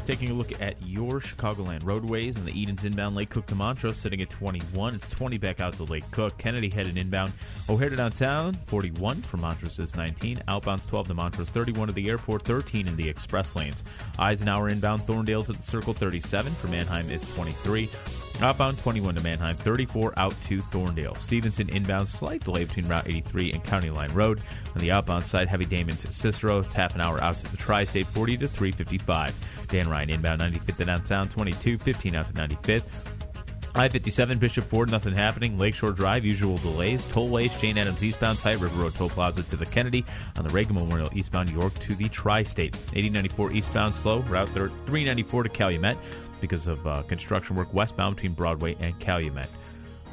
Taking 0.05 0.29
a 0.29 0.33
look 0.35 0.61
at 0.61 0.75
your 0.85 1.19
Chicagoland 1.19 1.83
roadways 1.83 2.35
and 2.35 2.45
the 2.45 2.51
Edens 2.51 2.85
inbound 2.85 3.15
Lake 3.15 3.31
Cook 3.31 3.47
to 3.47 3.55
Montrose 3.55 3.97
sitting 3.97 4.21
at 4.21 4.29
21. 4.29 4.93
It's 4.93 5.09
20 5.09 5.39
back 5.39 5.61
out 5.61 5.73
to 5.73 5.83
Lake 5.85 6.03
Cook. 6.11 6.37
Kennedy 6.37 6.69
headed 6.69 6.95
inbound 6.95 7.33
O'Hare 7.69 7.89
to 7.89 7.95
downtown, 7.95 8.53
41 8.67 9.23
from 9.23 9.41
Montrose 9.41 9.79
is 9.79 9.95
19. 9.95 10.37
Outbounds 10.47 10.85
12 10.85 11.07
to 11.07 11.15
Montrose, 11.15 11.49
31 11.49 11.87
to 11.87 11.93
the 11.95 12.07
airport, 12.07 12.43
13 12.43 12.87
in 12.87 12.95
the 12.95 13.09
express 13.09 13.55
lanes. 13.55 13.83
Eisenhower 14.19 14.69
inbound 14.69 15.01
Thorndale 15.01 15.43
to 15.47 15.53
the 15.53 15.63
Circle, 15.63 15.95
37 15.95 16.53
for 16.53 16.67
Mannheim 16.67 17.09
is 17.09 17.25
23. 17.33 17.89
Outbound 18.41 18.77
21 18.79 19.15
to 19.15 19.23
Mannheim, 19.23 19.55
34 19.55 20.13
out 20.17 20.35
to 20.43 20.57
Thorndale. 20.57 21.17
Stevenson 21.19 21.69
inbound, 21.69 22.07
slight 22.07 22.43
delay 22.43 22.65
between 22.65 22.87
Route 22.87 23.07
83 23.07 23.53
and 23.53 23.63
County 23.63 23.89
Line 23.89 24.11
Road. 24.11 24.41
On 24.73 24.79
the 24.79 24.91
outbound 24.91 25.25
side, 25.25 25.47
heavy 25.47 25.65
Damen 25.65 25.97
to 26.01 26.11
Cicero, 26.11 26.59
it's 26.59 26.73
half 26.73 26.95
an 26.95 27.01
hour 27.01 27.21
out 27.23 27.35
to 27.37 27.49
the 27.49 27.57
Tri 27.57 27.85
State, 27.85 28.07
40 28.07 28.37
to 28.37 28.47
355. 28.47 29.67
Dan 29.69 29.89
Ryan 29.89 30.09
inbound 30.09 30.41
95th 30.41 30.77
to 30.77 30.85
downtown, 30.85 31.29
22, 31.29 31.77
15 31.77 32.15
out 32.15 32.27
to 32.27 32.33
95th. 32.33 32.83
I 33.77 33.89
57 33.89 34.37
Bishop 34.37 34.63
Ford, 34.65 34.89
nothing 34.89 35.13
happening. 35.13 35.57
Lakeshore 35.57 35.91
Drive, 35.91 36.23
usual 36.23 36.57
delays. 36.57 37.05
Tollways, 37.07 37.59
Jane 37.59 37.77
Addams 37.77 38.01
eastbound, 38.01 38.39
Tight 38.39 38.57
River 38.59 38.83
Road 38.83 38.95
Toll 38.95 39.09
Plaza 39.09 39.43
to 39.43 39.57
the 39.57 39.65
Kennedy. 39.65 40.05
On 40.37 40.47
the 40.47 40.53
Reagan 40.53 40.75
Memorial 40.75 41.09
eastbound 41.13 41.49
York 41.49 41.73
to 41.79 41.93
the 41.95 42.07
Tri 42.07 42.43
State. 42.43 42.75
8094 42.93 43.51
eastbound 43.51 43.93
slow. 43.93 44.19
Route 44.21 44.47
thir- 44.49 44.69
394 44.69 45.43
to 45.43 45.49
Calumet 45.49 45.97
because 46.47 46.67
of 46.67 46.85
uh, 46.85 47.03
construction 47.03 47.55
work 47.55 47.73
westbound 47.73 48.15
between 48.15 48.33
Broadway 48.33 48.75
and 48.79 48.97
Calumet. 48.99 49.49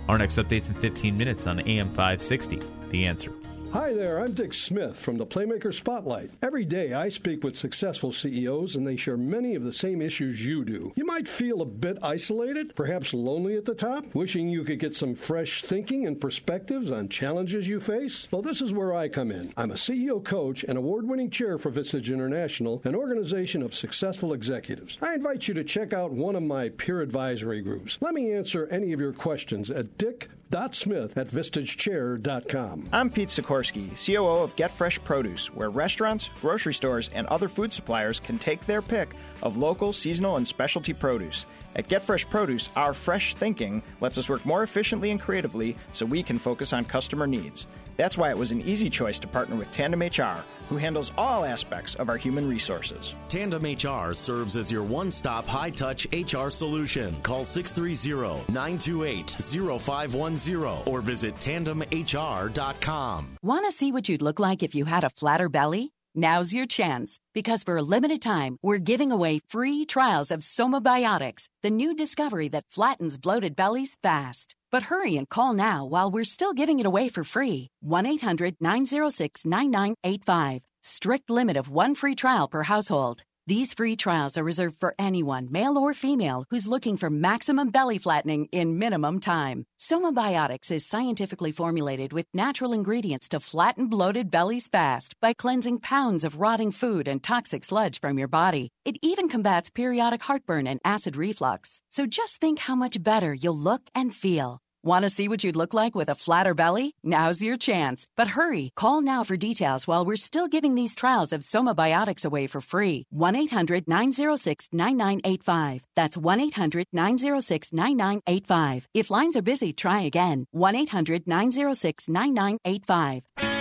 Our 0.08 0.18
next 0.18 0.36
update's 0.36 0.68
in 0.68 0.74
15 0.74 1.16
minutes 1.16 1.46
on 1.46 1.60
AM 1.60 1.88
560. 1.88 2.60
The 2.90 3.06
answer. 3.06 3.32
Hi 3.72 3.94
there, 3.94 4.20
I'm 4.20 4.34
Dick 4.34 4.52
Smith 4.52 4.98
from 4.98 5.16
the 5.16 5.24
Playmaker 5.24 5.72
Spotlight. 5.72 6.30
Every 6.42 6.66
day 6.66 6.92
I 6.92 7.08
speak 7.08 7.42
with 7.42 7.56
successful 7.56 8.12
CEOs 8.12 8.76
and 8.76 8.86
they 8.86 8.98
share 8.98 9.16
many 9.16 9.54
of 9.54 9.64
the 9.64 9.72
same 9.72 10.02
issues 10.02 10.44
you 10.44 10.62
do. 10.62 10.92
You 10.94 11.06
might 11.06 11.26
feel 11.26 11.62
a 11.62 11.64
bit 11.64 11.96
isolated, 12.02 12.76
perhaps 12.76 13.14
lonely 13.14 13.56
at 13.56 13.64
the 13.64 13.74
top, 13.74 14.14
wishing 14.14 14.50
you 14.50 14.62
could 14.62 14.78
get 14.78 14.94
some 14.94 15.14
fresh 15.14 15.62
thinking 15.62 16.06
and 16.06 16.20
perspectives 16.20 16.90
on 16.90 17.08
challenges 17.08 17.66
you 17.66 17.80
face. 17.80 18.28
Well, 18.30 18.42
this 18.42 18.60
is 18.60 18.74
where 18.74 18.92
I 18.94 19.08
come 19.08 19.30
in. 19.30 19.54
I'm 19.56 19.70
a 19.70 19.76
CEO 19.76 20.22
coach 20.22 20.64
and 20.64 20.76
award 20.76 21.08
winning 21.08 21.30
chair 21.30 21.56
for 21.56 21.70
Vistage 21.70 22.12
International, 22.12 22.82
an 22.84 22.94
organization 22.94 23.62
of 23.62 23.74
successful 23.74 24.34
executives. 24.34 24.98
I 25.00 25.14
invite 25.14 25.48
you 25.48 25.54
to 25.54 25.64
check 25.64 25.94
out 25.94 26.12
one 26.12 26.36
of 26.36 26.42
my 26.42 26.68
peer 26.68 27.00
advisory 27.00 27.62
groups. 27.62 27.96
Let 28.02 28.12
me 28.12 28.34
answer 28.34 28.66
any 28.66 28.92
of 28.92 29.00
your 29.00 29.14
questions 29.14 29.70
at 29.70 29.96
dick 29.96 30.28
Smith 30.72 31.16
at 31.16 31.28
vistagechair.com. 31.28 32.88
I'm 32.92 33.08
Pete 33.10 33.30
Sikorsky, 33.30 33.88
COO 33.96 34.42
of 34.42 34.54
Get 34.54 34.70
Fresh 34.70 35.02
Produce, 35.02 35.46
where 35.46 35.70
restaurants, 35.70 36.28
grocery 36.42 36.74
stores, 36.74 37.08
and 37.14 37.26
other 37.28 37.48
food 37.48 37.72
suppliers 37.72 38.20
can 38.20 38.38
take 38.38 38.64
their 38.66 38.82
pick 38.82 39.14
of 39.42 39.56
local, 39.56 39.94
seasonal, 39.94 40.36
and 40.36 40.46
specialty 40.46 40.92
produce. 40.92 41.46
At 41.74 41.88
Get 41.88 42.02
Fresh 42.02 42.28
Produce, 42.28 42.68
our 42.76 42.92
fresh 42.92 43.34
thinking 43.34 43.82
lets 44.02 44.18
us 44.18 44.28
work 44.28 44.44
more 44.44 44.62
efficiently 44.62 45.10
and 45.10 45.18
creatively 45.18 45.74
so 45.94 46.04
we 46.04 46.22
can 46.22 46.38
focus 46.38 46.74
on 46.74 46.84
customer 46.84 47.26
needs. 47.26 47.66
That's 47.96 48.18
why 48.18 48.28
it 48.28 48.36
was 48.36 48.52
an 48.52 48.60
easy 48.60 48.90
choice 48.90 49.18
to 49.20 49.26
partner 49.26 49.56
with 49.56 49.72
Tandem 49.72 50.02
HR, 50.02 50.44
who 50.72 50.78
handles 50.78 51.12
all 51.18 51.44
aspects 51.44 51.94
of 51.96 52.08
our 52.08 52.16
human 52.16 52.48
resources. 52.48 53.14
Tandem 53.28 53.64
HR 53.64 54.14
serves 54.14 54.56
as 54.56 54.72
your 54.72 54.82
one 54.82 55.12
stop 55.12 55.46
high 55.46 55.68
touch 55.68 56.06
HR 56.12 56.48
solution. 56.48 57.14
Call 57.22 57.44
630 57.44 58.50
928 58.50 59.36
0510 59.80 60.92
or 60.92 61.02
visit 61.02 61.34
tandemhr.com. 61.34 63.36
Want 63.42 63.66
to 63.66 63.72
see 63.72 63.92
what 63.92 64.08
you'd 64.08 64.22
look 64.22 64.38
like 64.38 64.62
if 64.62 64.74
you 64.74 64.86
had 64.86 65.04
a 65.04 65.10
flatter 65.10 65.50
belly? 65.50 65.92
Now's 66.14 66.54
your 66.54 66.66
chance 66.66 67.18
because 67.34 67.62
for 67.62 67.76
a 67.76 67.82
limited 67.82 68.22
time, 68.22 68.56
we're 68.62 68.78
giving 68.78 69.12
away 69.12 69.40
free 69.48 69.84
trials 69.84 70.30
of 70.30 70.40
Somabiotics, 70.40 71.48
the 71.62 71.70
new 71.70 71.94
discovery 71.94 72.48
that 72.48 72.64
flattens 72.70 73.18
bloated 73.18 73.56
bellies 73.56 73.96
fast. 74.02 74.54
But 74.72 74.84
hurry 74.84 75.18
and 75.18 75.28
call 75.28 75.52
now 75.52 75.84
while 75.84 76.10
we're 76.10 76.24
still 76.24 76.54
giving 76.54 76.80
it 76.80 76.86
away 76.86 77.10
for 77.10 77.24
free. 77.24 77.68
1 77.82 78.06
800 78.06 78.56
906 78.58 79.44
9985. 79.44 80.62
Strict 80.82 81.28
limit 81.28 81.58
of 81.58 81.68
one 81.68 81.94
free 81.94 82.14
trial 82.14 82.48
per 82.48 82.62
household. 82.62 83.22
These 83.46 83.74
free 83.74 83.96
trials 83.96 84.38
are 84.38 84.44
reserved 84.44 84.76
for 84.78 84.94
anyone, 85.00 85.48
male 85.50 85.76
or 85.76 85.92
female, 85.92 86.44
who's 86.48 86.68
looking 86.68 86.96
for 86.96 87.10
maximum 87.10 87.70
belly 87.70 87.98
flattening 87.98 88.46
in 88.52 88.78
minimum 88.78 89.18
time. 89.18 89.64
Somabiotics 89.80 90.70
is 90.70 90.86
scientifically 90.86 91.50
formulated 91.50 92.12
with 92.12 92.26
natural 92.32 92.72
ingredients 92.72 93.28
to 93.30 93.40
flatten 93.40 93.88
bloated 93.88 94.30
bellies 94.30 94.68
fast 94.68 95.16
by 95.20 95.34
cleansing 95.34 95.80
pounds 95.80 96.22
of 96.22 96.36
rotting 96.36 96.70
food 96.70 97.08
and 97.08 97.22
toxic 97.22 97.64
sludge 97.64 98.00
from 98.00 98.16
your 98.16 98.28
body. 98.28 98.70
It 98.84 98.96
even 99.02 99.28
combats 99.28 99.70
periodic 99.70 100.22
heartburn 100.22 100.68
and 100.68 100.80
acid 100.84 101.16
reflux. 101.16 101.82
So 101.90 102.06
just 102.06 102.40
think 102.40 102.60
how 102.60 102.76
much 102.76 103.02
better 103.02 103.34
you'll 103.34 103.58
look 103.58 103.82
and 103.92 104.14
feel. 104.14 104.61
Want 104.84 105.04
to 105.04 105.10
see 105.10 105.28
what 105.28 105.44
you'd 105.44 105.54
look 105.54 105.74
like 105.74 105.94
with 105.94 106.08
a 106.08 106.16
flatter 106.16 106.54
belly? 106.54 106.96
Now's 107.04 107.40
your 107.40 107.56
chance. 107.56 108.08
But 108.16 108.34
hurry, 108.36 108.72
call 108.74 109.00
now 109.00 109.22
for 109.22 109.36
details 109.36 109.86
while 109.86 110.04
we're 110.04 110.16
still 110.16 110.48
giving 110.48 110.74
these 110.74 110.96
trials 110.96 111.32
of 111.32 111.42
Somabiotics 111.42 112.24
away 112.24 112.48
for 112.48 112.60
free. 112.60 113.06
1 113.10 113.36
800 113.36 113.86
906 113.86 114.70
9985. 114.72 115.84
That's 115.94 116.16
1 116.16 116.40
800 116.40 116.86
906 116.92 117.72
9985. 117.72 118.88
If 118.92 119.10
lines 119.10 119.36
are 119.36 119.42
busy, 119.42 119.72
try 119.72 120.02
again. 120.02 120.46
1 120.50 120.74
800 120.74 121.28
906 121.28 122.08
9985. 122.08 123.51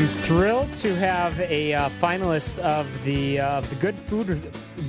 I'm 0.00 0.08
thrilled 0.08 0.72
to 0.76 0.96
have 0.96 1.38
a 1.40 1.74
uh, 1.74 1.90
finalist 2.00 2.58
of 2.60 2.86
the 3.04 3.38
uh, 3.38 3.60
the 3.60 3.74
Good 3.74 3.98
Food 4.06 4.28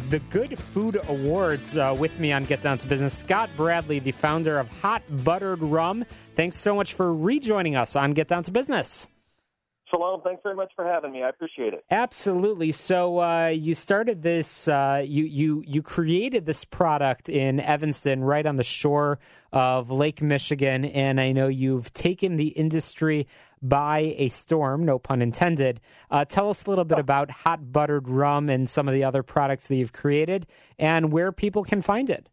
the 0.09 0.19
Good 0.29 0.57
Food 0.57 1.01
Awards 1.09 1.75
uh, 1.75 1.93
with 1.99 2.17
me 2.17 2.31
on 2.31 2.45
Get 2.45 2.61
Down 2.61 2.77
to 2.77 2.87
Business. 2.87 3.17
Scott 3.17 3.49
Bradley, 3.57 3.99
the 3.99 4.13
founder 4.13 4.57
of 4.57 4.69
Hot 4.69 5.01
Buttered 5.25 5.61
Rum. 5.61 6.05
Thanks 6.35 6.55
so 6.55 6.73
much 6.73 6.93
for 6.93 7.13
rejoining 7.13 7.75
us 7.75 7.97
on 7.97 8.13
Get 8.13 8.29
Down 8.29 8.43
to 8.43 8.51
Business. 8.51 9.09
Shalom, 9.89 10.21
thanks 10.21 10.41
very 10.41 10.55
much 10.55 10.71
for 10.77 10.85
having 10.85 11.11
me. 11.11 11.21
I 11.23 11.27
appreciate 11.27 11.73
it. 11.73 11.83
Absolutely. 11.91 12.71
So 12.71 13.19
uh, 13.19 13.47
you 13.47 13.75
started 13.75 14.21
this, 14.21 14.69
uh, 14.69 15.03
you 15.05 15.25
you 15.25 15.61
you 15.67 15.81
created 15.81 16.45
this 16.45 16.63
product 16.63 17.27
in 17.27 17.59
Evanston, 17.59 18.23
right 18.23 18.45
on 18.45 18.55
the 18.55 18.63
shore 18.63 19.19
of 19.51 19.91
Lake 19.91 20.21
Michigan, 20.21 20.85
and 20.85 21.19
I 21.19 21.33
know 21.33 21.49
you've 21.49 21.91
taken 21.91 22.37
the 22.37 22.47
industry 22.47 23.27
by 23.61 24.15
a 24.17 24.27
storm, 24.27 24.85
no 24.85 24.99
pun 24.99 25.21
intended. 25.21 25.79
Uh, 26.09 26.25
tell 26.25 26.49
us 26.49 26.65
a 26.65 26.69
little 26.69 26.85
bit 26.85 26.99
about 26.99 27.31
hot 27.31 27.71
buttered 27.71 28.07
rum 28.07 28.49
and 28.49 28.69
some 28.69 28.87
of 28.87 28.93
the 28.93 29.03
other 29.03 29.23
products 29.23 29.67
that 29.67 29.75
you've 29.75 29.93
created, 29.93 30.47
and 30.79 31.11
where 31.11 31.31
people 31.31 31.63
can 31.63 31.81
find 31.81 32.09
it. 32.09 32.29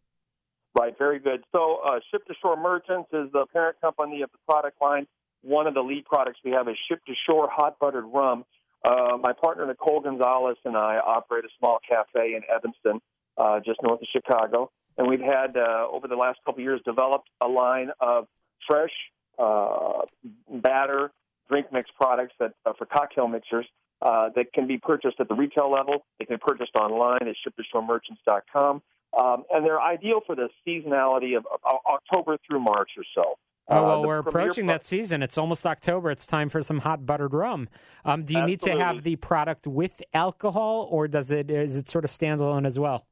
Right, 0.77 0.97
very 0.97 1.19
good. 1.19 1.43
So, 1.51 1.79
uh, 1.85 1.99
Ship 2.11 2.25
to 2.27 2.33
Shore 2.41 2.55
Merchants 2.55 3.09
is 3.11 3.31
the 3.31 3.45
parent 3.51 3.81
company 3.81 4.21
of 4.21 4.31
the 4.31 4.37
product 4.47 4.81
line 4.81 5.07
one 5.41 5.67
of 5.67 5.73
the 5.73 5.81
lead 5.81 6.05
products 6.05 6.39
we 6.43 6.51
have 6.51 6.67
is 6.67 6.75
Ship 6.89 7.03
to 7.05 7.13
Shore 7.27 7.49
Hot 7.51 7.79
Buttered 7.79 8.05
Rum. 8.05 8.45
Uh, 8.83 9.17
my 9.21 9.33
partner 9.33 9.65
Nicole 9.65 10.01
Gonzalez 10.01 10.57
and 10.65 10.75
I 10.75 10.97
operate 10.97 11.45
a 11.45 11.49
small 11.57 11.79
cafe 11.87 12.35
in 12.35 12.41
Evanston, 12.53 13.01
uh, 13.37 13.59
just 13.59 13.81
north 13.83 14.01
of 14.01 14.07
Chicago, 14.11 14.71
and 14.97 15.07
we've 15.07 15.19
had 15.19 15.57
uh, 15.57 15.87
over 15.91 16.07
the 16.07 16.15
last 16.15 16.39
couple 16.45 16.63
years 16.63 16.81
developed 16.85 17.29
a 17.41 17.47
line 17.47 17.89
of 17.99 18.27
fresh 18.69 18.91
uh, 19.37 20.01
batter 20.49 21.11
drink 21.49 21.67
mix 21.71 21.89
products 21.99 22.33
that 22.39 22.53
uh, 22.65 22.73
for 22.77 22.85
cocktail 22.85 23.27
mixers 23.27 23.65
uh, 24.01 24.29
that 24.35 24.53
can 24.53 24.67
be 24.67 24.77
purchased 24.77 25.19
at 25.19 25.27
the 25.27 25.35
retail 25.35 25.71
level. 25.71 26.05
They 26.19 26.25
can 26.25 26.37
be 26.37 26.41
purchased 26.45 26.75
online 26.75 27.27
at 27.27 27.35
shiptoshoremerchants.com. 27.45 28.81
Um, 29.17 29.43
and 29.51 29.65
they're 29.65 29.81
ideal 29.81 30.21
for 30.25 30.35
the 30.35 30.49
seasonality 30.67 31.35
of, 31.35 31.45
of 31.51 31.59
October 31.85 32.37
through 32.47 32.59
March 32.59 32.91
or 32.95 33.03
so. 33.15 33.35
Oh 33.71 33.83
well, 33.83 34.03
uh, 34.03 34.07
we're 34.07 34.17
approaching 34.19 34.65
that 34.67 34.83
season. 34.83 35.21
It's 35.21 35.37
almost 35.37 35.65
October. 35.65 36.09
It's 36.09 36.25
time 36.25 36.49
for 36.49 36.61
some 36.61 36.79
hot 36.79 37.05
buttered 37.05 37.33
rum. 37.33 37.69
Um, 38.03 38.23
do 38.23 38.33
you 38.33 38.39
Absolutely. 38.39 38.51
need 38.51 38.79
to 38.79 38.83
have 38.83 39.03
the 39.03 39.15
product 39.17 39.67
with 39.67 40.01
alcohol, 40.13 40.87
or 40.89 41.07
does 41.07 41.31
it 41.31 41.51
is 41.51 41.75
it 41.75 41.87
sort 41.87 42.03
of 42.03 42.09
standalone 42.09 42.65
as 42.65 42.79
well? 42.79 43.05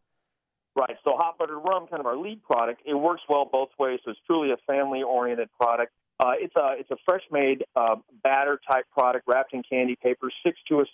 Right. 0.75 0.95
So 1.03 1.15
hot 1.15 1.37
buttered 1.37 1.57
rum, 1.63 1.87
kind 1.87 1.99
of 1.99 2.05
our 2.05 2.17
lead 2.17 2.43
product, 2.43 2.81
it 2.85 2.93
works 2.93 3.21
well 3.27 3.49
both 3.51 3.69
ways. 3.79 3.99
So 4.05 4.11
it's 4.11 4.19
truly 4.27 4.51
a 4.51 4.57
family 4.67 5.01
oriented 5.01 5.49
product. 5.59 5.91
Uh, 6.19 6.33
it's 6.35 6.55
a 6.55 6.75
it's 6.79 6.89
a 6.91 6.97
fresh 7.05 7.21
made 7.31 7.63
uh, 7.75 7.95
batter 8.23 8.59
type 8.69 8.85
product 8.91 9.25
wrapped 9.27 9.53
in 9.53 9.61
candy 9.63 9.95
paper, 9.95 10.29
six 10.43 10.57
to 10.67 10.81
a 10.81 10.85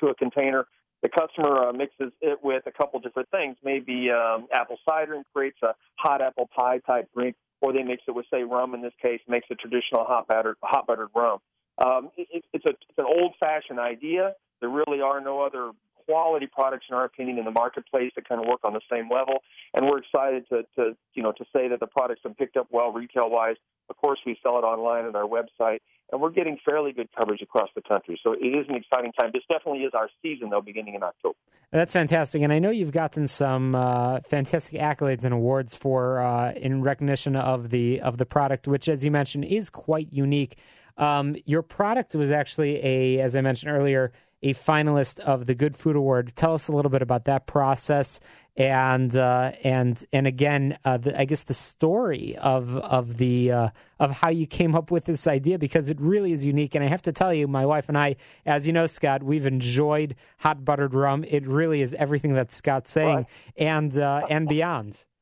to 0.00 0.06
a 0.08 0.14
container. 0.14 0.66
The 1.02 1.08
customer 1.08 1.68
uh, 1.68 1.72
mixes 1.72 2.12
it 2.20 2.38
with 2.42 2.62
a 2.66 2.72
couple 2.72 2.98
different 3.00 3.30
things, 3.30 3.56
maybe 3.62 4.10
um, 4.10 4.48
apple 4.52 4.78
cider, 4.88 5.14
and 5.14 5.24
creates 5.32 5.58
a 5.62 5.74
hot 5.96 6.20
apple 6.20 6.48
pie 6.56 6.78
type 6.78 7.08
drink 7.14 7.36
or 7.60 7.72
they 7.72 7.82
mix 7.82 8.02
it 8.06 8.12
with, 8.12 8.26
say, 8.30 8.42
rum. 8.42 8.74
In 8.74 8.82
this 8.82 8.92
case, 9.00 9.20
makes 9.28 9.46
a 9.50 9.54
traditional 9.54 10.04
hot 10.04 10.28
buttered 10.28 10.56
hot 10.62 10.86
buttered 10.86 11.08
rum. 11.14 11.38
Um, 11.84 12.10
it, 12.16 12.44
it's 12.52 12.64
a 12.64 12.70
it's 12.70 12.98
an 12.98 13.06
old 13.06 13.34
fashioned 13.40 13.78
idea. 13.78 14.34
There 14.60 14.70
really 14.70 15.00
are 15.00 15.20
no 15.20 15.40
other 15.40 15.72
quality 16.06 16.46
products, 16.46 16.86
in 16.88 16.96
our 16.96 17.04
opinion, 17.04 17.38
in 17.38 17.44
the 17.44 17.50
marketplace 17.50 18.12
that 18.16 18.28
kind 18.28 18.40
of 18.40 18.46
work 18.46 18.60
on 18.64 18.72
the 18.72 18.80
same 18.90 19.10
level. 19.10 19.42
And 19.74 19.86
we're 19.86 19.98
excited 19.98 20.48
to, 20.48 20.62
to 20.76 20.96
you 21.14 21.22
know 21.22 21.32
to 21.32 21.44
say 21.54 21.68
that 21.68 21.80
the 21.80 21.86
products 21.86 22.20
have 22.24 22.36
picked 22.36 22.56
up 22.56 22.68
well 22.70 22.92
retail 22.92 23.30
wise. 23.30 23.56
Of 23.88 23.96
course, 23.96 24.18
we 24.26 24.36
sell 24.42 24.58
it 24.58 24.62
online 24.62 25.06
at 25.06 25.14
our 25.14 25.28
website, 25.28 25.78
and 26.10 26.20
we're 26.20 26.30
getting 26.30 26.58
fairly 26.64 26.92
good 26.92 27.08
coverage 27.16 27.40
across 27.40 27.68
the 27.76 27.82
country. 27.82 28.18
So 28.22 28.32
it 28.32 28.44
is 28.44 28.66
an 28.68 28.74
exciting 28.74 29.12
time. 29.12 29.30
This 29.32 29.44
definitely 29.48 29.84
is 29.84 29.92
our 29.94 30.08
season, 30.22 30.50
though, 30.50 30.60
beginning 30.60 30.94
in 30.94 31.04
October. 31.04 31.36
That's 31.70 31.92
fantastic, 31.92 32.42
and 32.42 32.52
I 32.52 32.58
know 32.58 32.70
you've 32.70 32.92
gotten 32.92 33.26
some 33.26 33.74
uh, 33.74 34.20
fantastic 34.20 34.80
accolades 34.80 35.24
and 35.24 35.34
awards 35.34 35.76
for 35.76 36.20
uh, 36.20 36.52
in 36.52 36.82
recognition 36.82 37.36
of 37.36 37.70
the 37.70 38.00
of 38.00 38.18
the 38.18 38.26
product, 38.26 38.66
which, 38.66 38.88
as 38.88 39.04
you 39.04 39.10
mentioned, 39.10 39.44
is 39.44 39.70
quite 39.70 40.12
unique. 40.12 40.56
Um, 40.96 41.36
your 41.44 41.62
product 41.62 42.14
was 42.14 42.30
actually 42.30 42.82
a, 42.84 43.20
as 43.20 43.36
I 43.36 43.40
mentioned 43.42 43.70
earlier, 43.70 44.12
a 44.46 44.54
finalist 44.54 45.18
of 45.20 45.46
the 45.46 45.54
Good 45.54 45.74
Food 45.74 45.96
Award. 45.96 46.32
Tell 46.36 46.54
us 46.54 46.68
a 46.68 46.72
little 46.72 46.90
bit 46.90 47.02
about 47.02 47.24
that 47.24 47.46
process 47.46 48.20
and 48.56 49.14
uh, 49.16 49.52
and 49.64 50.02
and 50.12 50.26
again, 50.26 50.78
uh, 50.84 50.96
the, 50.96 51.18
I 51.18 51.26
guess 51.26 51.42
the 51.42 51.54
story 51.54 52.36
of 52.38 52.76
of 52.76 53.18
the 53.18 53.52
uh, 53.52 53.68
of 53.98 54.12
how 54.12 54.30
you 54.30 54.46
came 54.46 54.74
up 54.74 54.90
with 54.90 55.04
this 55.04 55.26
idea 55.26 55.58
because 55.58 55.90
it 55.90 56.00
really 56.00 56.32
is 56.32 56.46
unique. 56.46 56.74
And 56.74 56.82
I 56.82 56.88
have 56.88 57.02
to 57.02 57.12
tell 57.12 57.34
you, 57.34 57.46
my 57.48 57.66
wife 57.66 57.88
and 57.88 57.98
I, 57.98 58.16
as 58.46 58.66
you 58.66 58.72
know, 58.72 58.86
Scott, 58.86 59.22
we've 59.22 59.46
enjoyed 59.46 60.16
hot 60.38 60.64
buttered 60.64 60.94
rum. 60.94 61.24
It 61.28 61.46
really 61.46 61.82
is 61.82 61.92
everything 61.94 62.32
that 62.34 62.52
Scott's 62.52 62.92
saying 62.92 63.16
right. 63.16 63.26
and 63.58 63.98
uh, 63.98 64.22
and 64.28 64.48
beyond. 64.48 65.04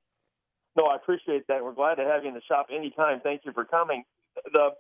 No, 0.77 0.87
I 0.87 0.97
appreciate 0.97 1.47
that. 1.47 1.63
We're 1.63 1.73
glad 1.73 1.95
to 1.97 2.03
have 2.03 2.25
you 2.25 2.31
in 2.31 2.35
the 2.35 2.43
shop 2.49 2.67
anytime. 2.69 3.21
Thank 3.21 3.43
you 3.45 3.53
for 3.53 3.65
coming. 3.65 4.03
The 4.53 4.71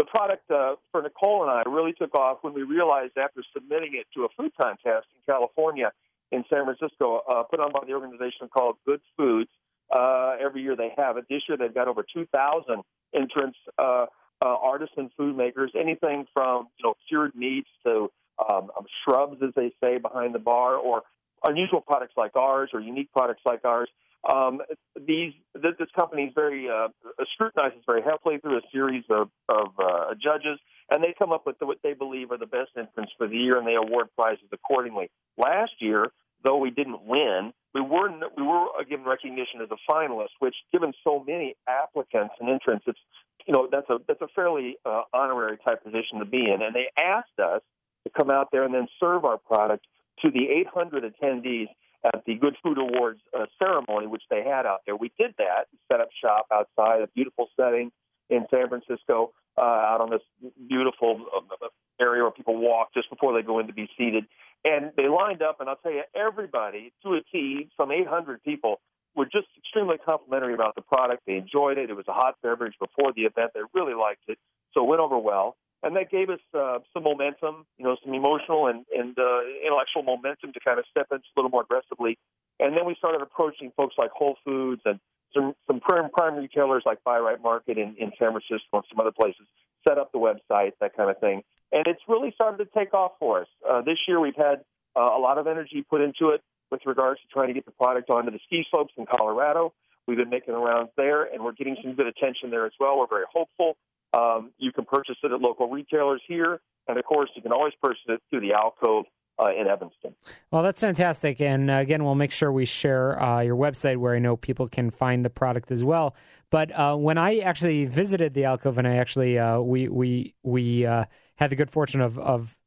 the 0.00 0.06
product 0.06 0.50
uh, 0.50 0.76
for 0.90 1.02
Nicole 1.02 1.42
and 1.42 1.50
I 1.50 1.62
really 1.68 1.92
took 1.92 2.14
off 2.14 2.38
when 2.40 2.54
we 2.54 2.62
realized 2.62 3.18
after 3.18 3.42
submitting 3.52 3.90
it 3.92 4.06
to 4.14 4.24
a 4.24 4.28
food 4.34 4.50
contest 4.58 5.06
in 5.14 5.20
California 5.26 5.92
in 6.32 6.42
San 6.48 6.64
Francisco, 6.64 7.20
uh, 7.28 7.42
put 7.42 7.60
on 7.60 7.70
by 7.70 7.80
the 7.86 7.92
organization 7.92 8.48
called 8.48 8.76
Good 8.86 9.02
Foods. 9.18 9.50
Uh, 9.94 10.36
every 10.42 10.62
year 10.62 10.74
they 10.74 10.90
have 10.96 11.18
it. 11.18 11.26
This 11.28 11.42
year 11.46 11.58
they've 11.58 11.74
got 11.74 11.86
over 11.86 12.02
2,000 12.02 12.82
entrants, 13.14 13.58
uh, 13.78 14.06
uh, 14.42 14.46
artisan 14.46 15.10
food 15.18 15.36
makers, 15.36 15.70
anything 15.78 16.24
from 16.32 16.68
you 16.78 16.84
know 16.84 16.94
cured 17.06 17.34
meats 17.34 17.68
to 17.84 18.10
um, 18.38 18.70
um, 18.78 18.86
shrubs, 19.04 19.42
as 19.42 19.50
they 19.54 19.70
say, 19.82 19.98
behind 19.98 20.34
the 20.34 20.38
bar, 20.38 20.76
or 20.76 21.02
unusual 21.44 21.82
products 21.82 22.14
like 22.16 22.36
ours, 22.36 22.70
or 22.72 22.80
unique 22.80 23.12
products 23.12 23.42
like 23.44 23.66
ours. 23.66 23.90
Um, 24.28 24.60
these 24.94 25.32
this, 25.54 25.72
this 25.78 25.88
company 25.98 26.24
is 26.24 26.32
very 26.34 26.68
uh, 26.68 26.88
scrutinizes 27.32 27.82
very 27.86 28.02
heavily 28.02 28.38
through 28.38 28.58
a 28.58 28.62
series 28.72 29.04
of, 29.08 29.30
of 29.48 29.68
uh, 29.78 30.14
judges, 30.22 30.58
and 30.90 31.02
they 31.02 31.14
come 31.18 31.32
up 31.32 31.46
with 31.46 31.58
the, 31.58 31.66
what 31.66 31.78
they 31.82 31.94
believe 31.94 32.30
are 32.30 32.38
the 32.38 32.46
best 32.46 32.70
entrants 32.76 33.12
for 33.16 33.26
the 33.26 33.36
year, 33.36 33.58
and 33.58 33.66
they 33.66 33.76
award 33.76 34.08
prizes 34.16 34.44
accordingly. 34.52 35.10
Last 35.38 35.72
year, 35.78 36.12
though 36.44 36.58
we 36.58 36.70
didn't 36.70 37.02
win, 37.04 37.52
we 37.74 37.80
were 37.80 38.10
we 38.36 38.42
were 38.42 38.66
given 38.88 39.06
recognition 39.06 39.62
as 39.62 39.68
a 39.70 39.90
finalist, 39.90 40.36
which, 40.38 40.54
given 40.70 40.92
so 41.02 41.24
many 41.26 41.54
applicants 41.66 42.34
and 42.40 42.50
entrants, 42.50 42.84
it's 42.86 42.98
you 43.46 43.54
know 43.54 43.68
that's 43.70 43.88
a 43.88 43.98
that's 44.06 44.20
a 44.20 44.28
fairly 44.34 44.76
uh, 44.84 45.02
honorary 45.14 45.56
type 45.66 45.82
position 45.82 46.18
to 46.18 46.26
be 46.26 46.44
in. 46.44 46.60
And 46.60 46.74
they 46.74 46.88
asked 47.02 47.38
us 47.42 47.62
to 48.04 48.10
come 48.16 48.30
out 48.30 48.48
there 48.52 48.64
and 48.64 48.74
then 48.74 48.88
serve 48.98 49.24
our 49.24 49.38
product 49.38 49.86
to 50.22 50.30
the 50.30 50.48
800 50.66 51.04
attendees 51.04 51.68
at 52.04 52.24
the 52.26 52.34
Good 52.34 52.56
Food 52.62 52.78
Awards 52.78 53.20
uh, 53.38 53.46
ceremony, 53.58 54.06
which 54.06 54.22
they 54.30 54.42
had 54.42 54.66
out 54.66 54.80
there. 54.86 54.96
We 54.96 55.12
did 55.18 55.34
that, 55.38 55.66
set 55.90 56.00
up 56.00 56.08
shop 56.22 56.46
outside 56.52 57.02
a 57.02 57.08
beautiful 57.08 57.48
setting 57.58 57.92
in 58.28 58.46
San 58.50 58.68
Francisco, 58.68 59.32
uh, 59.58 59.64
out 59.64 60.00
on 60.00 60.10
this 60.10 60.22
beautiful 60.68 61.26
uh, 61.36 61.66
area 62.00 62.22
where 62.22 62.30
people 62.30 62.56
walk 62.56 62.94
just 62.94 63.10
before 63.10 63.34
they 63.34 63.44
go 63.44 63.58
in 63.58 63.66
to 63.66 63.72
be 63.72 63.88
seated. 63.98 64.24
And 64.64 64.92
they 64.96 65.08
lined 65.08 65.42
up, 65.42 65.60
and 65.60 65.68
I'll 65.68 65.76
tell 65.76 65.92
you, 65.92 66.02
everybody 66.14 66.92
to 67.02 67.14
a 67.14 67.20
T, 67.32 67.68
some 67.76 67.90
800 67.90 68.42
people, 68.42 68.80
were 69.16 69.24
just 69.24 69.48
extremely 69.58 69.96
complimentary 69.98 70.54
about 70.54 70.76
the 70.76 70.82
product. 70.82 71.24
They 71.26 71.34
enjoyed 71.34 71.78
it. 71.78 71.90
It 71.90 71.96
was 71.96 72.06
a 72.08 72.12
hot 72.12 72.36
beverage 72.42 72.74
before 72.78 73.12
the 73.12 73.22
event. 73.22 73.50
They 73.54 73.60
really 73.74 73.94
liked 73.94 74.22
it, 74.28 74.38
so 74.72 74.84
it 74.84 74.88
went 74.88 75.00
over 75.00 75.18
well 75.18 75.56
and 75.82 75.96
that 75.96 76.10
gave 76.10 76.28
us 76.28 76.40
uh, 76.54 76.78
some 76.92 77.04
momentum, 77.04 77.66
you 77.78 77.84
know, 77.84 77.96
some 78.04 78.12
emotional 78.12 78.66
and, 78.66 78.84
and 78.96 79.18
uh, 79.18 79.40
intellectual 79.64 80.02
momentum 80.02 80.52
to 80.52 80.60
kind 80.60 80.78
of 80.78 80.84
step 80.90 81.06
into 81.10 81.24
a 81.24 81.34
little 81.36 81.50
more 81.50 81.62
aggressively. 81.62 82.18
And 82.58 82.76
then 82.76 82.84
we 82.84 82.94
started 82.96 83.22
approaching 83.22 83.72
folks 83.76 83.94
like 83.96 84.10
Whole 84.10 84.36
Foods 84.44 84.82
and 84.84 85.00
some 85.34 85.54
some 85.66 85.80
prime, 85.80 86.10
retailers 86.34 86.82
like 86.84 87.02
Bi-Rite 87.04 87.42
Market 87.42 87.78
in, 87.78 87.96
in 87.98 88.12
San 88.18 88.32
Francisco 88.32 88.74
and 88.74 88.84
some 88.90 89.00
other 89.00 89.12
places, 89.12 89.46
set 89.86 89.96
up 89.96 90.12
the 90.12 90.18
website, 90.18 90.72
that 90.80 90.96
kind 90.96 91.08
of 91.08 91.18
thing. 91.18 91.42
And 91.72 91.86
it's 91.86 92.02
really 92.08 92.32
started 92.32 92.58
to 92.64 92.78
take 92.78 92.92
off 92.92 93.12
for 93.18 93.42
us. 93.42 93.48
Uh, 93.68 93.80
this 93.80 93.98
year 94.06 94.20
we've 94.20 94.36
had 94.36 94.64
uh, 94.96 95.00
a 95.00 95.20
lot 95.20 95.38
of 95.38 95.46
energy 95.46 95.84
put 95.88 96.00
into 96.00 96.30
it 96.30 96.42
with 96.70 96.80
regards 96.84 97.20
to 97.20 97.26
trying 97.28 97.48
to 97.48 97.54
get 97.54 97.64
the 97.64 97.72
product 97.72 98.10
onto 98.10 98.30
the 98.30 98.40
ski 98.44 98.66
slopes 98.70 98.92
in 98.96 99.06
Colorado. 99.06 99.72
We've 100.06 100.18
been 100.18 100.30
making 100.30 100.54
rounds 100.54 100.90
there, 100.96 101.24
and 101.24 101.44
we're 101.44 101.52
getting 101.52 101.76
some 101.82 101.94
good 101.94 102.06
attention 102.06 102.50
there 102.50 102.66
as 102.66 102.72
well. 102.80 102.98
We're 102.98 103.06
very 103.06 103.26
hopeful 103.32 103.76
um, 104.12 104.50
you 104.58 104.72
can 104.72 104.84
purchase 104.84 105.16
it 105.22 105.32
at 105.32 105.40
local 105.40 105.68
retailers 105.68 106.22
here, 106.26 106.60
and 106.88 106.98
of 106.98 107.04
course, 107.04 107.30
you 107.34 107.42
can 107.42 107.52
always 107.52 107.72
purchase 107.82 108.02
it 108.08 108.20
through 108.30 108.40
the 108.40 108.52
alcove 108.52 109.04
uh, 109.38 109.50
in 109.58 109.66
Evanston. 109.66 110.14
Well, 110.50 110.62
that's 110.62 110.80
fantastic. 110.80 111.40
And 111.40 111.70
uh, 111.70 111.74
again, 111.74 112.04
we'll 112.04 112.14
make 112.14 112.32
sure 112.32 112.52
we 112.52 112.66
share 112.66 113.20
uh, 113.22 113.40
your 113.40 113.56
website 113.56 113.96
where 113.96 114.14
I 114.14 114.18
know 114.18 114.36
people 114.36 114.68
can 114.68 114.90
find 114.90 115.24
the 115.24 115.30
product 115.30 115.70
as 115.70 115.82
well. 115.82 116.14
But 116.50 116.72
uh, 116.78 116.96
when 116.96 117.16
I 117.16 117.38
actually 117.38 117.86
visited 117.86 118.34
the 118.34 118.44
alcove, 118.44 118.76
and 118.78 118.86
I 118.86 118.96
actually 118.96 119.38
uh, 119.38 119.60
we 119.60 119.88
we 119.88 120.34
we 120.42 120.84
uh, 120.84 121.04
had 121.36 121.50
the 121.50 121.56
good 121.56 121.70
fortune 121.70 122.00
of 122.00 122.18
of 122.18 122.58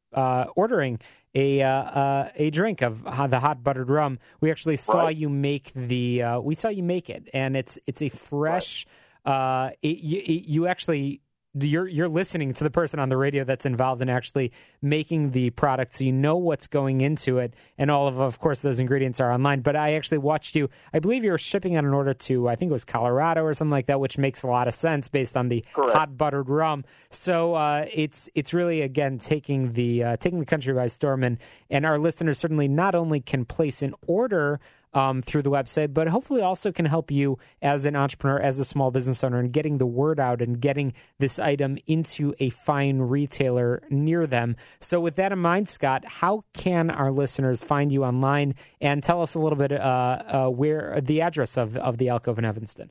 ordering 0.56 1.00
a 1.36 1.60
a 1.62 2.50
drink 2.52 2.82
of 2.82 3.04
the 3.04 3.40
hot 3.40 3.64
buttered 3.64 3.90
rum, 3.90 4.18
we 4.42 4.50
actually 4.50 4.78
saw 4.78 5.06
Right. 5.06 5.16
you 5.18 5.30
make 5.30 5.72
the 5.76 6.24
we 6.42 6.56
saw 6.56 6.70
you 6.70 6.84
make 6.84 7.10
it, 7.10 7.30
and 7.34 7.58
it's 7.58 7.78
it's 7.86 8.02
a 8.02 8.10
fresh. 8.10 8.86
It, 9.26 9.76
you, 9.82 10.20
it- 10.20 10.46
you 10.48 10.68
actually 10.68 11.22
you're 11.60 11.88
you're 11.88 12.10
listening 12.10 12.54
to 12.54 12.64
the 12.64 12.72
person 12.72 13.00
on 13.00 13.10
the 13.10 13.18
radio 13.18 13.44
that's 13.44 13.66
involved 13.66 14.02
in 14.02 14.10
actually 14.10 14.52
making 14.82 15.32
the 15.32 15.52
product 15.52 15.96
so 15.96 16.04
you 16.04 16.12
know 16.12 16.36
what's 16.36 16.68
going 16.68 17.02
into 17.02 17.38
it. 17.38 17.54
And 17.78 17.92
all 17.92 18.08
of 18.08 18.20
of 18.20 18.40
course 18.40 18.62
those 18.62 18.80
ingredients 18.80 19.20
are 19.20 19.32
online. 19.32 19.62
But 19.62 19.76
i 19.76 19.94
actually 19.94 20.18
watched 20.18 20.56
you 20.56 20.70
i 20.94 21.00
believe 21.00 21.24
you 21.24 21.32
were 21.32 21.38
shipping 21.38 21.78
on 21.78 21.86
an 21.86 21.94
order 21.94 22.14
to 22.14 22.48
i 22.50 22.56
think 22.56 22.70
it 22.70 22.74
was 22.74 22.86
colorado 22.86 23.44
or 23.44 23.54
something 23.54 23.72
like 23.72 23.88
that 23.88 24.00
which 24.00 24.18
makes 24.18 24.44
a 24.44 24.48
lot 24.48 24.68
of 24.68 24.74
sense 24.74 25.08
based 25.08 25.38
on 25.38 25.50
the 25.50 25.64
Correct. 25.74 25.94
hot 25.94 26.18
buttered 26.18 26.50
rum. 26.50 26.84
So 27.10 27.56
uh, 27.56 27.86
it's 27.94 28.30
it's 28.36 28.54
really 28.54 28.82
again 28.82 29.18
taking 29.18 29.74
the 29.74 30.04
uh, 30.04 30.18
taking 30.18 30.40
the 30.40 30.46
country 30.46 30.74
by 30.74 30.88
storm. 30.88 31.24
And 31.24 31.38
and 31.70 31.86
our 31.86 32.00
listeners 32.00 32.38
certainly 32.38 32.68
not 32.68 32.96
only 32.96 33.22
can 33.22 33.46
place 33.46 33.82
an 33.82 33.94
order 34.08 34.60
um, 34.94 35.22
through 35.22 35.42
the 35.42 35.52
website, 35.52 35.94
but 35.94 36.08
hopefully 36.08 36.42
also 36.42 36.72
can 36.72 36.86
help 36.86 37.12
you 37.12 37.38
as 37.62 37.86
an 37.86 37.96
entrepreneur, 37.96 38.40
as 38.40 38.60
a 38.60 38.66
small 38.66 38.92
business 38.92 39.24
owner, 39.24 39.40
and 39.40 39.52
getting 39.52 39.78
the 39.78 39.86
word 39.86 40.20
out 40.20 40.42
and 40.42 40.60
getting 40.60 40.94
this 41.20 41.40
item 41.40 41.78
into 41.88 42.34
a 42.40 42.50
fine 42.50 43.00
retailer 43.00 43.84
near 43.90 44.28
them. 44.28 44.56
So, 44.80 45.00
with 45.00 45.16
that 45.16 45.32
in 45.32 45.40
mind, 45.40 45.70
Scott, 45.70 46.06
how 46.06 46.44
can 46.54 46.90
our 46.90 47.12
listeners 47.12 47.64
find 47.64 47.92
you 47.92 48.04
online 48.04 48.56
and 48.82 49.04
tell 49.04 49.22
us 49.22 49.36
a 49.36 49.40
little 49.40 49.58
bit 49.58 49.72
uh, 49.72 49.76
uh, 49.76 50.50
where 50.50 51.00
the 51.02 51.22
address 51.22 51.58
of, 51.58 51.78
of 51.78 51.98
the 51.98 52.10
Alcove 52.10 52.40
in 52.40 52.46
Evanston? 52.46 52.90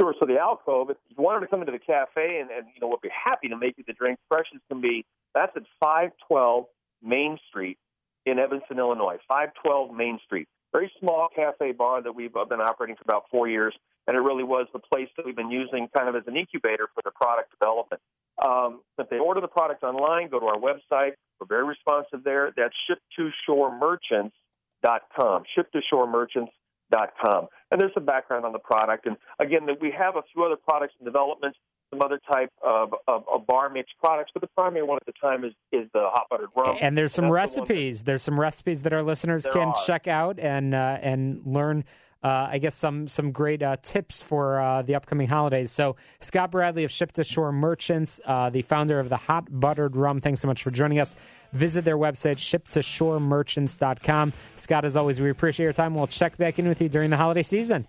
Sure. 0.00 0.14
So 0.18 0.24
the 0.24 0.38
alcove, 0.38 0.88
if 0.88 0.96
you 1.10 1.22
wanted 1.22 1.40
to 1.40 1.46
come 1.48 1.60
into 1.60 1.72
the 1.72 1.78
cafe, 1.78 2.40
and, 2.40 2.50
and 2.50 2.66
you 2.74 2.80
know, 2.80 2.88
we'll 2.88 3.00
be 3.02 3.10
happy 3.12 3.48
to 3.48 3.56
make 3.56 3.76
you 3.76 3.84
the 3.86 3.92
drink 3.92 4.18
fresh 4.28 4.46
as 4.54 4.60
can 4.70 4.80
be. 4.80 5.04
That's 5.34 5.52
at 5.56 5.62
512 5.78 6.64
Main 7.02 7.38
Street 7.48 7.76
in 8.24 8.38
Evanston, 8.38 8.78
Illinois. 8.78 9.16
512 9.28 9.94
Main 9.94 10.18
Street. 10.24 10.48
Very 10.72 10.90
small 11.00 11.28
cafe 11.34 11.72
bar 11.72 12.00
that 12.02 12.14
we've 12.14 12.34
uh, 12.36 12.44
been 12.44 12.60
operating 12.60 12.96
for 12.96 13.02
about 13.02 13.24
four 13.30 13.48
years, 13.48 13.74
and 14.06 14.16
it 14.16 14.20
really 14.20 14.44
was 14.44 14.66
the 14.72 14.78
place 14.78 15.08
that 15.16 15.26
we've 15.26 15.36
been 15.36 15.50
using 15.50 15.88
kind 15.96 16.08
of 16.08 16.14
as 16.14 16.22
an 16.26 16.36
incubator 16.36 16.88
for 16.94 17.02
the 17.04 17.10
product 17.10 17.50
development. 17.50 18.00
Um, 18.44 18.80
if 18.98 19.08
they 19.10 19.18
order 19.18 19.40
the 19.40 19.48
product 19.48 19.82
online, 19.82 20.28
go 20.30 20.38
to 20.38 20.46
our 20.46 20.58
website. 20.58 21.14
We're 21.40 21.48
very 21.48 21.64
responsive 21.64 22.22
there. 22.24 22.52
That's 22.56 22.74
ship2shoremerchants.com. 23.18 25.42
Ship2shoremerchants.com. 25.58 27.48
And 27.70 27.80
there's 27.80 27.94
some 27.94 28.04
background 28.04 28.44
on 28.44 28.52
the 28.52 28.58
product. 28.58 29.06
And 29.06 29.16
again, 29.38 29.68
we 29.80 29.92
have 29.96 30.16
a 30.16 30.22
few 30.32 30.42
other 30.44 30.56
products 30.56 30.94
in 30.98 31.04
development, 31.04 31.54
some 31.90 32.02
other 32.02 32.20
type 32.30 32.50
of, 32.62 32.94
of, 33.08 33.24
of 33.32 33.46
bar 33.46 33.68
mix 33.68 33.90
products, 34.00 34.30
but 34.32 34.40
the 34.40 34.48
primary 34.48 34.84
one 34.84 34.96
at 34.96 35.06
the 35.06 35.12
time 35.20 35.44
is, 35.44 35.52
is 35.72 35.88
the 35.92 36.08
hot 36.12 36.26
buttered 36.30 36.48
rum. 36.56 36.76
And 36.80 36.96
there's 36.96 37.12
some 37.12 37.26
the 37.26 37.32
recipes. 37.32 38.02
There's 38.02 38.22
some 38.22 38.38
recipes 38.38 38.82
that 38.82 38.92
our 38.92 39.02
listeners 39.02 39.42
There 39.44 39.52
can 39.52 39.68
are. 39.68 39.74
check 39.86 40.06
out 40.06 40.38
and 40.38 40.74
uh, 40.74 40.98
and 41.02 41.42
learn. 41.44 41.84
Uh, 42.22 42.48
I 42.50 42.58
guess 42.58 42.74
some 42.74 43.08
some 43.08 43.32
great 43.32 43.62
uh, 43.62 43.76
tips 43.82 44.20
for 44.20 44.60
uh, 44.60 44.82
the 44.82 44.94
upcoming 44.94 45.26
holidays. 45.26 45.70
So 45.70 45.96
Scott 46.20 46.50
Bradley 46.50 46.84
of 46.84 46.90
Ship 46.90 47.10
to 47.12 47.24
Shore 47.24 47.50
Merchants, 47.50 48.20
uh, 48.26 48.50
the 48.50 48.60
founder 48.60 49.00
of 49.00 49.08
the 49.08 49.16
Hot 49.16 49.46
Buttered 49.50 49.96
Rum. 49.96 50.18
Thanks 50.18 50.40
so 50.40 50.46
much 50.46 50.62
for 50.62 50.70
joining 50.70 50.98
us. 51.00 51.16
Visit 51.52 51.86
their 51.86 51.96
website 51.96 52.36
shiptoshoremerchants.com. 52.36 54.32
Scott, 54.54 54.84
as 54.84 54.98
always, 54.98 55.18
we 55.18 55.30
appreciate 55.30 55.64
your 55.64 55.72
time. 55.72 55.94
We'll 55.94 56.06
check 56.06 56.36
back 56.36 56.58
in 56.58 56.68
with 56.68 56.82
you 56.82 56.90
during 56.90 57.08
the 57.08 57.16
holiday 57.16 57.42
season. 57.42 57.86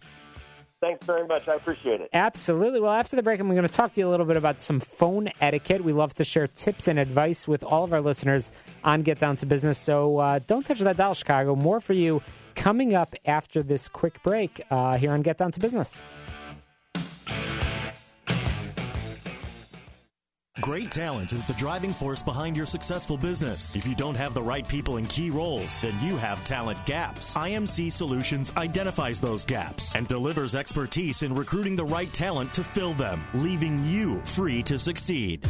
Thanks 0.81 1.05
very 1.05 1.27
much. 1.27 1.47
I 1.47 1.53
appreciate 1.53 2.01
it. 2.01 2.09
Absolutely. 2.11 2.79
Well, 2.79 2.91
after 2.91 3.15
the 3.15 3.21
break, 3.21 3.39
I'm 3.39 3.47
going 3.49 3.61
to 3.61 3.67
talk 3.67 3.93
to 3.93 3.99
you 3.99 4.07
a 4.07 4.09
little 4.09 4.25
bit 4.25 4.35
about 4.35 4.63
some 4.63 4.79
phone 4.79 5.29
etiquette. 5.39 5.83
We 5.83 5.93
love 5.93 6.15
to 6.15 6.23
share 6.23 6.47
tips 6.47 6.87
and 6.87 6.97
advice 6.97 7.47
with 7.47 7.63
all 7.63 7.83
of 7.83 7.93
our 7.93 8.01
listeners 8.01 8.51
on 8.83 9.03
Get 9.03 9.19
Down 9.19 9.35
to 9.37 9.45
Business. 9.45 9.77
So 9.77 10.17
uh, 10.17 10.39
don't 10.47 10.65
touch 10.65 10.79
that 10.79 10.97
dial, 10.97 11.13
Chicago. 11.13 11.55
More 11.55 11.79
for 11.81 11.93
you 11.93 12.23
coming 12.55 12.95
up 12.95 13.15
after 13.25 13.61
this 13.61 13.87
quick 13.87 14.23
break 14.23 14.59
uh, 14.71 14.97
here 14.97 15.11
on 15.11 15.21
Get 15.21 15.37
Down 15.37 15.51
to 15.51 15.59
Business. 15.59 16.01
Great 20.61 20.91
talent 20.91 21.33
is 21.33 21.43
the 21.43 21.53
driving 21.53 21.91
force 21.91 22.21
behind 22.21 22.55
your 22.55 22.67
successful 22.67 23.17
business. 23.17 23.75
If 23.75 23.87
you 23.87 23.95
don't 23.95 24.13
have 24.13 24.35
the 24.35 24.43
right 24.43 24.67
people 24.67 24.97
in 24.97 25.07
key 25.07 25.31
roles, 25.31 25.81
then 25.81 25.99
you 26.03 26.17
have 26.17 26.43
talent 26.43 26.85
gaps. 26.85 27.35
IMC 27.35 27.91
Solutions 27.91 28.51
identifies 28.55 29.19
those 29.19 29.43
gaps 29.43 29.95
and 29.95 30.07
delivers 30.07 30.53
expertise 30.53 31.23
in 31.23 31.33
recruiting 31.33 31.75
the 31.75 31.83
right 31.83 32.13
talent 32.13 32.53
to 32.53 32.63
fill 32.63 32.93
them, 32.93 33.23
leaving 33.33 33.83
you 33.85 34.21
free 34.21 34.61
to 34.61 34.77
succeed. 34.77 35.43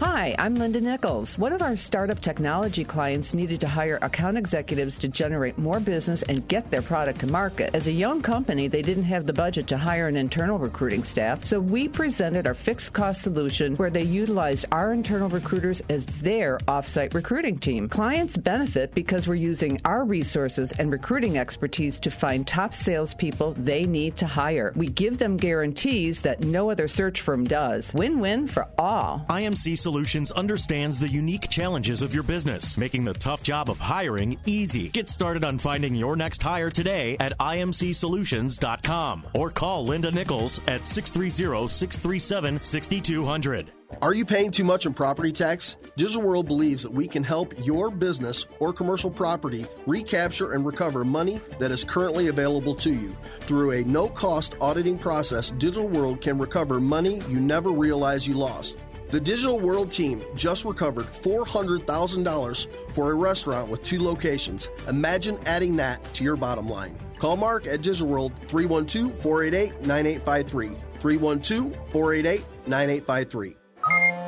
Hi, 0.00 0.32
I'm 0.38 0.54
Linda 0.54 0.80
Nichols. 0.80 1.40
One 1.40 1.52
of 1.52 1.60
our 1.60 1.76
startup 1.76 2.20
technology 2.20 2.84
clients 2.84 3.34
needed 3.34 3.60
to 3.62 3.66
hire 3.68 3.98
account 4.00 4.38
executives 4.38 4.96
to 4.98 5.08
generate 5.08 5.58
more 5.58 5.80
business 5.80 6.22
and 6.22 6.46
get 6.46 6.70
their 6.70 6.82
product 6.82 7.18
to 7.20 7.26
market. 7.26 7.74
As 7.74 7.88
a 7.88 7.92
young 7.92 8.22
company, 8.22 8.68
they 8.68 8.80
didn't 8.80 9.10
have 9.10 9.26
the 9.26 9.32
budget 9.32 9.66
to 9.66 9.76
hire 9.76 10.06
an 10.06 10.16
internal 10.16 10.56
recruiting 10.56 11.02
staff, 11.02 11.44
so 11.44 11.58
we 11.58 11.88
presented 11.88 12.46
our 12.46 12.54
fixed 12.54 12.92
cost 12.92 13.22
solution 13.22 13.74
where 13.74 13.90
they 13.90 14.04
utilized 14.04 14.66
our 14.70 14.92
internal 14.92 15.28
recruiters 15.30 15.82
as 15.88 16.06
their 16.06 16.58
offsite 16.68 17.12
recruiting 17.12 17.58
team. 17.58 17.88
Clients 17.88 18.36
benefit 18.36 18.94
because 18.94 19.26
we're 19.26 19.34
using 19.34 19.80
our 19.84 20.04
resources 20.04 20.70
and 20.78 20.92
recruiting 20.92 21.38
expertise 21.38 21.98
to 21.98 22.10
find 22.12 22.46
top 22.46 22.72
salespeople 22.72 23.54
they 23.58 23.82
need 23.82 24.16
to 24.18 24.28
hire. 24.28 24.72
We 24.76 24.86
give 24.86 25.18
them 25.18 25.36
guarantees 25.36 26.20
that 26.20 26.44
no 26.44 26.70
other 26.70 26.86
search 26.86 27.20
firm 27.20 27.42
does. 27.42 27.92
Win 27.94 28.20
win 28.20 28.46
for 28.46 28.68
all. 28.78 29.26
IMC 29.28 29.76
Solutions 29.88 30.30
understands 30.32 30.98
the 30.98 31.08
unique 31.08 31.48
challenges 31.48 32.02
of 32.02 32.12
your 32.12 32.22
business, 32.22 32.76
making 32.76 33.06
the 33.06 33.14
tough 33.14 33.42
job 33.42 33.70
of 33.70 33.78
hiring 33.78 34.38
easy. 34.44 34.88
Get 34.88 35.08
started 35.08 35.46
on 35.46 35.56
finding 35.56 35.94
your 35.94 36.14
next 36.14 36.42
hire 36.42 36.70
today 36.70 37.16
at 37.20 37.32
imcsolutions.com 37.38 39.28
or 39.32 39.48
call 39.48 39.86
Linda 39.86 40.10
Nichols 40.10 40.58
at 40.68 40.82
630-637-6200. 40.82 43.68
Are 44.02 44.12
you 44.12 44.26
paying 44.26 44.50
too 44.50 44.64
much 44.64 44.84
in 44.84 44.92
property 44.92 45.32
tax? 45.32 45.76
Digital 45.96 46.20
World 46.20 46.46
believes 46.46 46.82
that 46.82 46.92
we 46.92 47.08
can 47.08 47.24
help 47.24 47.54
your 47.64 47.90
business 47.90 48.44
or 48.60 48.74
commercial 48.74 49.10
property 49.10 49.64
recapture 49.86 50.52
and 50.52 50.66
recover 50.66 51.02
money 51.02 51.40
that 51.58 51.70
is 51.70 51.82
currently 51.82 52.26
available 52.26 52.74
to 52.74 52.90
you. 52.90 53.16
Through 53.40 53.70
a 53.70 53.84
no 53.84 54.06
cost 54.06 54.54
auditing 54.60 54.98
process, 54.98 55.52
Digital 55.52 55.88
World 55.88 56.20
can 56.20 56.36
recover 56.36 56.78
money 56.78 57.22
you 57.30 57.40
never 57.40 57.70
realized 57.70 58.26
you 58.26 58.34
lost. 58.34 58.76
The 59.10 59.20
Digital 59.20 59.58
World 59.58 59.90
team 59.90 60.22
just 60.34 60.66
recovered 60.66 61.06
$400,000 61.06 62.66
for 62.92 63.10
a 63.10 63.14
restaurant 63.14 63.70
with 63.70 63.82
two 63.82 64.02
locations. 64.02 64.68
Imagine 64.86 65.38
adding 65.46 65.76
that 65.76 66.02
to 66.14 66.24
your 66.24 66.36
bottom 66.36 66.68
line. 66.68 66.94
Call 67.18 67.36
Mark 67.38 67.66
at 67.66 67.80
Digital 67.80 68.06
World 68.06 68.32
312 68.48 69.14
488 69.22 69.80
9853. 69.86 70.76
312 71.00 71.74
488 71.90 72.44
9853. 72.66 73.56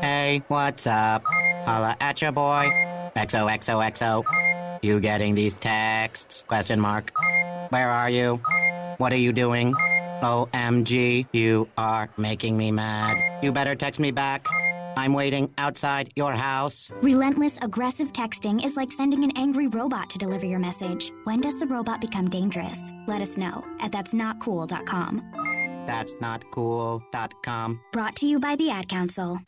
Hey, 0.01 0.43
what's 0.49 0.87
up? 0.87 1.25
Holla 1.27 1.95
at 2.01 2.23
your 2.23 2.33
boy. 2.33 2.71
XOXOXO. 3.17 4.25
You 4.83 4.99
getting 4.99 5.35
these 5.35 5.53
texts? 5.53 6.45
Question 6.49 6.81
mark. 6.81 7.13
Where 7.69 7.91
are 7.91 8.09
you? 8.09 8.41
What 8.97 9.13
are 9.13 9.17
you 9.17 9.33
doing? 9.33 9.75
OMG, 10.23 11.27
you 11.33 11.69
are 11.77 12.09
making 12.17 12.57
me 12.57 12.71
mad. 12.71 13.43
You 13.43 13.53
better 13.53 13.75
text 13.75 14.01
me 14.01 14.11
back. 14.11 14.47
I'm 14.97 15.13
waiting 15.13 15.53
outside 15.59 16.13
your 16.17 16.33
house. 16.33 16.91
Relentless, 17.03 17.59
aggressive 17.63 18.13
texting 18.13 18.65
is 18.65 18.77
like 18.77 18.91
sending 18.93 19.25
an 19.25 19.33
angry 19.37 19.67
robot 19.67 20.11
to 20.11 20.19
deliver 20.19 20.47
your 20.47 20.59
message. 20.59 21.11
When 21.25 21.41
does 21.41 21.59
the 21.59 21.67
robot 21.67 22.01
become 22.01 22.29
dangerous? 22.29 22.79
Let 23.07 23.23
us 23.23 23.37
know 23.37 23.65
at 23.81 23.93
that'snotcool.com. 23.93 25.85
That's 25.87 26.15
not 26.21 26.45
cool.com. 26.51 27.81
Brought 27.93 28.17
to 28.17 28.27
you 28.27 28.39
by 28.39 28.57
the 28.57 28.71
Ad 28.71 28.89
Council. 28.89 29.41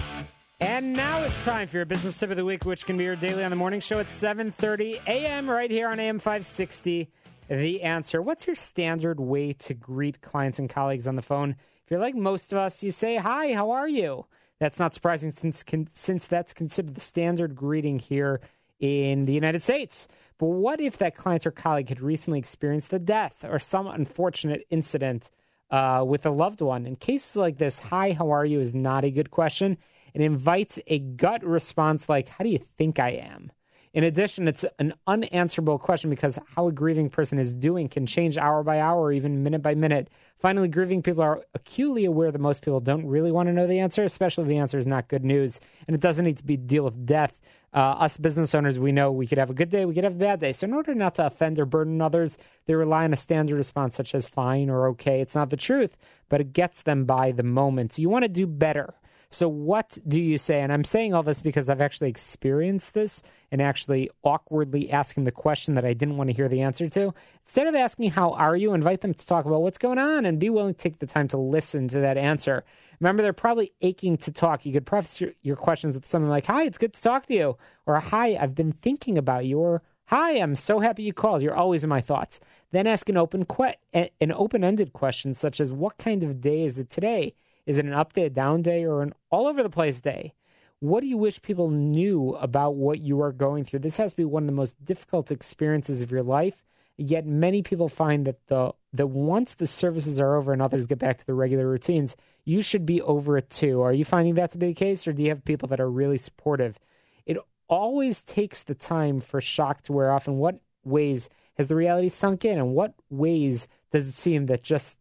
And 0.60 0.92
now 0.92 1.22
it's 1.22 1.44
time 1.44 1.66
for 1.66 1.76
your 1.76 1.86
business 1.86 2.16
tip 2.16 2.30
of 2.30 2.36
the 2.36 2.44
week, 2.44 2.64
which 2.64 2.86
can 2.86 2.96
be 2.96 3.04
your 3.04 3.16
daily 3.16 3.42
on 3.42 3.50
the 3.50 3.56
morning 3.56 3.80
show 3.80 3.98
at 3.98 4.06
7:30 4.06 5.00
a.m. 5.06 5.50
right 5.50 5.70
here 5.70 5.88
on 5.88 5.98
AM 5.98 6.18
560. 6.18 7.08
The 7.48 7.82
answer. 7.82 8.22
What's 8.22 8.46
your 8.46 8.54
standard 8.56 9.18
way 9.18 9.52
to 9.54 9.74
greet 9.74 10.20
clients 10.20 10.58
and 10.58 10.70
colleagues 10.70 11.08
on 11.08 11.16
the 11.16 11.22
phone? 11.22 11.56
If 11.84 11.90
you're 11.90 12.00
like 12.00 12.14
most 12.14 12.52
of 12.52 12.58
us, 12.58 12.82
you 12.82 12.92
say, 12.92 13.16
"Hi, 13.16 13.52
how 13.52 13.72
are 13.72 13.88
you?" 13.88 14.26
That's 14.62 14.78
not 14.78 14.94
surprising 14.94 15.32
since 15.32 15.64
con- 15.64 15.88
since 15.92 16.28
that's 16.28 16.54
considered 16.54 16.94
the 16.94 17.00
standard 17.00 17.56
greeting 17.56 17.98
here 17.98 18.40
in 18.78 19.24
the 19.24 19.32
United 19.32 19.60
States. 19.60 20.06
But 20.38 20.46
what 20.46 20.80
if 20.80 20.98
that 20.98 21.16
client 21.16 21.44
or 21.44 21.50
colleague 21.50 21.88
had 21.88 22.00
recently 22.00 22.38
experienced 22.38 22.90
the 22.90 23.00
death 23.00 23.44
or 23.44 23.58
some 23.58 23.88
unfortunate 23.88 24.64
incident 24.70 25.30
uh, 25.72 26.04
with 26.06 26.24
a 26.26 26.30
loved 26.30 26.60
one? 26.60 26.86
In 26.86 26.94
cases 26.94 27.34
like 27.34 27.58
this, 27.58 27.80
"Hi, 27.80 28.12
how 28.12 28.30
are 28.30 28.44
you?" 28.44 28.60
is 28.60 28.72
not 28.72 29.04
a 29.04 29.10
good 29.10 29.32
question. 29.32 29.78
It 30.14 30.20
invites 30.20 30.78
a 30.86 31.00
gut 31.00 31.42
response 31.42 32.08
like, 32.08 32.28
How 32.28 32.44
do 32.44 32.50
you 32.50 32.58
think 32.58 33.00
I 33.00 33.10
am? 33.10 33.50
In 33.92 34.04
addition, 34.04 34.48
it's 34.48 34.64
an 34.78 34.94
unanswerable 35.06 35.78
question 35.78 36.08
because 36.08 36.38
how 36.54 36.68
a 36.68 36.72
grieving 36.72 37.10
person 37.10 37.38
is 37.38 37.52
doing 37.52 37.88
can 37.88 38.06
change 38.06 38.38
hour 38.38 38.62
by 38.62 38.80
hour 38.80 39.12
even 39.12 39.42
minute 39.42 39.60
by 39.60 39.74
minute. 39.74 40.08
Finally, 40.42 40.66
grieving 40.66 41.02
people 41.02 41.22
are 41.22 41.44
acutely 41.54 42.04
aware 42.04 42.32
that 42.32 42.40
most 42.40 42.62
people 42.62 42.80
don't 42.80 43.06
really 43.06 43.30
want 43.30 43.46
to 43.46 43.52
know 43.52 43.68
the 43.68 43.78
answer, 43.78 44.02
especially 44.02 44.42
if 44.42 44.48
the 44.48 44.58
answer 44.58 44.76
is 44.76 44.88
not 44.88 45.06
good 45.06 45.24
news. 45.24 45.60
And 45.86 45.94
it 45.94 46.00
doesn't 46.00 46.24
need 46.24 46.36
to 46.38 46.44
be 46.44 46.56
deal 46.56 46.82
with 46.82 47.06
death. 47.06 47.38
Uh, 47.72 47.78
us 47.78 48.16
business 48.16 48.52
owners, 48.52 48.76
we 48.76 48.90
know 48.90 49.12
we 49.12 49.28
could 49.28 49.38
have 49.38 49.50
a 49.50 49.54
good 49.54 49.70
day, 49.70 49.84
we 49.84 49.94
could 49.94 50.02
have 50.02 50.16
a 50.16 50.18
bad 50.18 50.40
day. 50.40 50.50
So, 50.50 50.66
in 50.66 50.74
order 50.74 50.96
not 50.96 51.14
to 51.14 51.26
offend 51.26 51.60
or 51.60 51.64
burden 51.64 52.02
others, 52.02 52.38
they 52.66 52.74
rely 52.74 53.04
on 53.04 53.12
a 53.12 53.16
standard 53.16 53.56
response 53.56 53.94
such 53.94 54.16
as 54.16 54.26
fine 54.26 54.68
or 54.68 54.88
okay. 54.88 55.20
It's 55.20 55.36
not 55.36 55.50
the 55.50 55.56
truth, 55.56 55.96
but 56.28 56.40
it 56.40 56.52
gets 56.52 56.82
them 56.82 57.04
by 57.04 57.30
the 57.30 57.44
moment. 57.44 57.92
So 57.92 58.02
You 58.02 58.08
want 58.08 58.24
to 58.24 58.28
do 58.28 58.48
better. 58.48 58.94
So, 59.32 59.48
what 59.48 59.98
do 60.06 60.20
you 60.20 60.36
say? 60.36 60.60
And 60.60 60.72
I'm 60.72 60.84
saying 60.84 61.14
all 61.14 61.22
this 61.22 61.40
because 61.40 61.70
I've 61.70 61.80
actually 61.80 62.10
experienced 62.10 62.92
this 62.92 63.22
and 63.50 63.62
actually 63.62 64.10
awkwardly 64.22 64.90
asking 64.90 65.24
the 65.24 65.32
question 65.32 65.74
that 65.74 65.86
I 65.86 65.94
didn't 65.94 66.18
want 66.18 66.28
to 66.28 66.34
hear 66.34 66.48
the 66.48 66.60
answer 66.60 66.88
to. 66.90 67.14
Instead 67.46 67.66
of 67.66 67.74
asking, 67.74 68.10
How 68.10 68.32
are 68.32 68.56
you? 68.56 68.74
invite 68.74 69.00
them 69.00 69.14
to 69.14 69.26
talk 69.26 69.46
about 69.46 69.62
what's 69.62 69.78
going 69.78 69.98
on 69.98 70.26
and 70.26 70.38
be 70.38 70.50
willing 70.50 70.74
to 70.74 70.80
take 70.80 70.98
the 70.98 71.06
time 71.06 71.28
to 71.28 71.38
listen 71.38 71.88
to 71.88 72.00
that 72.00 72.18
answer. 72.18 72.62
Remember, 73.00 73.22
they're 73.22 73.32
probably 73.32 73.72
aching 73.80 74.16
to 74.18 74.32
talk. 74.32 74.66
You 74.66 74.72
could 74.72 74.86
preface 74.86 75.20
your, 75.20 75.32
your 75.42 75.56
questions 75.56 75.94
with 75.94 76.06
something 76.06 76.30
like, 76.30 76.46
Hi, 76.46 76.64
it's 76.64 76.78
good 76.78 76.92
to 76.92 77.02
talk 77.02 77.26
to 77.26 77.34
you. 77.34 77.56
Or, 77.86 77.98
Hi, 78.00 78.36
I've 78.36 78.54
been 78.54 78.72
thinking 78.72 79.16
about 79.16 79.46
you. 79.46 79.58
Or, 79.58 79.82
Hi, 80.06 80.32
I'm 80.32 80.56
so 80.56 80.80
happy 80.80 81.04
you 81.04 81.14
called. 81.14 81.40
You're 81.40 81.54
always 81.54 81.82
in 81.82 81.88
my 81.88 82.02
thoughts. 82.02 82.38
Then 82.70 82.86
ask 82.86 83.08
an 83.08 83.16
open 83.16 83.46
que- 83.46 83.76
an 83.94 84.32
open-ended 84.32 84.92
question 84.92 85.32
such 85.32 85.58
as 85.58 85.72
what 85.72 85.96
kind 85.96 86.22
of 86.22 86.42
day 86.42 86.64
is 86.64 86.78
it 86.78 86.90
today? 86.90 87.34
Is 87.66 87.78
it 87.78 87.84
an 87.84 87.92
up 87.92 88.12
day, 88.12 88.24
a 88.24 88.30
down 88.30 88.62
day, 88.62 88.84
or 88.84 89.02
an 89.02 89.12
all 89.30 89.46
over 89.46 89.62
the 89.62 89.70
place 89.70 90.00
day? 90.00 90.34
What 90.80 91.00
do 91.00 91.06
you 91.06 91.16
wish 91.16 91.40
people 91.42 91.70
knew 91.70 92.34
about 92.40 92.74
what 92.74 93.00
you 93.00 93.20
are 93.22 93.30
going 93.30 93.64
through? 93.64 93.80
This 93.80 93.98
has 93.98 94.12
to 94.12 94.16
be 94.16 94.24
one 94.24 94.42
of 94.42 94.48
the 94.48 94.52
most 94.52 94.84
difficult 94.84 95.30
experiences 95.30 96.02
of 96.02 96.10
your 96.10 96.24
life. 96.24 96.64
Yet 96.98 97.24
many 97.24 97.62
people 97.62 97.88
find 97.88 98.26
that 98.26 98.46
the 98.48 98.72
that 98.92 99.06
once 99.06 99.54
the 99.54 99.66
services 99.66 100.20
are 100.20 100.36
over 100.36 100.52
and 100.52 100.60
others 100.60 100.86
get 100.86 100.98
back 100.98 101.18
to 101.18 101.26
their 101.26 101.34
regular 101.34 101.68
routines, 101.68 102.16
you 102.44 102.62
should 102.62 102.84
be 102.84 103.00
over 103.00 103.38
it 103.38 103.48
too. 103.48 103.80
Are 103.80 103.92
you 103.92 104.04
finding 104.04 104.34
that 104.34 104.50
to 104.52 104.58
be 104.58 104.66
the 104.66 104.74
case, 104.74 105.06
or 105.06 105.12
do 105.12 105.22
you 105.22 105.30
have 105.30 105.44
people 105.44 105.68
that 105.68 105.80
are 105.80 105.90
really 105.90 106.18
supportive? 106.18 106.78
It 107.24 107.38
always 107.68 108.22
takes 108.22 108.62
the 108.62 108.74
time 108.74 109.20
for 109.20 109.40
shock 109.40 109.82
to 109.84 109.92
wear 109.92 110.12
off. 110.12 110.28
In 110.28 110.36
what 110.36 110.60
ways 110.84 111.28
has 111.54 111.68
the 111.68 111.76
reality 111.76 112.08
sunk 112.08 112.44
in? 112.44 112.58
And 112.58 112.74
what 112.74 112.94
ways 113.08 113.68
does 113.90 114.08
it 114.08 114.12
seem 114.12 114.46
that 114.46 114.62
just 114.62 114.96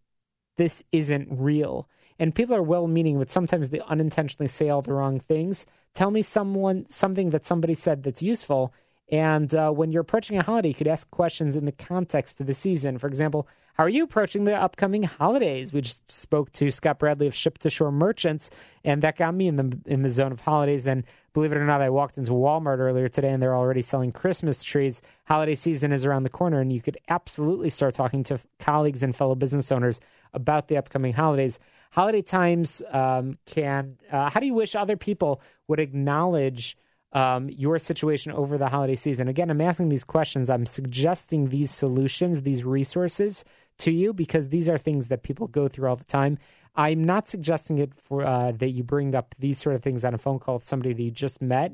this 0.58 0.84
isn't 0.92 1.28
real? 1.32 1.90
And 2.22 2.36
people 2.36 2.56
are 2.56 2.62
well 2.62 2.88
meaning, 2.88 3.18
but 3.18 3.32
sometimes 3.32 3.70
they 3.70 3.80
unintentionally 3.80 4.48
say 4.48 4.70
all 4.70 4.84
the 4.84 4.94
wrong 4.94 5.20
things. 5.20 5.66
Tell 5.96 6.12
me 6.12 6.22
someone 6.22 6.86
something 6.86 7.32
that 7.32 7.48
somebody 7.48 7.74
said 7.74 8.04
that's 8.04 8.22
useful. 8.22 8.74
And 9.10 9.54
uh, 9.56 9.72
when 9.72 9.92
you're 9.92 10.04
approaching 10.04 10.38
a 10.38 10.44
holiday, 10.44 10.70
you 10.70 10.76
could 10.76 10.88
ask 10.88 11.10
questions 11.10 11.56
in 11.56 11.66
the 11.66 11.72
context 11.72 12.40
of 12.40 12.46
the 12.46 12.54
season. 12.54 13.00
For 13.00 13.08
example, 13.08 13.48
how 13.74 13.86
are 13.86 13.90
you 13.90 14.04
approaching 14.04 14.44
the 14.44 14.56
upcoming 14.56 15.02
holidays? 15.02 15.74
We 15.74 15.82
just 15.82 16.12
spoke 16.12 16.52
to 16.54 16.70
Scott 16.70 17.00
Bradley 17.00 17.26
of 17.26 17.34
Ship 17.34 17.58
to 17.58 17.72
Shore 17.72 17.92
Merchants, 17.92 18.52
and 18.84 19.02
that 19.02 19.18
got 19.18 19.34
me 19.34 19.48
in 19.48 19.56
the 19.56 19.80
in 19.88 20.04
the 20.04 20.10
zone 20.10 20.32
of 20.32 20.42
holidays. 20.42 20.86
And 20.86 21.04
believe 21.34 21.52
it 21.52 21.58
or 21.58 21.66
not, 21.66 21.82
I 21.82 21.90
walked 21.90 22.20
into 22.20 22.34
Walmart 22.34 22.78
earlier 22.78 23.10
today, 23.10 23.32
and 23.32 23.42
they're 23.42 23.56
already 23.56 23.82
selling 23.82 24.12
Christmas 24.12 24.64
trees. 24.64 25.02
Holiday 25.26 25.56
season 25.56 25.92
is 25.92 26.06
around 26.06 26.24
the 26.24 26.30
corner, 26.30 26.62
and 26.62 26.72
you 26.72 26.82
could 26.82 27.00
absolutely 27.10 27.72
start 27.72 27.96
talking 27.96 28.24
to 28.26 28.40
colleagues 28.60 29.02
and 29.02 29.16
fellow 29.16 29.34
business 29.34 29.72
owners 29.72 30.00
about 30.34 30.68
the 30.68 30.78
upcoming 30.78 31.14
holidays 31.14 31.58
holiday 31.92 32.22
times 32.22 32.82
um, 32.92 33.38
can. 33.46 33.98
Uh, 34.12 34.30
how 34.30 34.40
do 34.40 34.46
you 34.46 34.54
wish 34.54 34.76
other 34.76 34.98
people 34.98 35.42
would 35.68 35.80
acknowledge 35.80 36.78
um, 37.14 37.50
your 37.50 37.78
situation 37.78 38.32
over 38.32 38.58
the 38.58 38.70
holiday 38.70 38.96
season? 38.96 39.28
Again, 39.28 39.50
I'm 39.50 39.62
asking 39.62 39.90
these 39.90 40.04
questions. 40.04 40.50
I'm 40.50 40.66
suggesting 40.66 41.50
these 41.50 41.72
solutions, 41.72 42.42
these 42.42 42.64
resources 42.64 43.46
to 43.80 43.92
you 43.92 44.14
because 44.14 44.50
these 44.50 44.70
are 44.70 44.78
things 44.78 45.10
that 45.10 45.24
people 45.24 45.48
go 45.48 45.68
through 45.68 45.90
all 45.90 45.96
the 45.96 46.04
time. 46.06 46.38
I'm 46.76 47.04
not 47.04 47.28
suggesting 47.28 47.80
it 47.80 47.94
for 47.96 48.26
uh, 48.26 48.54
that 48.54 48.70
you 48.70 48.84
bring 48.84 49.14
up 49.14 49.36
these 49.38 49.58
sort 49.58 49.76
of 49.76 49.84
things 49.84 50.06
on 50.06 50.14
a 50.14 50.18
phone 50.18 50.40
call 50.40 50.56
with 50.56 50.66
somebody 50.66 50.94
that 50.94 51.04
you 51.04 51.12
just 51.12 51.42
met. 51.42 51.74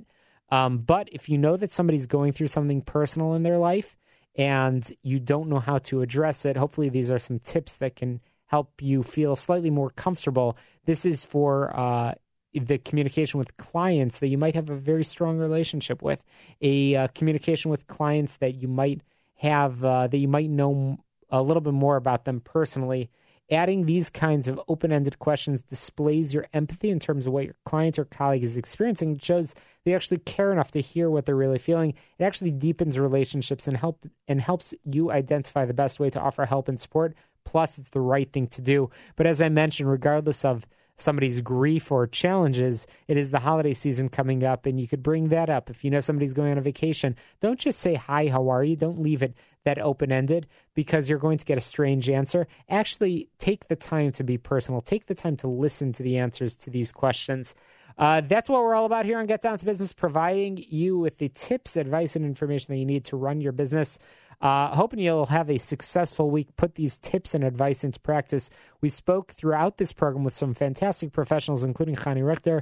Um, 0.49 0.78
but 0.78 1.09
if 1.11 1.30
you 1.30 1.38
know 1.38 1.57
that 1.57 1.72
somebody's 1.72 2.07
going 2.07 2.32
through 2.32 2.47
something 2.47 2.82
personal 2.82 3.34
in 3.34 3.43
their 3.43 3.57
life 3.57 3.95
and 4.36 4.89
you 5.03 5.20
don't 5.20 5.49
know 5.49 5.59
how 5.59 5.78
to 5.80 6.01
address 6.01 6.45
it, 6.45 6.57
hopefully 6.57 6.89
these 6.89 7.11
are 7.11 7.20
some 7.20 7.38
tips 7.38 7.76
that 7.76 7.95
can 7.95 8.22
help 8.48 8.82
you 8.82 9.04
feel 9.04 9.36
slightly 9.36 9.70
more 9.70 9.89
comfortable. 9.91 10.58
This 10.86 11.06
is 11.06 11.24
for 11.24 11.78
uh, 11.78 12.16
the 12.54 12.78
communication 12.78 13.38
with 13.38 13.56
clients 13.58 14.20
that 14.20 14.28
you 14.28 14.38
might 14.38 14.56
have 14.56 14.70
a 14.70 14.76
very 14.76 15.04
strong 15.04 15.38
relationship 15.38 16.02
with, 16.02 16.24
a 16.62 16.95
uh, 16.95 17.08
communication 17.14 17.70
with 17.70 17.88
clients 17.88 18.38
that 18.38 18.56
you 18.56 18.68
might 18.68 19.02
have 19.36 19.84
uh, 19.86 20.08
that 20.08 20.18
you 20.18 20.28
might 20.28 20.50
know 20.50 20.98
a 21.30 21.41
little 21.41 21.62
bit 21.62 21.74
more 21.74 21.95
about 21.95 22.26
them 22.26 22.39
personally. 22.39 23.10
Adding 23.50 23.86
these 23.86 24.10
kinds 24.10 24.50
of 24.50 24.60
open 24.68 24.91
ended 24.91 25.20
questions 25.20 25.62
displays 25.62 26.34
your 26.34 26.48
empathy 26.54 26.89
in 26.89 27.00
terms 27.00 27.26
of 27.26 27.32
what 27.32 27.45
your 27.45 27.56
client 27.66 27.98
or 27.98 28.04
colleague 28.04 28.43
is 28.43 28.58
experiencing. 28.58 29.16
It 29.16 29.24
shows 29.24 29.56
they 29.86 29.95
actually 29.95 30.18
care 30.18 30.52
enough 30.52 30.72
to 30.72 30.82
hear 30.82 31.10
what 31.10 31.26
they're 31.26 31.36
really 31.36 31.58
feeling. 31.58 31.93
It 32.20 32.26
actually 32.26 32.52
deepens 32.52 33.00
relationships 33.00 33.66
and 33.66 33.78
help 33.78 34.06
and 34.28 34.41
helps 34.41 34.76
you 34.84 35.12
identify 35.12 35.64
the 35.64 35.74
best 35.74 35.98
way 35.98 36.10
to 36.10 36.20
offer 36.20 36.45
help 36.45 36.68
and 36.68 36.78
support 36.78 37.16
Plus, 37.48 37.78
it's 37.78 37.91
the 37.91 38.02
right 38.02 38.30
thing 38.30 38.48
to 38.48 38.62
do. 38.62 38.89
But 39.16 39.26
as 39.26 39.41
I 39.41 39.48
mentioned, 39.48 39.89
regardless 39.89 40.43
of 40.43 40.68
somebody's 40.98 41.39
grief 41.39 41.93
or 41.93 42.06
challenges, 42.06 42.86
it 43.08 43.16
is 43.16 43.32
the 43.32 43.39
holiday 43.39 43.74
season 43.74 44.10
coming 44.10 44.43
up, 44.43 44.66
and 44.66 44.78
you 44.78 44.86
could 44.86 45.02
bring 45.02 45.30
that 45.30 45.50
up. 45.50 45.70
If 45.70 45.86
you 45.86 45.89
know 45.89 46.02
somebody's 46.02 46.34
going 46.34 46.52
on 46.52 46.58
a 46.58 46.62
vacation, 46.62 47.16
don't 47.39 47.58
just 47.58 47.80
say, 47.80 47.93
Hi, 47.93 48.28
how 48.28 48.50
are 48.50 48.66
you? 48.66 48.76
Don't 48.76 49.00
leave 49.00 49.24
it 49.24 49.34
that 49.64 49.80
open 49.80 50.12
ended 50.12 50.45
because 50.76 51.10
you're 51.10 51.20
going 51.20 51.38
to 51.38 51.45
get 51.45 51.58
a 51.58 51.62
strange 51.62 52.10
answer. 52.10 52.48
Actually, 52.68 53.30
take 53.39 53.70
the 53.70 53.78
time 53.78 54.12
to 54.12 54.26
be 54.26 54.38
personal, 54.38 54.82
take 54.82 55.06
the 55.06 55.16
time 55.16 55.38
to 55.38 55.48
listen 55.48 55.93
to 55.93 56.04
the 56.04 56.18
answers 56.18 56.54
to 56.56 56.70
these 56.70 56.91
questions. 56.91 57.56
Uh, 57.98 58.22
that's 58.22 58.48
what 58.48 58.62
we're 58.62 58.76
all 58.76 58.86
about 58.86 59.06
here 59.06 59.18
on 59.18 59.26
Get 59.26 59.41
Down 59.41 59.58
to 59.58 59.66
Business, 59.66 59.91
providing 59.91 60.64
you 60.70 61.00
with 61.00 61.18
the 61.18 61.30
tips, 61.30 61.76
advice, 61.78 62.16
and 62.16 62.24
information 62.26 62.74
that 62.74 62.78
you 62.78 62.86
need 62.86 63.06
to 63.06 63.18
run 63.18 63.41
your 63.41 63.52
business. 63.54 63.98
Uh, 64.40 64.76
hoping 64.76 65.00
you'll 65.00 65.26
have 65.26 65.50
a 65.50 65.58
successful 65.58 66.30
week. 66.30 66.56
Put 66.56 66.76
these 66.76 67.00
tips 67.00 67.34
and 67.34 67.44
advice 67.44 67.84
into 67.84 68.00
practice. 68.00 68.50
We 68.82 68.90
spoke 68.90 69.32
throughout 69.32 69.78
this 69.78 69.94
program 69.94 70.24
with 70.24 70.36
some 70.36 70.54
fantastic 70.54 71.12
professionals, 71.12 71.64
including 71.64 71.96
Chani 71.96 72.22
Rechter, 72.22 72.62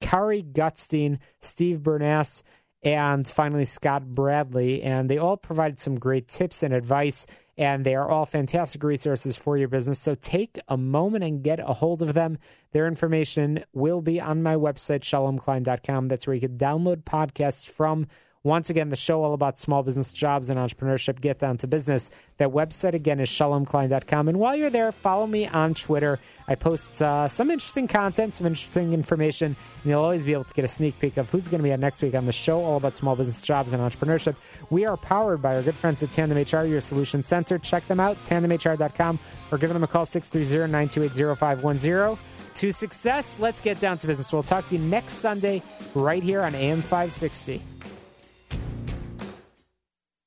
Kari 0.00 0.42
Gutstein, 0.42 1.18
Steve 1.40 1.78
Bernas, 1.80 2.42
and 2.82 3.26
finally 3.28 3.64
Scott 3.64 4.04
Bradley. 4.04 4.82
And 4.82 5.08
they 5.08 5.18
all 5.18 5.36
provided 5.36 5.78
some 5.78 5.98
great 5.98 6.26
tips 6.26 6.64
and 6.64 6.74
advice, 6.74 7.26
and 7.56 7.86
they 7.86 7.94
are 7.94 8.10
all 8.10 8.26
fantastic 8.26 8.82
resources 8.82 9.36
for 9.36 9.56
your 9.56 9.68
business. 9.68 10.00
So 10.00 10.16
take 10.16 10.58
a 10.66 10.76
moment 10.76 11.22
and 11.22 11.44
get 11.44 11.60
a 11.60 11.74
hold 11.74 12.02
of 12.02 12.14
them. 12.14 12.38
Their 12.72 12.88
information 12.88 13.62
will 13.72 14.00
be 14.00 14.20
on 14.20 14.42
my 14.42 14.56
website, 14.56 15.02
shalomklein.com. 15.02 16.08
That's 16.08 16.26
where 16.26 16.34
you 16.34 16.40
can 16.40 16.58
download 16.58 17.04
podcasts 17.04 17.68
from 17.68 18.08
once 18.44 18.70
again, 18.70 18.88
the 18.88 18.96
show 18.96 19.22
all 19.22 19.34
about 19.34 19.56
small 19.56 19.84
business 19.84 20.12
jobs 20.12 20.50
and 20.50 20.58
entrepreneurship. 20.58 21.20
Get 21.20 21.38
down 21.38 21.58
to 21.58 21.68
business. 21.68 22.10
That 22.38 22.48
website 22.48 22.92
again 22.92 23.20
is 23.20 23.28
shalomklein.com. 23.28 24.28
And 24.28 24.40
while 24.40 24.56
you're 24.56 24.70
there, 24.70 24.90
follow 24.90 25.28
me 25.28 25.46
on 25.46 25.74
Twitter. 25.74 26.18
I 26.48 26.56
post 26.56 27.00
uh, 27.00 27.28
some 27.28 27.52
interesting 27.52 27.86
content, 27.86 28.34
some 28.34 28.48
interesting 28.48 28.94
information, 28.94 29.54
and 29.56 29.90
you'll 29.90 30.02
always 30.02 30.24
be 30.24 30.32
able 30.32 30.44
to 30.44 30.54
get 30.54 30.64
a 30.64 30.68
sneak 30.68 30.98
peek 30.98 31.18
of 31.18 31.30
who's 31.30 31.46
going 31.46 31.60
to 31.60 31.62
be 31.62 31.72
on 31.72 31.78
next 31.78 32.02
week 32.02 32.16
on 32.16 32.26
the 32.26 32.32
show 32.32 32.64
all 32.64 32.78
about 32.78 32.96
small 32.96 33.14
business 33.14 33.40
jobs 33.42 33.72
and 33.72 33.80
entrepreneurship. 33.80 34.34
We 34.70 34.86
are 34.86 34.96
powered 34.96 35.40
by 35.40 35.54
our 35.54 35.62
good 35.62 35.76
friends 35.76 36.02
at 36.02 36.12
Tandem 36.12 36.36
HR, 36.36 36.66
your 36.66 36.80
solution 36.80 37.22
center. 37.22 37.58
Check 37.58 37.86
them 37.86 38.00
out, 38.00 38.16
tandemhr.com, 38.24 39.20
or 39.52 39.58
give 39.58 39.72
them 39.72 39.84
a 39.84 39.86
call 39.86 40.04
630 40.04 40.70
928 40.72 41.38
0510 41.38 42.18
to 42.54 42.72
success. 42.72 43.36
Let's 43.38 43.60
get 43.60 43.78
down 43.78 43.98
to 43.98 44.06
business. 44.08 44.32
We'll 44.32 44.42
talk 44.42 44.66
to 44.68 44.76
you 44.76 44.82
next 44.82 45.14
Sunday 45.14 45.62
right 45.94 46.22
here 46.22 46.42
on 46.42 46.56
AM 46.56 46.82
560. 46.82 47.62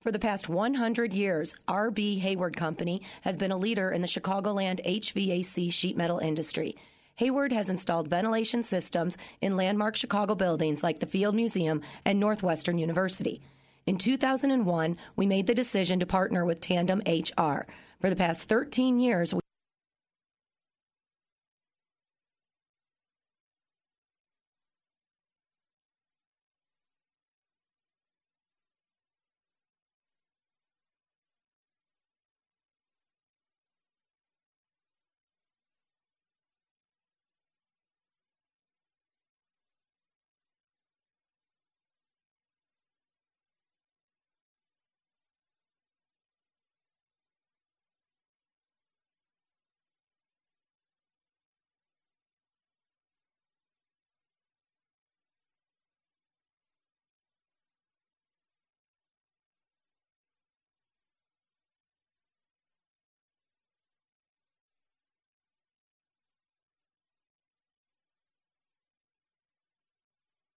For 0.05 0.11
the 0.11 0.19
past 0.19 0.47
100 0.47 1.15
years, 1.15 1.55
RB 1.67 2.19
Hayward 2.19 2.55
Company 2.55 3.01
has 3.23 3.35
been 3.37 3.49
a 3.49 3.57
leader 3.57 3.89
in 3.89 4.03
the 4.03 4.07
Chicagoland 4.07 4.85
HVAC 4.85 5.73
sheet 5.73 5.97
metal 5.97 6.19
industry. 6.19 6.75
Hayward 7.15 7.51
has 7.51 7.71
installed 7.71 8.07
ventilation 8.07 8.61
systems 8.61 9.17
in 9.41 9.57
landmark 9.57 9.95
Chicago 9.95 10.35
buildings 10.35 10.83
like 10.83 10.99
the 10.99 11.07
Field 11.07 11.33
Museum 11.33 11.81
and 12.05 12.19
Northwestern 12.19 12.77
University. 12.77 13.41
In 13.87 13.97
2001, 13.97 14.95
we 15.15 15.25
made 15.25 15.47
the 15.47 15.55
decision 15.55 15.99
to 15.99 16.05
partner 16.05 16.45
with 16.45 16.61
Tandem 16.61 17.01
HR. 17.07 17.65
For 17.99 18.11
the 18.11 18.15
past 18.15 18.47
13 18.47 18.99
years, 18.99 19.33